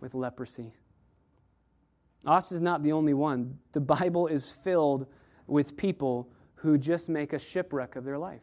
with 0.00 0.14
leprosy. 0.14 0.72
Asa 2.26 2.54
is 2.54 2.60
not 2.60 2.82
the 2.82 2.92
only 2.92 3.14
one. 3.14 3.58
The 3.72 3.80
Bible 3.80 4.26
is 4.26 4.50
filled 4.50 5.06
with 5.46 5.76
people 5.76 6.28
who 6.56 6.76
just 6.76 7.08
make 7.08 7.32
a 7.32 7.38
shipwreck 7.38 7.96
of 7.96 8.04
their 8.04 8.18
life. 8.18 8.42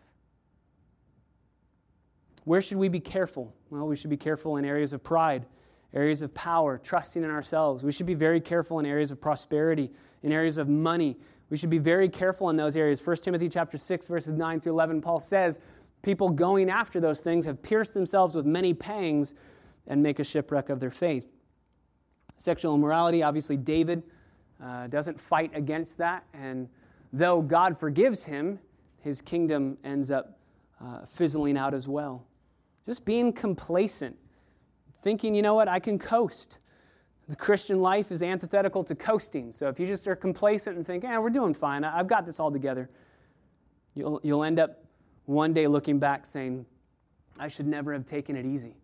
Where 2.43 2.61
should 2.61 2.77
we 2.77 2.89
be 2.89 2.99
careful? 2.99 3.53
Well, 3.69 3.87
we 3.87 3.95
should 3.95 4.09
be 4.09 4.17
careful 4.17 4.57
in 4.57 4.65
areas 4.65 4.93
of 4.93 5.03
pride, 5.03 5.45
areas 5.93 6.21
of 6.21 6.33
power, 6.33 6.77
trusting 6.77 7.23
in 7.23 7.29
ourselves. 7.29 7.83
We 7.83 7.91
should 7.91 8.05
be 8.05 8.13
very 8.13 8.41
careful 8.41 8.79
in 8.79 8.85
areas 8.85 9.11
of 9.11 9.21
prosperity, 9.21 9.91
in 10.23 10.31
areas 10.31 10.57
of 10.57 10.67
money. 10.67 11.17
We 11.49 11.57
should 11.57 11.69
be 11.69 11.77
very 11.77 12.09
careful 12.09 12.49
in 12.49 12.57
those 12.57 12.75
areas. 12.75 13.05
1 13.05 13.17
Timothy 13.17 13.49
chapter 13.49 13.77
6 13.77 14.07
verses 14.07 14.33
9 14.33 14.59
through 14.59 14.73
11 14.73 15.01
Paul 15.01 15.19
says, 15.19 15.59
people 16.01 16.29
going 16.29 16.69
after 16.69 16.99
those 16.99 17.19
things 17.19 17.45
have 17.45 17.61
pierced 17.61 17.93
themselves 17.93 18.35
with 18.35 18.45
many 18.45 18.73
pangs 18.73 19.33
and 19.87 20.03
make 20.03 20.19
a 20.19 20.23
shipwreck 20.23 20.69
of 20.69 20.79
their 20.79 20.91
faith. 20.91 21.25
Sexual 22.37 22.75
immorality, 22.75 23.23
obviously 23.23 23.57
David 23.57 24.03
uh, 24.61 24.87
doesn't 24.87 25.19
fight 25.19 25.51
against 25.53 25.97
that 25.97 26.25
and 26.33 26.67
though 27.13 27.41
God 27.41 27.79
forgives 27.79 28.25
him, 28.25 28.59
his 29.01 29.21
kingdom 29.21 29.77
ends 29.83 30.11
up 30.11 30.37
uh, 30.81 31.05
fizzling 31.05 31.57
out 31.57 31.73
as 31.73 31.87
well. 31.87 32.25
Just 32.85 33.05
being 33.05 33.33
complacent, 33.33 34.15
thinking, 35.01 35.33
you 35.33 35.41
know 35.41 35.55
what, 35.55 35.67
I 35.67 35.79
can 35.79 35.97
coast. 35.97 36.59
The 37.30 37.36
Christian 37.36 37.82
life 37.82 38.11
is 38.11 38.23
antithetical 38.23 38.84
to 38.86 38.95
coasting. 38.95 39.51
So 39.51 39.67
if 39.67 39.80
you 39.80 39.86
just 39.86 40.07
are 40.07 40.15
complacent 40.15 40.78
and 40.78 40.86
think, 40.86 41.03
eh, 41.03 41.17
we're 41.17 41.30
doing 41.30 41.53
fine, 41.53 41.84
I've 41.84 42.07
got 42.07 42.25
this 42.25 42.39
all 42.39 42.51
together, 42.51 42.89
you'll, 43.95 44.21
you'll 44.23 44.43
end 44.43 44.59
up 44.59 44.84
one 45.25 45.53
day 45.53 45.67
looking 45.67 45.99
back 45.99 46.25
saying, 46.25 46.65
I 47.38 47.49
should 47.49 47.67
never 47.67 47.91
have 47.93 48.05
taken 48.05 48.36
it 48.36 48.45
easy. 48.45 48.75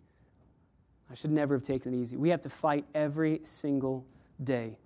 I 1.10 1.16
should 1.16 1.32
never 1.32 1.56
have 1.56 1.64
taken 1.64 1.94
it 1.94 1.98
easy. 1.98 2.18
We 2.18 2.30
have 2.30 2.41
to 2.41 2.50
fight 2.50 2.86
every 2.94 3.39
single 3.44 4.06
day. 4.44 4.78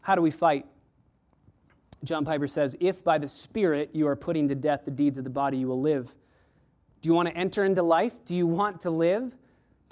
How 0.00 0.14
do 0.14 0.22
we 0.22 0.30
fight? 0.30 0.66
John 2.04 2.24
Piper 2.24 2.48
says, 2.48 2.76
If 2.80 3.04
by 3.04 3.18
the 3.18 3.28
Spirit 3.28 3.90
you 3.92 4.08
are 4.08 4.16
putting 4.16 4.48
to 4.48 4.54
death 4.54 4.84
the 4.84 4.90
deeds 4.90 5.18
of 5.18 5.24
the 5.24 5.30
body, 5.30 5.58
you 5.58 5.68
will 5.68 5.80
live. 5.80 6.14
Do 7.00 7.08
you 7.08 7.14
want 7.14 7.28
to 7.28 7.36
enter 7.36 7.64
into 7.64 7.82
life? 7.82 8.24
Do 8.24 8.34
you 8.34 8.46
want 8.46 8.80
to 8.82 8.90
live? 8.90 9.36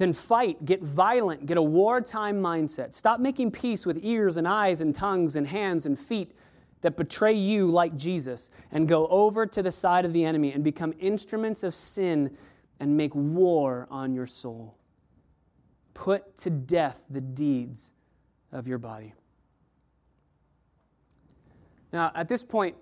Then 0.01 0.15
fight, 0.15 0.65
get 0.65 0.83
violent, 0.83 1.45
get 1.45 1.59
a 1.59 1.63
wartime 1.63 2.41
mindset. 2.41 2.95
Stop 2.95 3.21
making 3.21 3.51
peace 3.51 3.85
with 3.85 3.99
ears 4.03 4.39
and 4.39 4.49
eyes 4.49 4.81
and 4.81 4.95
tongues 4.95 5.37
and 5.37 5.47
hands 5.47 5.85
and 5.85 5.99
feet 5.99 6.33
that 6.81 6.97
betray 6.97 7.35
you 7.35 7.71
like 7.71 7.95
Jesus 7.99 8.49
and 8.73 8.89
go 8.89 9.07
over 9.09 9.45
to 9.45 9.63
the 9.63 9.71
side 9.71 10.07
of 10.07 10.15
the 10.15 10.25
enemy 10.25 10.53
and 10.55 10.65
become 10.65 10.95
instruments 11.01 11.63
of 11.63 11.75
sin 11.75 12.35
and 12.81 12.97
make 12.97 13.15
war 13.15 13.87
on 13.91 14.15
your 14.15 14.27
soul. 14.27 14.75
Put 15.93 16.35
to 16.39 16.49
death 16.49 17.03
the 17.11 17.21
deeds 17.21 17.93
of 18.53 18.67
your 18.67 18.79
body. 18.79 19.13
Now, 21.93 22.11
at 22.15 22.27
this 22.27 22.43
point, 22.43 22.75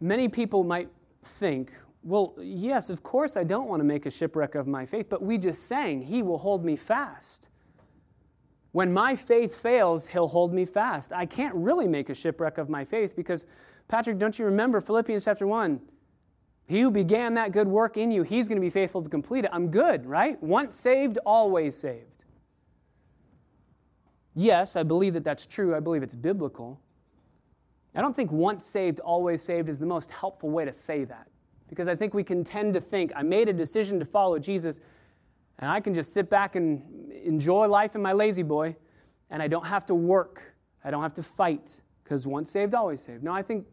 many 0.00 0.30
people 0.30 0.64
might 0.64 0.88
think, 1.22 1.74
well, 2.08 2.34
yes, 2.40 2.88
of 2.88 3.02
course 3.02 3.36
I 3.36 3.44
don't 3.44 3.68
want 3.68 3.80
to 3.80 3.84
make 3.84 4.06
a 4.06 4.10
shipwreck 4.10 4.54
of 4.54 4.66
my 4.66 4.86
faith, 4.86 5.08
but 5.10 5.22
we 5.22 5.36
just 5.36 5.68
sang, 5.68 6.00
He 6.00 6.22
will 6.22 6.38
hold 6.38 6.64
me 6.64 6.74
fast. 6.74 7.48
When 8.72 8.92
my 8.92 9.14
faith 9.14 9.54
fails, 9.54 10.06
He'll 10.06 10.28
hold 10.28 10.54
me 10.54 10.64
fast. 10.64 11.12
I 11.12 11.26
can't 11.26 11.54
really 11.54 11.86
make 11.86 12.08
a 12.08 12.14
shipwreck 12.14 12.56
of 12.56 12.70
my 12.70 12.82
faith 12.82 13.14
because, 13.14 13.44
Patrick, 13.88 14.16
don't 14.16 14.38
you 14.38 14.46
remember 14.46 14.80
Philippians 14.80 15.26
chapter 15.26 15.46
1? 15.46 15.80
He 16.66 16.80
who 16.80 16.90
began 16.90 17.34
that 17.34 17.52
good 17.52 17.68
work 17.68 17.98
in 17.98 18.10
you, 18.10 18.22
He's 18.22 18.48
going 18.48 18.56
to 18.56 18.62
be 18.62 18.70
faithful 18.70 19.02
to 19.02 19.10
complete 19.10 19.44
it. 19.44 19.50
I'm 19.52 19.70
good, 19.70 20.06
right? 20.06 20.42
Once 20.42 20.76
saved, 20.76 21.18
always 21.26 21.76
saved. 21.76 22.24
Yes, 24.34 24.76
I 24.76 24.82
believe 24.82 25.12
that 25.12 25.24
that's 25.24 25.46
true. 25.46 25.74
I 25.74 25.80
believe 25.80 26.02
it's 26.02 26.14
biblical. 26.14 26.80
I 27.94 28.00
don't 28.00 28.16
think 28.16 28.32
once 28.32 28.64
saved, 28.64 29.00
always 29.00 29.42
saved 29.42 29.68
is 29.68 29.78
the 29.78 29.86
most 29.86 30.10
helpful 30.10 30.48
way 30.48 30.64
to 30.64 30.72
say 30.72 31.04
that 31.04 31.26
because 31.68 31.88
I 31.88 31.94
think 31.94 32.14
we 32.14 32.24
can 32.24 32.44
tend 32.44 32.74
to 32.74 32.80
think, 32.80 33.12
I 33.14 33.22
made 33.22 33.48
a 33.48 33.52
decision 33.52 33.98
to 33.98 34.04
follow 34.04 34.38
Jesus, 34.38 34.80
and 35.58 35.70
I 35.70 35.80
can 35.80 35.94
just 35.94 36.12
sit 36.12 36.30
back 36.30 36.56
and 36.56 37.12
enjoy 37.12 37.66
life 37.66 37.94
in 37.94 38.02
my 38.02 38.12
La-Z-Boy, 38.12 38.76
and 39.30 39.42
I 39.42 39.48
don't 39.48 39.66
have 39.66 39.86
to 39.86 39.94
work. 39.94 40.54
I 40.84 40.90
don't 40.90 41.02
have 41.02 41.14
to 41.14 41.22
fight, 41.22 41.82
because 42.02 42.26
once 42.26 42.50
saved, 42.50 42.74
always 42.74 43.00
saved. 43.00 43.22
No, 43.22 43.32
I 43.32 43.42
think 43.42 43.66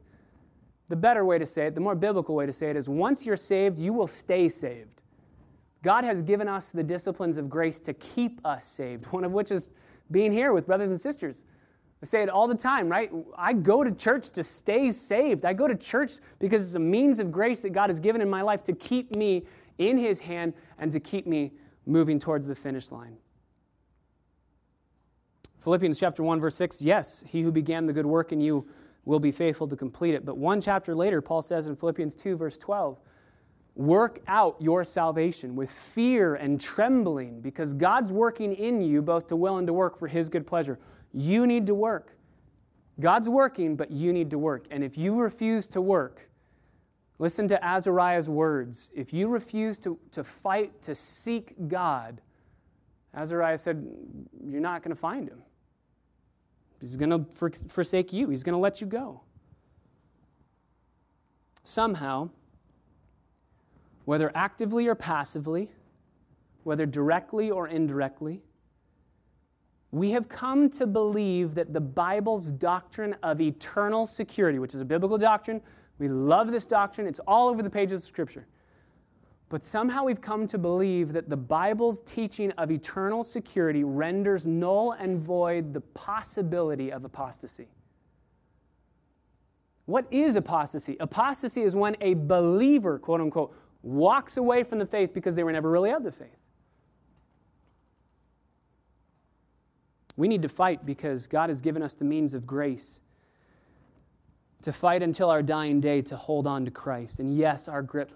the 0.90 0.96
better 0.96 1.26
way 1.26 1.38
to 1.38 1.46
say 1.46 1.68
it, 1.68 1.76
the 1.76 1.82
more 1.82 1.96
biblical 1.96 2.36
way 2.36 2.46
to 2.46 2.54
say 2.54 2.70
it, 2.70 2.76
is 2.76 2.90
once 2.90 3.26
you're 3.26 3.36
saved, 3.36 3.80
you 3.80 3.94
will 3.94 4.08
stay 4.08 4.50
saved. 4.50 5.04
God 5.84 6.04
has 6.04 6.22
given 6.22 6.48
us 6.48 6.72
the 6.72 6.84
disciplines 6.84 7.38
of 7.38 7.50
grace 7.50 7.80
to 7.80 7.94
keep 7.94 8.42
us 8.46 8.66
saved, 8.66 9.06
one 9.12 9.24
of 9.24 9.32
which 9.32 9.52
is 9.52 9.70
being 10.12 10.32
here 10.32 10.54
with 10.54 10.66
brothers 10.66 10.90
and 10.90 11.00
sisters. 11.00 11.44
I 12.06 12.08
say 12.08 12.22
it 12.22 12.30
all 12.30 12.48
the 12.48 12.54
time, 12.54 12.88
right? 12.88 13.12
I 13.36 13.54
go 13.54 13.84
to 13.84 13.92
church 13.92 14.30
to 14.30 14.44
stay 14.44 14.92
saved. 14.92 15.44
I 15.44 15.54
go 15.54 15.68
to 15.68 15.74
church 15.74 16.12
because 16.38 16.64
it's 16.64 16.76
a 16.76 16.80
means 16.80 17.18
of 17.18 17.32
grace 17.32 17.62
that 17.62 17.72
God 17.72 17.90
has 17.90 18.00
given 18.00 18.22
in 18.22 18.30
my 18.30 18.44
life 18.44 18.64
to 18.66 18.74
keep 18.74 19.16
me 19.16 19.48
in 19.80 19.98
His 19.98 20.20
hand 20.20 20.54
and 20.78 20.92
to 20.92 21.00
keep 21.00 21.26
me 21.26 21.54
moving 21.88 22.20
towards 22.20 22.46
the 22.46 22.54
finish 22.54 22.92
line. 22.92 23.18
Philippians 25.64 25.98
chapter 25.98 26.22
1, 26.22 26.40
verse 26.40 26.56
6, 26.58 26.80
yes, 26.80 27.24
he 27.28 27.42
who 27.42 27.52
began 27.52 27.88
the 27.88 27.94
good 27.94 28.06
work 28.06 28.32
in 28.32 28.40
you 28.40 28.68
will 29.06 29.20
be 29.20 29.32
faithful 29.32 29.68
to 29.68 29.76
complete 29.76 30.14
it. 30.14 30.24
But 30.24 30.38
one 30.38 30.62
chapter 30.62 30.94
later, 30.94 31.24
Paul 31.24 31.42
says 31.42 31.66
in 31.66 31.76
Philippians 31.76 32.14
2, 32.14 32.38
verse 32.38 32.60
12, 32.60 33.00
work 33.74 34.20
out 34.28 34.62
your 34.62 34.84
salvation 34.84 35.56
with 35.56 35.72
fear 35.72 36.36
and 36.36 36.62
trembling 36.62 37.42
because 37.42 37.74
God's 37.74 38.14
working 38.14 38.54
in 38.54 38.80
you 38.80 39.02
both 39.02 39.26
to 39.30 39.36
will 39.36 39.58
and 39.58 39.66
to 39.66 39.74
work 39.74 39.98
for 39.98 40.08
his 40.08 40.30
good 40.30 40.46
pleasure. 40.46 40.78
You 41.16 41.48
need 41.48 41.66
to 41.68 41.74
work. 41.74 42.18
God's 43.00 43.30
working, 43.30 43.78
but 43.78 43.90
you 43.90 44.12
need 44.12 44.30
to 44.32 44.38
work. 44.38 44.66
And 44.70 44.84
if 44.84 44.98
you 44.98 45.16
refuse 45.16 45.66
to 45.68 45.80
work, 45.82 46.30
listen 47.20 47.48
to 47.48 47.66
Azariah's 47.66 48.30
words. 48.30 48.92
If 48.94 49.14
you 49.14 49.30
refuse 49.30 49.80
to, 49.80 49.98
to 50.12 50.26
fight, 50.26 50.82
to 50.82 50.94
seek 50.94 51.56
God, 51.70 52.20
Azariah 53.14 53.58
said, 53.58 53.88
You're 54.46 54.60
not 54.60 54.84
going 54.84 54.94
to 54.94 55.00
find 55.00 55.30
him. 55.30 55.42
He's 56.82 56.98
going 56.98 57.12
to 57.12 57.26
for, 57.34 57.50
forsake 57.70 58.12
you, 58.12 58.30
he's 58.30 58.44
going 58.44 58.54
to 58.54 58.60
let 58.60 58.82
you 58.82 58.88
go. 58.88 59.22
Somehow, 61.64 62.30
whether 64.04 64.32
actively 64.36 64.88
or 64.88 64.96
passively, 64.96 65.72
whether 66.64 66.86
directly 66.86 67.50
or 67.50 67.70
indirectly, 67.70 68.42
we 69.96 70.12
have 70.12 70.28
come 70.28 70.70
to 70.70 70.86
believe 70.86 71.56
that 71.56 71.72
the 71.72 71.80
Bible's 71.80 72.48
doctrine 72.48 73.16
of 73.24 73.40
eternal 73.40 74.06
security, 74.06 74.60
which 74.60 74.76
is 74.76 74.82
a 74.82 74.86
biblical 74.86 75.18
doctrine, 75.18 75.62
we 76.00 76.10
love 76.10 76.52
this 76.52 76.66
doctrine, 76.66 77.08
it's 77.08 77.22
all 77.22 77.48
over 77.48 77.64
the 77.64 77.70
pages 77.70 78.02
of 78.04 78.08
Scripture. 78.10 78.46
But 79.48 79.64
somehow 79.64 80.04
we've 80.04 80.20
come 80.20 80.48
to 80.48 80.58
believe 80.58 81.14
that 81.14 81.30
the 81.30 81.38
Bible's 81.38 82.02
teaching 82.02 82.52
of 82.58 82.72
eternal 82.72 83.24
security 83.24 83.86
renders 83.86 84.46
null 84.46 84.92
and 85.00 85.18
void 85.18 85.74
the 85.74 85.80
possibility 85.80 86.92
of 86.92 87.06
apostasy. 87.06 87.70
What 89.86 90.08
is 90.12 90.36
apostasy? 90.36 90.98
Apostasy 91.00 91.62
is 91.62 91.74
when 91.74 91.96
a 92.02 92.16
believer, 92.16 93.00
quote 93.00 93.22
unquote, 93.22 93.56
walks 93.82 94.36
away 94.36 94.64
from 94.64 94.80
the 94.80 94.86
faith 94.86 95.14
because 95.14 95.36
they 95.36 95.44
were 95.46 95.54
never 95.54 95.72
really 95.72 95.92
of 95.92 96.04
the 96.04 96.12
faith. 96.12 96.36
We 100.18 100.28
need 100.28 100.42
to 100.44 100.50
fight 100.50 100.86
because 100.86 101.28
God 101.28 101.50
has 101.50 101.62
given 101.62 101.82
us 101.82 101.94
the 101.94 102.06
means 102.06 102.34
of 102.34 102.48
grace 102.48 103.02
to 104.62 104.74
fight 104.74 105.04
until 105.04 105.30
our 105.30 105.44
dying 105.44 105.80
day 105.80 106.02
to 106.02 106.16
hold 106.16 106.48
on 106.48 106.66
to 106.66 106.72
Christ. 106.72 107.20
And 107.20 107.38
yes, 107.38 107.68
our 107.68 107.82
grip 107.82 108.12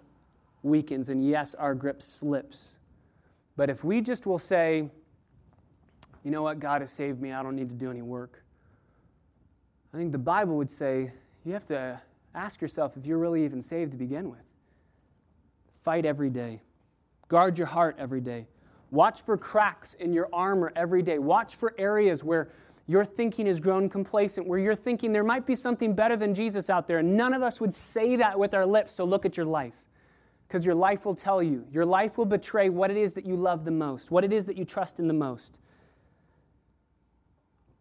weakens, 0.63 1.09
and 1.09 1.27
yes, 1.27 1.53
our 1.55 1.75
grip 1.75 2.01
slips. 2.01 2.77
But 3.55 3.69
if 3.69 3.83
we 3.83 4.01
just 4.01 4.25
will 4.25 4.39
say, 4.39 4.89
you 6.23 6.31
know 6.31 6.41
what, 6.41 6.59
God 6.59 6.81
has 6.81 6.91
saved 6.91 7.21
me, 7.21 7.33
I 7.33 7.43
don't 7.43 7.55
need 7.55 7.69
to 7.69 7.75
do 7.75 7.91
any 7.91 8.01
work, 8.01 8.43
I 9.93 9.97
think 9.97 10.11
the 10.11 10.17
Bible 10.17 10.55
would 10.57 10.69
say 10.69 11.11
you 11.45 11.53
have 11.53 11.65
to 11.67 11.99
ask 12.35 12.61
yourself 12.61 12.95
if 12.95 13.05
you're 13.05 13.17
really 13.17 13.43
even 13.43 13.61
saved 13.61 13.91
to 13.91 13.97
begin 13.97 14.29
with. 14.29 14.39
Fight 15.83 16.05
every 16.05 16.29
day, 16.29 16.61
guard 17.27 17.57
your 17.57 17.67
heart 17.67 17.95
every 17.97 18.21
day. 18.21 18.47
Watch 18.91 19.21
for 19.21 19.37
cracks 19.37 19.93
in 19.95 20.13
your 20.13 20.29
armor 20.33 20.71
every 20.75 21.01
day. 21.01 21.19
Watch 21.19 21.55
for 21.55 21.73
areas 21.77 22.23
where 22.23 22.51
your 22.87 23.05
thinking 23.05 23.45
has 23.45 23.59
grown 23.59 23.87
complacent, 23.87 24.47
where 24.47 24.57
you're 24.57 24.75
thinking 24.75 25.11
there 25.11 25.23
might 25.23 25.45
be 25.45 25.55
something 25.55 25.93
better 25.93 26.17
than 26.17 26.33
Jesus 26.33 26.69
out 26.69 26.87
there. 26.87 26.97
And 26.97 27.15
none 27.15 27.33
of 27.33 27.43
us 27.43 27.61
would 27.61 27.73
say 27.73 28.15
that 28.15 28.39
with 28.39 28.55
our 28.55 28.65
lips, 28.65 28.93
so 28.93 29.03
look 29.03 29.25
at 29.25 29.37
your 29.37 29.45
life 29.45 29.75
because 30.47 30.65
your 30.65 30.73
life 30.73 31.05
will 31.05 31.13
tell 31.13 31.43
you. 31.43 31.63
Your 31.71 31.85
life 31.85 32.17
will 32.17 32.25
betray 32.25 32.69
what 32.69 32.89
it 32.89 32.97
is 32.97 33.13
that 33.13 33.25
you 33.25 33.35
love 33.35 33.63
the 33.63 33.71
most, 33.71 34.09
what 34.09 34.23
it 34.23 34.33
is 34.33 34.47
that 34.47 34.57
you 34.57 34.65
trust 34.65 34.99
in 34.99 35.07
the 35.07 35.13
most. 35.13 35.59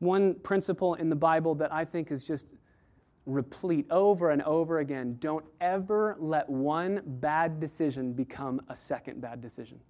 One 0.00 0.34
principle 0.34 0.94
in 0.94 1.09
the 1.09 1.16
Bible 1.16 1.54
that 1.54 1.72
I 1.72 1.86
think 1.86 2.12
is 2.12 2.24
just 2.24 2.52
replete 3.24 3.86
over 3.90 4.30
and 4.30 4.42
over 4.42 4.78
again 4.78 5.16
don't 5.20 5.44
ever 5.61 6.16
let 6.18 6.48
one 6.48 7.00
bad 7.04 7.61
decision 7.61 8.12
become 8.12 8.61
a 8.68 8.76
second 8.76 9.20
bad 9.20 9.40
decision. 9.40 9.80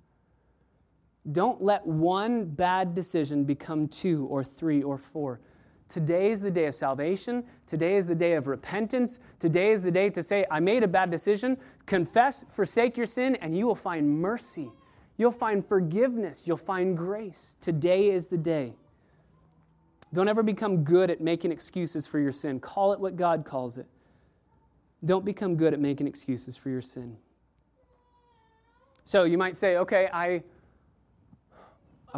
Don't 1.33 1.63
let 1.63 1.87
one 1.87 2.47
bad 2.47 2.95
decision 2.95 3.45
become 3.45 3.89
two 3.89 4.27
or 4.27 4.43
three 4.43 4.83
or 4.83 4.97
four. 4.97 5.41
Today 5.89 6.31
is 6.31 6.43
the 6.43 6.51
day 6.51 6.67
of 6.67 6.75
salvation. 6.75 7.45
Today 7.67 7.97
is 7.97 8.07
the 8.07 8.15
day 8.15 8.35
of 8.35 8.47
repentance. 8.47 9.19
Today 9.41 9.73
is 9.73 9.83
the 9.83 9.91
day 9.91 10.11
to 10.11 10.23
say, 10.23 10.45
I 10.51 10.61
made 10.61 10.83
a 10.83 10.89
bad 10.89 11.11
decision. 11.11 11.57
Confess, 11.87 12.45
forsake 12.51 12.97
your 12.97 13.07
sin, 13.07 13.37
and 13.37 13.57
you 13.57 13.67
will 13.67 13.75
find 13.75 14.21
mercy. 14.21 14.71
You'll 15.17 15.33
find 15.33 15.67
forgiveness. 15.67 16.43
You'll 16.45 16.59
find 16.59 16.97
grace. 16.97 17.57
Today 17.61 18.11
is 18.11 18.29
the 18.29 18.37
day. 18.37 18.75
Don't 20.13 20.29
ever 20.29 20.43
become 20.43 20.85
good 20.85 21.11
at 21.11 21.21
making 21.21 21.53
excuses 21.53 22.07
for 22.07 22.19
your 22.19 22.33
sin. 22.33 22.61
Call 22.61 22.93
it 22.93 23.01
what 23.01 23.17
God 23.17 23.45
calls 23.45 23.79
it. 23.79 23.87
Don't 25.05 25.25
become 25.25 25.57
good 25.57 25.75
at 25.75 25.81
making 25.81 26.07
excuses 26.07 26.57
for 26.57 26.71
your 26.71 26.81
sin. 26.81 27.17
So 29.05 29.25
you 29.25 29.39
might 29.39 29.57
say, 29.57 29.77
okay, 29.77 30.09
I, 30.13 30.43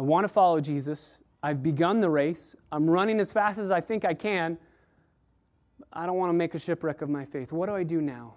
I 0.01 0.03
want 0.03 0.23
to 0.23 0.33
follow 0.33 0.59
Jesus. 0.59 1.21
I've 1.43 1.61
begun 1.61 2.01
the 2.01 2.09
race. 2.09 2.55
I'm 2.71 2.89
running 2.89 3.19
as 3.19 3.31
fast 3.31 3.59
as 3.59 3.69
I 3.69 3.81
think 3.81 4.03
I 4.03 4.15
can. 4.15 4.57
I 5.93 6.07
don't 6.07 6.17
want 6.17 6.31
to 6.31 6.33
make 6.33 6.55
a 6.55 6.59
shipwreck 6.59 7.03
of 7.03 7.09
my 7.09 7.23
faith. 7.23 7.51
What 7.51 7.67
do 7.67 7.75
I 7.75 7.83
do 7.83 8.01
now? 8.01 8.33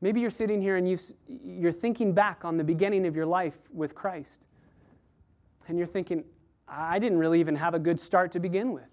Maybe 0.00 0.22
you're 0.22 0.30
sitting 0.30 0.62
here 0.62 0.76
and 0.76 0.88
you, 0.88 0.96
you're 1.26 1.70
thinking 1.70 2.14
back 2.14 2.46
on 2.46 2.56
the 2.56 2.64
beginning 2.64 3.06
of 3.06 3.14
your 3.14 3.26
life 3.26 3.58
with 3.70 3.94
Christ. 3.94 4.46
And 5.66 5.76
you're 5.76 5.86
thinking, 5.86 6.24
I 6.66 6.98
didn't 6.98 7.18
really 7.18 7.38
even 7.38 7.54
have 7.56 7.74
a 7.74 7.78
good 7.78 8.00
start 8.00 8.32
to 8.32 8.40
begin 8.40 8.72
with. 8.72 8.88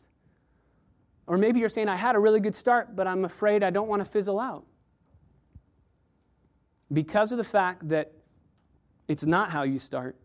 Or 1.25 1.37
maybe 1.37 1.61
you're 1.61 1.69
saying, 1.69 1.87
I 1.87 1.95
had 1.95 2.17
a 2.17 2.19
really 2.19 2.41
good 2.41 2.53
start, 2.53 2.97
but 2.97 3.07
I'm 3.07 3.23
afraid 3.23 3.63
I 3.63 3.69
don't 3.69 3.87
want 3.87 4.03
to 4.03 4.11
fizzle 4.11 4.41
out. 4.41 4.65
Because 6.91 7.31
of 7.31 7.37
the 7.37 7.45
fact 7.45 7.87
that 7.87 8.11
it's 9.07 9.23
not 9.23 9.51
how 9.51 9.63
you 9.63 9.79
start, 9.79 10.17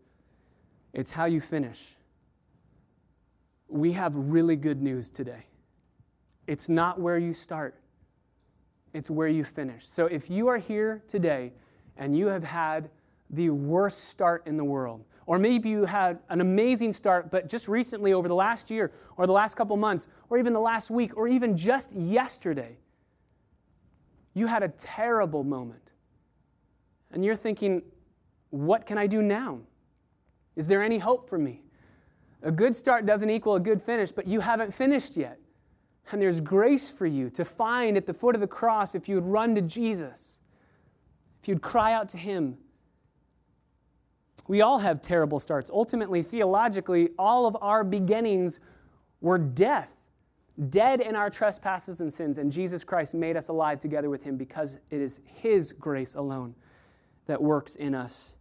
it's 0.93 1.11
how 1.11 1.25
you 1.25 1.41
finish. 1.41 1.95
We 3.67 3.93
have 3.93 4.15
really 4.15 4.55
good 4.55 4.81
news 4.81 5.09
today. 5.09 5.45
It's 6.47 6.67
not 6.67 6.99
where 6.99 7.17
you 7.17 7.33
start, 7.33 7.79
it's 8.93 9.09
where 9.09 9.27
you 9.27 9.43
finish. 9.43 9.87
So 9.87 10.07
if 10.07 10.29
you 10.29 10.47
are 10.47 10.57
here 10.57 11.03
today 11.07 11.53
and 11.97 12.17
you 12.17 12.27
have 12.27 12.43
had 12.43 12.89
the 13.29 13.49
worst 13.49 14.05
start 14.09 14.45
in 14.45 14.57
the 14.57 14.63
world, 14.63 15.05
or 15.25 15.39
maybe 15.39 15.69
you 15.69 15.85
had 15.85 16.19
an 16.29 16.41
amazing 16.41 16.91
start, 16.91 17.31
but 17.31 17.47
just 17.47 17.69
recently 17.69 18.11
over 18.11 18.27
the 18.27 18.35
last 18.35 18.69
year, 18.69 18.91
or 19.15 19.25
the 19.25 19.31
last 19.31 19.55
couple 19.55 19.77
months, 19.77 20.07
or 20.29 20.37
even 20.37 20.51
the 20.51 20.59
last 20.59 20.91
week, 20.91 21.15
or 21.15 21.27
even 21.27 21.55
just 21.55 21.93
yesterday, 21.93 22.75
you 24.33 24.47
had 24.47 24.63
a 24.63 24.67
terrible 24.67 25.43
moment. 25.43 25.91
And 27.11 27.23
you're 27.23 27.35
thinking, 27.35 27.81
what 28.49 28.85
can 28.85 28.97
I 28.97 29.07
do 29.07 29.21
now? 29.21 29.59
Is 30.55 30.67
there 30.67 30.83
any 30.83 30.97
hope 30.97 31.29
for 31.29 31.37
me? 31.37 31.63
A 32.43 32.51
good 32.51 32.75
start 32.75 33.05
doesn't 33.05 33.29
equal 33.29 33.55
a 33.55 33.59
good 33.59 33.81
finish, 33.81 34.11
but 34.11 34.27
you 34.27 34.39
haven't 34.39 34.73
finished 34.73 35.15
yet. 35.15 35.39
And 36.11 36.21
there's 36.21 36.41
grace 36.41 36.89
for 36.89 37.05
you 37.05 37.29
to 37.31 37.45
find 37.45 37.95
at 37.95 38.05
the 38.05 38.13
foot 38.13 38.35
of 38.35 38.41
the 38.41 38.47
cross 38.47 38.95
if 38.95 39.07
you 39.07 39.15
would 39.15 39.25
run 39.25 39.55
to 39.55 39.61
Jesus, 39.61 40.39
if 41.41 41.47
you'd 41.47 41.61
cry 41.61 41.93
out 41.93 42.09
to 42.09 42.17
Him. 42.17 42.57
We 44.47 44.61
all 44.61 44.79
have 44.79 45.01
terrible 45.01 45.39
starts. 45.39 45.69
Ultimately, 45.69 46.23
theologically, 46.23 47.09
all 47.17 47.45
of 47.45 47.55
our 47.61 47.83
beginnings 47.83 48.59
were 49.21 49.37
death, 49.37 49.91
dead 50.69 50.99
in 50.99 51.15
our 51.15 51.29
trespasses 51.29 52.01
and 52.01 52.11
sins, 52.11 52.39
and 52.39 52.51
Jesus 52.51 52.83
Christ 52.83 53.13
made 53.13 53.37
us 53.37 53.47
alive 53.47 53.79
together 53.79 54.09
with 54.09 54.23
Him 54.23 54.35
because 54.35 54.77
it 54.89 54.99
is 54.99 55.19
His 55.23 55.71
grace 55.71 56.15
alone 56.15 56.55
that 57.27 57.41
works 57.41 57.75
in 57.75 57.93
us 57.93 58.35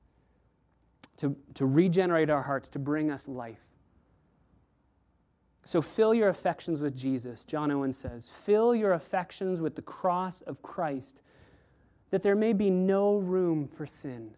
to, 1.20 1.36
to 1.52 1.66
regenerate 1.66 2.30
our 2.30 2.42
hearts, 2.42 2.70
to 2.70 2.78
bring 2.78 3.10
us 3.10 3.28
life. 3.28 3.60
So 5.64 5.82
fill 5.82 6.14
your 6.14 6.30
affections 6.30 6.80
with 6.80 6.96
Jesus, 6.96 7.44
John 7.44 7.70
Owen 7.70 7.92
says. 7.92 8.30
Fill 8.30 8.74
your 8.74 8.94
affections 8.94 9.60
with 9.60 9.76
the 9.76 9.82
cross 9.82 10.40
of 10.40 10.62
Christ, 10.62 11.20
that 12.10 12.22
there 12.22 12.34
may 12.34 12.54
be 12.54 12.70
no 12.70 13.18
room 13.18 13.68
for 13.68 13.84
sin. 13.84 14.30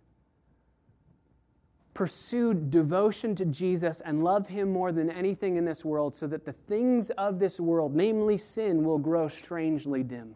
Pursue 1.95 2.53
devotion 2.53 3.37
to 3.37 3.45
Jesus 3.45 4.01
and 4.01 4.25
love 4.25 4.49
Him 4.49 4.73
more 4.73 4.91
than 4.91 5.09
anything 5.09 5.57
in 5.57 5.65
this 5.65 5.85
world, 5.85 6.17
so 6.17 6.27
that 6.27 6.45
the 6.45 6.53
things 6.53 7.11
of 7.11 7.39
this 7.39 7.61
world, 7.61 7.95
namely 7.95 8.37
sin, 8.37 8.83
will 8.83 8.99
grow 8.99 9.29
strangely 9.29 10.03
dim. 10.03 10.35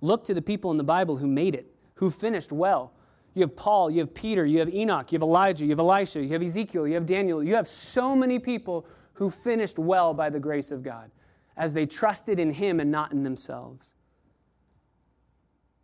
Look 0.00 0.24
to 0.24 0.34
the 0.34 0.42
people 0.42 0.72
in 0.72 0.76
the 0.76 0.82
Bible 0.82 1.18
who 1.18 1.28
made 1.28 1.54
it, 1.54 1.72
who 1.94 2.10
finished 2.10 2.50
well, 2.50 2.94
you 3.34 3.42
have 3.42 3.54
Paul, 3.54 3.90
you 3.90 4.00
have 4.00 4.12
Peter, 4.12 4.44
you 4.44 4.58
have 4.58 4.72
Enoch, 4.74 5.12
you 5.12 5.16
have 5.16 5.22
Elijah, 5.22 5.64
you 5.64 5.70
have 5.70 5.78
Elisha, 5.78 6.22
you 6.22 6.30
have 6.30 6.42
Ezekiel, 6.42 6.86
you 6.86 6.94
have 6.94 7.06
Daniel. 7.06 7.42
You 7.42 7.54
have 7.54 7.68
so 7.68 8.16
many 8.16 8.38
people 8.38 8.86
who 9.12 9.30
finished 9.30 9.78
well 9.78 10.12
by 10.14 10.30
the 10.30 10.40
grace 10.40 10.70
of 10.70 10.82
God 10.82 11.10
as 11.56 11.74
they 11.74 11.86
trusted 11.86 12.40
in 12.40 12.50
Him 12.50 12.80
and 12.80 12.90
not 12.90 13.12
in 13.12 13.22
themselves. 13.22 13.94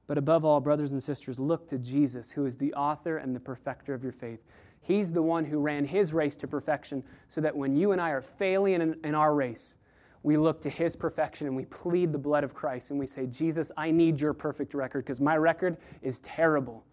But 0.06 0.18
above 0.18 0.44
all, 0.44 0.60
brothers 0.60 0.92
and 0.92 1.02
sisters, 1.02 1.38
look 1.38 1.68
to 1.68 1.78
Jesus, 1.78 2.30
who 2.30 2.46
is 2.46 2.56
the 2.56 2.72
author 2.74 3.18
and 3.18 3.34
the 3.34 3.40
perfecter 3.40 3.92
of 3.92 4.02
your 4.02 4.12
faith. 4.12 4.40
He's 4.80 5.12
the 5.12 5.22
one 5.22 5.44
who 5.44 5.58
ran 5.58 5.84
his 5.84 6.12
race 6.12 6.36
to 6.36 6.46
perfection, 6.46 7.02
so 7.28 7.40
that 7.40 7.56
when 7.56 7.74
you 7.74 7.90
and 7.90 8.00
I 8.00 8.10
are 8.10 8.22
failing 8.22 8.74
in, 8.80 8.96
in 9.02 9.14
our 9.16 9.34
race, 9.34 9.74
we 10.22 10.36
look 10.36 10.60
to 10.62 10.70
his 10.70 10.94
perfection 10.94 11.48
and 11.48 11.56
we 11.56 11.64
plead 11.66 12.12
the 12.12 12.18
blood 12.18 12.44
of 12.44 12.54
Christ 12.54 12.90
and 12.90 12.98
we 12.98 13.06
say, 13.06 13.26
Jesus, 13.26 13.72
I 13.76 13.90
need 13.90 14.20
your 14.20 14.32
perfect 14.32 14.74
record 14.74 15.04
because 15.04 15.20
my 15.20 15.36
record 15.36 15.76
is 16.02 16.20
terrible. 16.20 16.84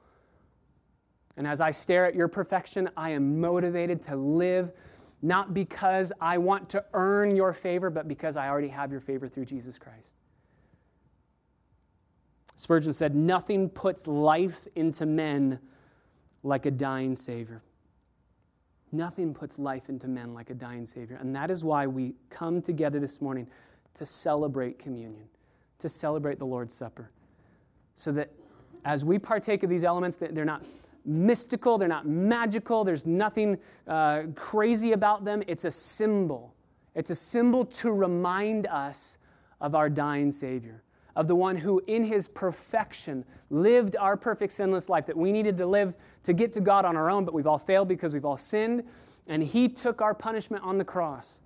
And 1.37 1.47
as 1.47 1.61
I 1.61 1.71
stare 1.71 2.05
at 2.05 2.15
your 2.15 2.27
perfection, 2.27 2.89
I 2.95 3.11
am 3.11 3.41
motivated 3.41 4.01
to 4.03 4.15
live 4.15 4.71
not 5.23 5.53
because 5.53 6.11
I 6.19 6.37
want 6.37 6.69
to 6.71 6.83
earn 6.93 7.35
your 7.35 7.53
favor, 7.53 7.89
but 7.89 8.09
because 8.09 8.35
I 8.35 8.49
already 8.49 8.67
have 8.67 8.91
your 8.91 8.99
favor 8.99 9.29
through 9.29 9.45
Jesus 9.45 9.79
Christ. 9.79 10.17
Spurgeon 12.55 12.91
said, 12.91 13.15
Nothing 13.15 13.69
puts 13.69 14.05
life 14.05 14.67
into 14.75 15.05
men 15.05 15.59
like 16.43 16.65
a 16.65 16.71
dying 16.71 17.15
Savior. 17.15 17.63
Nothing 18.91 19.33
puts 19.33 19.57
life 19.57 19.87
into 19.87 20.09
men 20.09 20.33
like 20.33 20.49
a 20.49 20.53
dying 20.53 20.85
Savior. 20.85 21.17
And 21.19 21.33
that 21.35 21.49
is 21.49 21.63
why 21.63 21.87
we 21.87 22.15
come 22.29 22.61
together 22.61 22.99
this 22.99 23.21
morning 23.21 23.47
to 23.93 24.05
celebrate 24.05 24.77
communion, 24.77 25.25
to 25.79 25.87
celebrate 25.87 26.37
the 26.37 26.45
Lord's 26.45 26.73
Supper. 26.73 27.09
So 27.95 28.11
that 28.11 28.29
as 28.83 29.05
we 29.05 29.17
partake 29.17 29.63
of 29.63 29.69
these 29.69 29.85
elements, 29.85 30.17
they're 30.17 30.45
not 30.45 30.65
mystical, 31.05 31.77
they're 31.77 31.87
not 31.87 32.07
magical, 32.07 32.83
there's 32.83 33.05
nothing 33.05 33.57
uh, 33.87 34.23
crazy 34.35 34.91
about 34.91 35.25
them. 35.25 35.43
It's 35.47 35.65
a 35.65 35.71
symbol. 35.71 36.53
It's 36.95 37.09
a 37.09 37.15
symbol 37.15 37.65
to 37.65 37.91
remind 37.91 38.67
us 38.67 39.17
of 39.59 39.75
our 39.75 39.89
dying 39.89 40.31
Savior 40.31 40.83
of 41.15 41.27
the 41.27 41.35
one 41.35 41.55
who, 41.55 41.81
in 41.87 42.03
his 42.03 42.27
perfection, 42.27 43.23
lived 43.49 43.95
our 43.95 44.17
perfect 44.17 44.53
sinless 44.53 44.89
life 44.89 45.05
that 45.05 45.15
we 45.15 45.31
needed 45.31 45.57
to 45.57 45.65
live 45.65 45.97
to 46.23 46.33
get 46.33 46.51
to 46.53 46.61
God 46.61 46.85
on 46.85 46.97
our 46.97 47.09
own, 47.09 47.25
but 47.25 47.33
we've 47.33 47.47
all 47.47 47.59
failed 47.59 47.87
because 47.87 48.13
we've 48.13 48.25
all 48.25 48.37
sinned. 48.37 48.83
And 49.27 49.43
he 49.43 49.69
took 49.69 50.01
our 50.01 50.13
punishment 50.13 50.63
on 50.63 50.77
the 50.77 50.83
cross. 50.83 51.39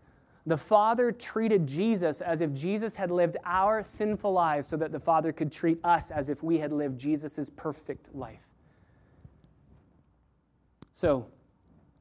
The 0.45 0.58
Father 0.58 1.12
treated 1.12 1.68
Jesus 1.68 2.22
as 2.22 2.39
if 2.39 2.53
Jesus 2.53 2.95
had 2.95 3.12
lived 3.12 3.36
our 3.43 3.84
sinful 3.84 4.32
lives 4.32 4.68
so 4.68 4.78
that 4.78 4.93
the 4.93 4.99
Father 4.99 5.34
could 5.34 5.51
treat 5.51 5.78
us 5.84 6.10
as 6.10 6.30
if 6.30 6.41
we 6.41 6.58
had 6.58 6.72
lived 6.72 6.97
Jesus' 6.97 7.51
perfect 7.58 8.16
life. 8.16 8.47
So, 10.98 11.28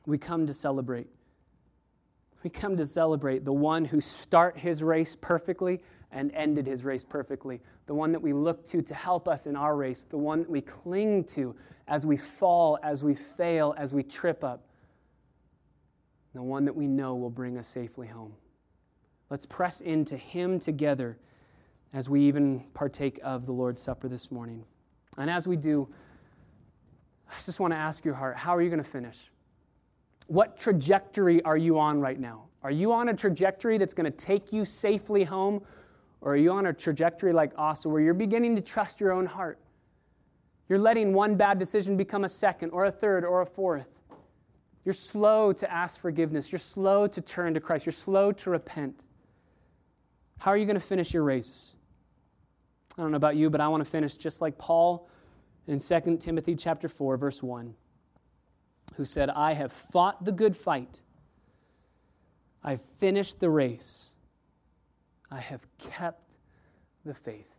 we 0.07 0.17
come 0.17 0.47
to 0.47 0.55
celebrate. 0.55 1.07
We 2.43 2.49
come 2.49 2.79
to 2.79 2.87
celebrate 2.87 3.45
the 3.45 3.53
one 3.53 3.85
who 3.85 4.01
start 4.01 4.57
his 4.57 4.83
race 4.83 5.15
perfectly 5.15 5.83
and 6.13 6.33
ended 6.33 6.67
his 6.67 6.83
race 6.83 7.05
perfectly, 7.05 7.61
the 7.85 7.95
one 7.95 8.11
that 8.13 8.23
we 8.23 8.33
look 8.33 8.65
to 8.69 8.81
to 8.81 8.95
help 8.95 9.29
us 9.29 9.47
in 9.47 9.55
our 9.55 9.77
race, 9.77 10.05
the 10.05 10.17
one 10.17 10.39
that 10.39 10.49
we 10.49 10.63
cling 10.63 11.25
to 11.25 11.55
as 11.89 12.07
we 12.07 12.17
fall, 12.17 12.79
as 12.83 13.05
we 13.05 13.15
fail, 13.15 13.75
as 13.77 13.93
we 13.93 14.03
trip 14.03 14.43
up, 14.43 14.67
the 16.33 16.41
one 16.43 16.65
that 16.65 16.75
we 16.75 16.87
know 16.87 17.17
will 17.17 17.29
bring 17.29 17.59
us 17.59 17.69
safely 17.69 18.07
home. 18.07 18.33
Let's 19.29 19.45
press 19.45 19.83
into 19.83 20.17
him 20.17 20.59
together 20.59 21.19
as 21.93 22.09
we 22.09 22.23
even 22.23 22.65
partake 22.73 23.21
of 23.23 23.45
the 23.45 23.53
Lord's 23.53 23.83
Supper 23.83 24.09
this 24.09 24.33
morning. 24.33 24.65
And 25.19 25.29
as 25.29 25.47
we 25.47 25.57
do, 25.57 25.87
I 27.31 27.35
just 27.45 27.61
want 27.61 27.72
to 27.72 27.77
ask 27.77 28.05
your 28.05 28.14
heart 28.14 28.37
how 28.37 28.55
are 28.55 28.62
you 28.62 28.70
going 28.70 28.83
to 28.83 28.89
finish? 28.89 29.31
What 30.29 30.59
trajectory 30.59 31.43
are 31.43 31.57
you 31.57 31.79
on 31.79 32.01
right 32.01 32.18
now? 32.18 32.45
Are 32.62 32.70
you 32.70 32.93
on 32.93 33.09
a 33.09 33.14
trajectory 33.14 33.79
that's 33.79 33.95
going 33.95 34.11
to 34.11 34.16
take 34.16 34.53
you 34.53 34.64
safely 34.64 35.24
home? 35.24 35.62
Or 36.20 36.33
are 36.33 36.37
you 36.37 36.51
on 36.51 36.66
a 36.66 36.72
trajectory 36.72 37.33
like 37.33 37.53
Asa 37.57 37.89
where 37.89 38.01
you're 38.01 38.14
beginning 38.14 38.57
to 38.57 38.62
trust 38.62 39.01
your 39.01 39.12
own 39.12 39.27
heart? 39.27 39.61
You're 40.68 40.81
letting 40.81 41.12
one 41.12 41.37
bad 41.37 41.59
decision 41.59 41.97
become 41.97 42.24
a 42.24 42.29
second 42.29 42.70
or 42.70 42.87
a 42.87 42.91
third 42.91 43.24
or 43.24 43.43
a 43.43 43.47
fourth. 43.47 43.87
You're 44.85 44.95
slow 44.95 45.53
to 45.53 45.70
ask 45.70 46.01
forgiveness. 46.01 46.51
You're 46.51 46.59
slow 46.59 47.07
to 47.07 47.20
turn 47.20 47.55
to 47.55 47.61
Christ. 47.61 47.87
You're 47.87 47.93
slow 47.93 48.33
to 48.33 48.51
repent. 48.51 49.05
How 50.39 50.51
are 50.51 50.57
you 50.57 50.64
going 50.64 50.81
to 50.81 50.85
finish 50.85 51.14
your 51.14 51.22
race? 51.22 51.72
I 52.99 53.03
don't 53.03 53.11
know 53.11 53.16
about 53.16 53.37
you, 53.37 53.51
but 53.51 53.61
I 53.61 53.68
want 53.68 53.85
to 53.85 53.91
finish 53.91 54.16
just 54.16 54.41
like 54.41 54.59
Paul 54.59 55.09
in 55.67 55.79
2 55.79 56.19
Timothy 56.19 56.55
chapter 56.55 56.89
4 56.89 57.17
verse 57.17 57.43
1 57.43 57.75
who 58.95 59.05
said, 59.05 59.31
"I 59.31 59.53
have 59.53 59.73
fought 59.73 60.25
the 60.25 60.33
good 60.33 60.57
fight. 60.57 61.01
I've 62.62 62.83
finished 62.99 63.41
the 63.41 63.51
race. 63.51 64.14
I 65.31 65.39
have 65.39 65.67
kept 65.79 66.37
the 67.05 67.14
faith. 67.14 67.55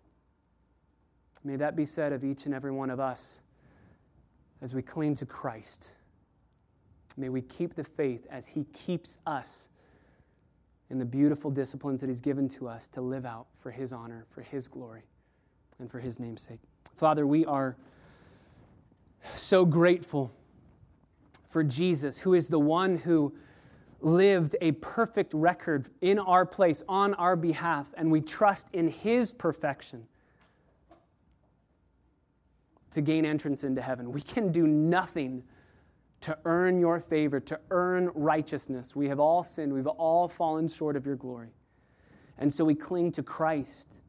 May 1.44 1.56
that 1.58 1.76
be 1.76 1.86
said 1.86 2.12
of 2.12 2.24
each 2.24 2.46
and 2.46 2.54
every 2.54 2.72
one 2.72 2.90
of 2.90 3.00
us 3.00 3.42
as 4.62 4.74
we 4.74 4.82
cling 4.82 5.16
to 5.16 5.26
Christ. 5.26 5.94
May 7.16 7.30
we 7.30 7.42
keep 7.42 7.76
the 7.76 7.84
faith 7.84 8.28
as 8.30 8.48
He 8.48 8.66
keeps 8.66 9.18
us 9.26 9.70
in 10.90 11.00
the 11.00 11.06
beautiful 11.06 11.52
disciplines 11.52 12.02
that 12.02 12.08
He's 12.08 12.22
given 12.22 12.50
to 12.50 12.68
us 12.68 12.88
to 12.90 13.02
live 13.02 13.26
out 13.26 13.48
for 13.60 13.72
His 13.72 13.94
honor, 13.94 14.26
for 14.30 14.42
His 14.42 14.68
glory, 14.68 15.04
and 15.80 15.90
for 15.90 16.00
His 16.00 16.20
name's 16.20 16.42
sake. 16.42 16.60
Father, 16.96 17.26
we 17.26 17.46
are 17.46 17.78
so 19.36 19.66
grateful 19.66 20.32
for 21.50 21.64
Jesus, 21.64 22.20
who 22.20 22.34
is 22.34 22.48
the 22.48 22.60
one 22.60 22.98
who 22.98 23.34
lived 24.02 24.56
a 24.62 24.74
perfect 24.74 25.34
record 25.34 25.90
in 26.02 26.20
our 26.20 26.46
place, 26.46 26.84
on 26.88 27.14
our 27.16 27.36
behalf, 27.36 27.94
and 27.98 28.12
we 28.12 28.22
trust 28.22 28.68
in 28.74 28.88
His 28.88 29.34
perfection 29.34 30.06
to 32.92 33.02
gain 33.02 33.26
entrance 33.26 33.64
into 33.64 33.82
heaven. 33.82 34.12
We 34.12 34.22
can 34.22 34.52
do 34.52 34.68
nothing 34.68 35.44
to 36.22 36.38
earn 36.46 36.80
your 36.80 37.00
favor, 37.00 37.40
to 37.42 37.60
earn 37.70 38.10
righteousness. 38.14 38.96
We 38.96 39.08
have 39.08 39.20
all 39.20 39.44
sinned, 39.44 39.74
we've 39.74 39.88
all 39.88 40.28
fallen 40.28 40.68
short 40.68 40.96
of 40.96 41.06
your 41.06 41.16
glory. 41.16 41.50
And 42.38 42.52
so 42.52 42.66
we 42.66 42.76
cling 42.76 43.12
to 43.14 43.24
Christ 43.24 44.00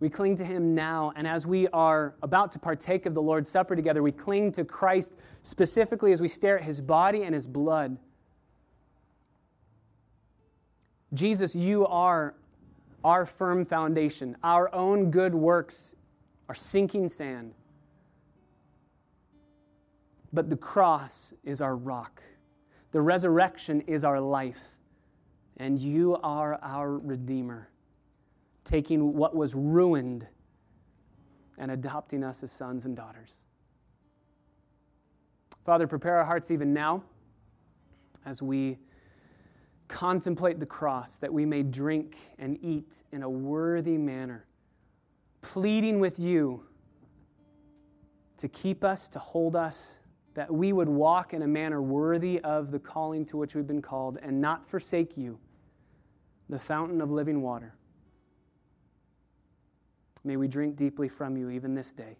we 0.00 0.08
cling 0.08 0.36
to 0.36 0.44
him 0.44 0.74
now, 0.74 1.12
and 1.16 1.26
as 1.26 1.44
we 1.44 1.66
are 1.68 2.14
about 2.22 2.52
to 2.52 2.58
partake 2.58 3.04
of 3.06 3.14
the 3.14 3.22
Lord's 3.22 3.50
Supper 3.50 3.74
together, 3.74 4.02
we 4.02 4.12
cling 4.12 4.52
to 4.52 4.64
Christ 4.64 5.14
specifically 5.42 6.12
as 6.12 6.20
we 6.20 6.28
stare 6.28 6.58
at 6.58 6.64
his 6.64 6.80
body 6.80 7.24
and 7.24 7.34
his 7.34 7.48
blood. 7.48 7.98
Jesus, 11.14 11.56
you 11.56 11.84
are 11.86 12.34
our 13.02 13.26
firm 13.26 13.64
foundation. 13.64 14.36
Our 14.44 14.72
own 14.72 15.10
good 15.10 15.34
works 15.34 15.96
are 16.48 16.54
sinking 16.54 17.08
sand. 17.08 17.54
But 20.32 20.48
the 20.48 20.56
cross 20.56 21.32
is 21.42 21.60
our 21.60 21.74
rock, 21.74 22.22
the 22.92 23.00
resurrection 23.00 23.80
is 23.82 24.04
our 24.04 24.20
life, 24.20 24.60
and 25.56 25.80
you 25.80 26.18
are 26.22 26.58
our 26.62 26.98
Redeemer 26.98 27.68
taking 28.68 29.14
what 29.14 29.34
was 29.34 29.54
ruined 29.54 30.26
and 31.56 31.70
adopting 31.70 32.22
us 32.22 32.42
as 32.42 32.52
sons 32.52 32.84
and 32.84 32.94
daughters. 32.94 33.42
Father, 35.64 35.86
prepare 35.86 36.18
our 36.18 36.24
hearts 36.24 36.50
even 36.50 36.74
now 36.74 37.02
as 38.26 38.42
we 38.42 38.76
contemplate 39.88 40.60
the 40.60 40.66
cross, 40.66 41.16
that 41.16 41.32
we 41.32 41.46
may 41.46 41.62
drink 41.62 42.18
and 42.38 42.62
eat 42.62 43.04
in 43.10 43.22
a 43.22 43.28
worthy 43.28 43.96
manner, 43.96 44.44
pleading 45.40 45.98
with 45.98 46.18
you 46.18 46.62
to 48.36 48.48
keep 48.48 48.84
us, 48.84 49.08
to 49.08 49.18
hold 49.18 49.56
us, 49.56 49.98
that 50.34 50.52
we 50.52 50.74
would 50.74 50.90
walk 50.90 51.32
in 51.32 51.40
a 51.40 51.48
manner 51.48 51.80
worthy 51.80 52.38
of 52.40 52.70
the 52.70 52.78
calling 52.78 53.24
to 53.24 53.38
which 53.38 53.54
we've 53.54 53.66
been 53.66 53.80
called 53.80 54.18
and 54.22 54.38
not 54.38 54.68
forsake 54.68 55.16
you, 55.16 55.38
the 56.50 56.58
fountain 56.58 57.00
of 57.00 57.10
living 57.10 57.40
water. 57.40 57.77
May 60.28 60.36
we 60.36 60.46
drink 60.46 60.76
deeply 60.76 61.08
from 61.08 61.38
you 61.38 61.48
even 61.48 61.74
this 61.74 61.94
day. 61.94 62.18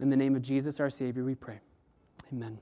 In 0.00 0.10
the 0.10 0.16
name 0.18 0.36
of 0.36 0.42
Jesus, 0.42 0.80
our 0.80 0.90
Savior, 0.90 1.24
we 1.24 1.34
pray. 1.34 1.60
Amen. 2.30 2.58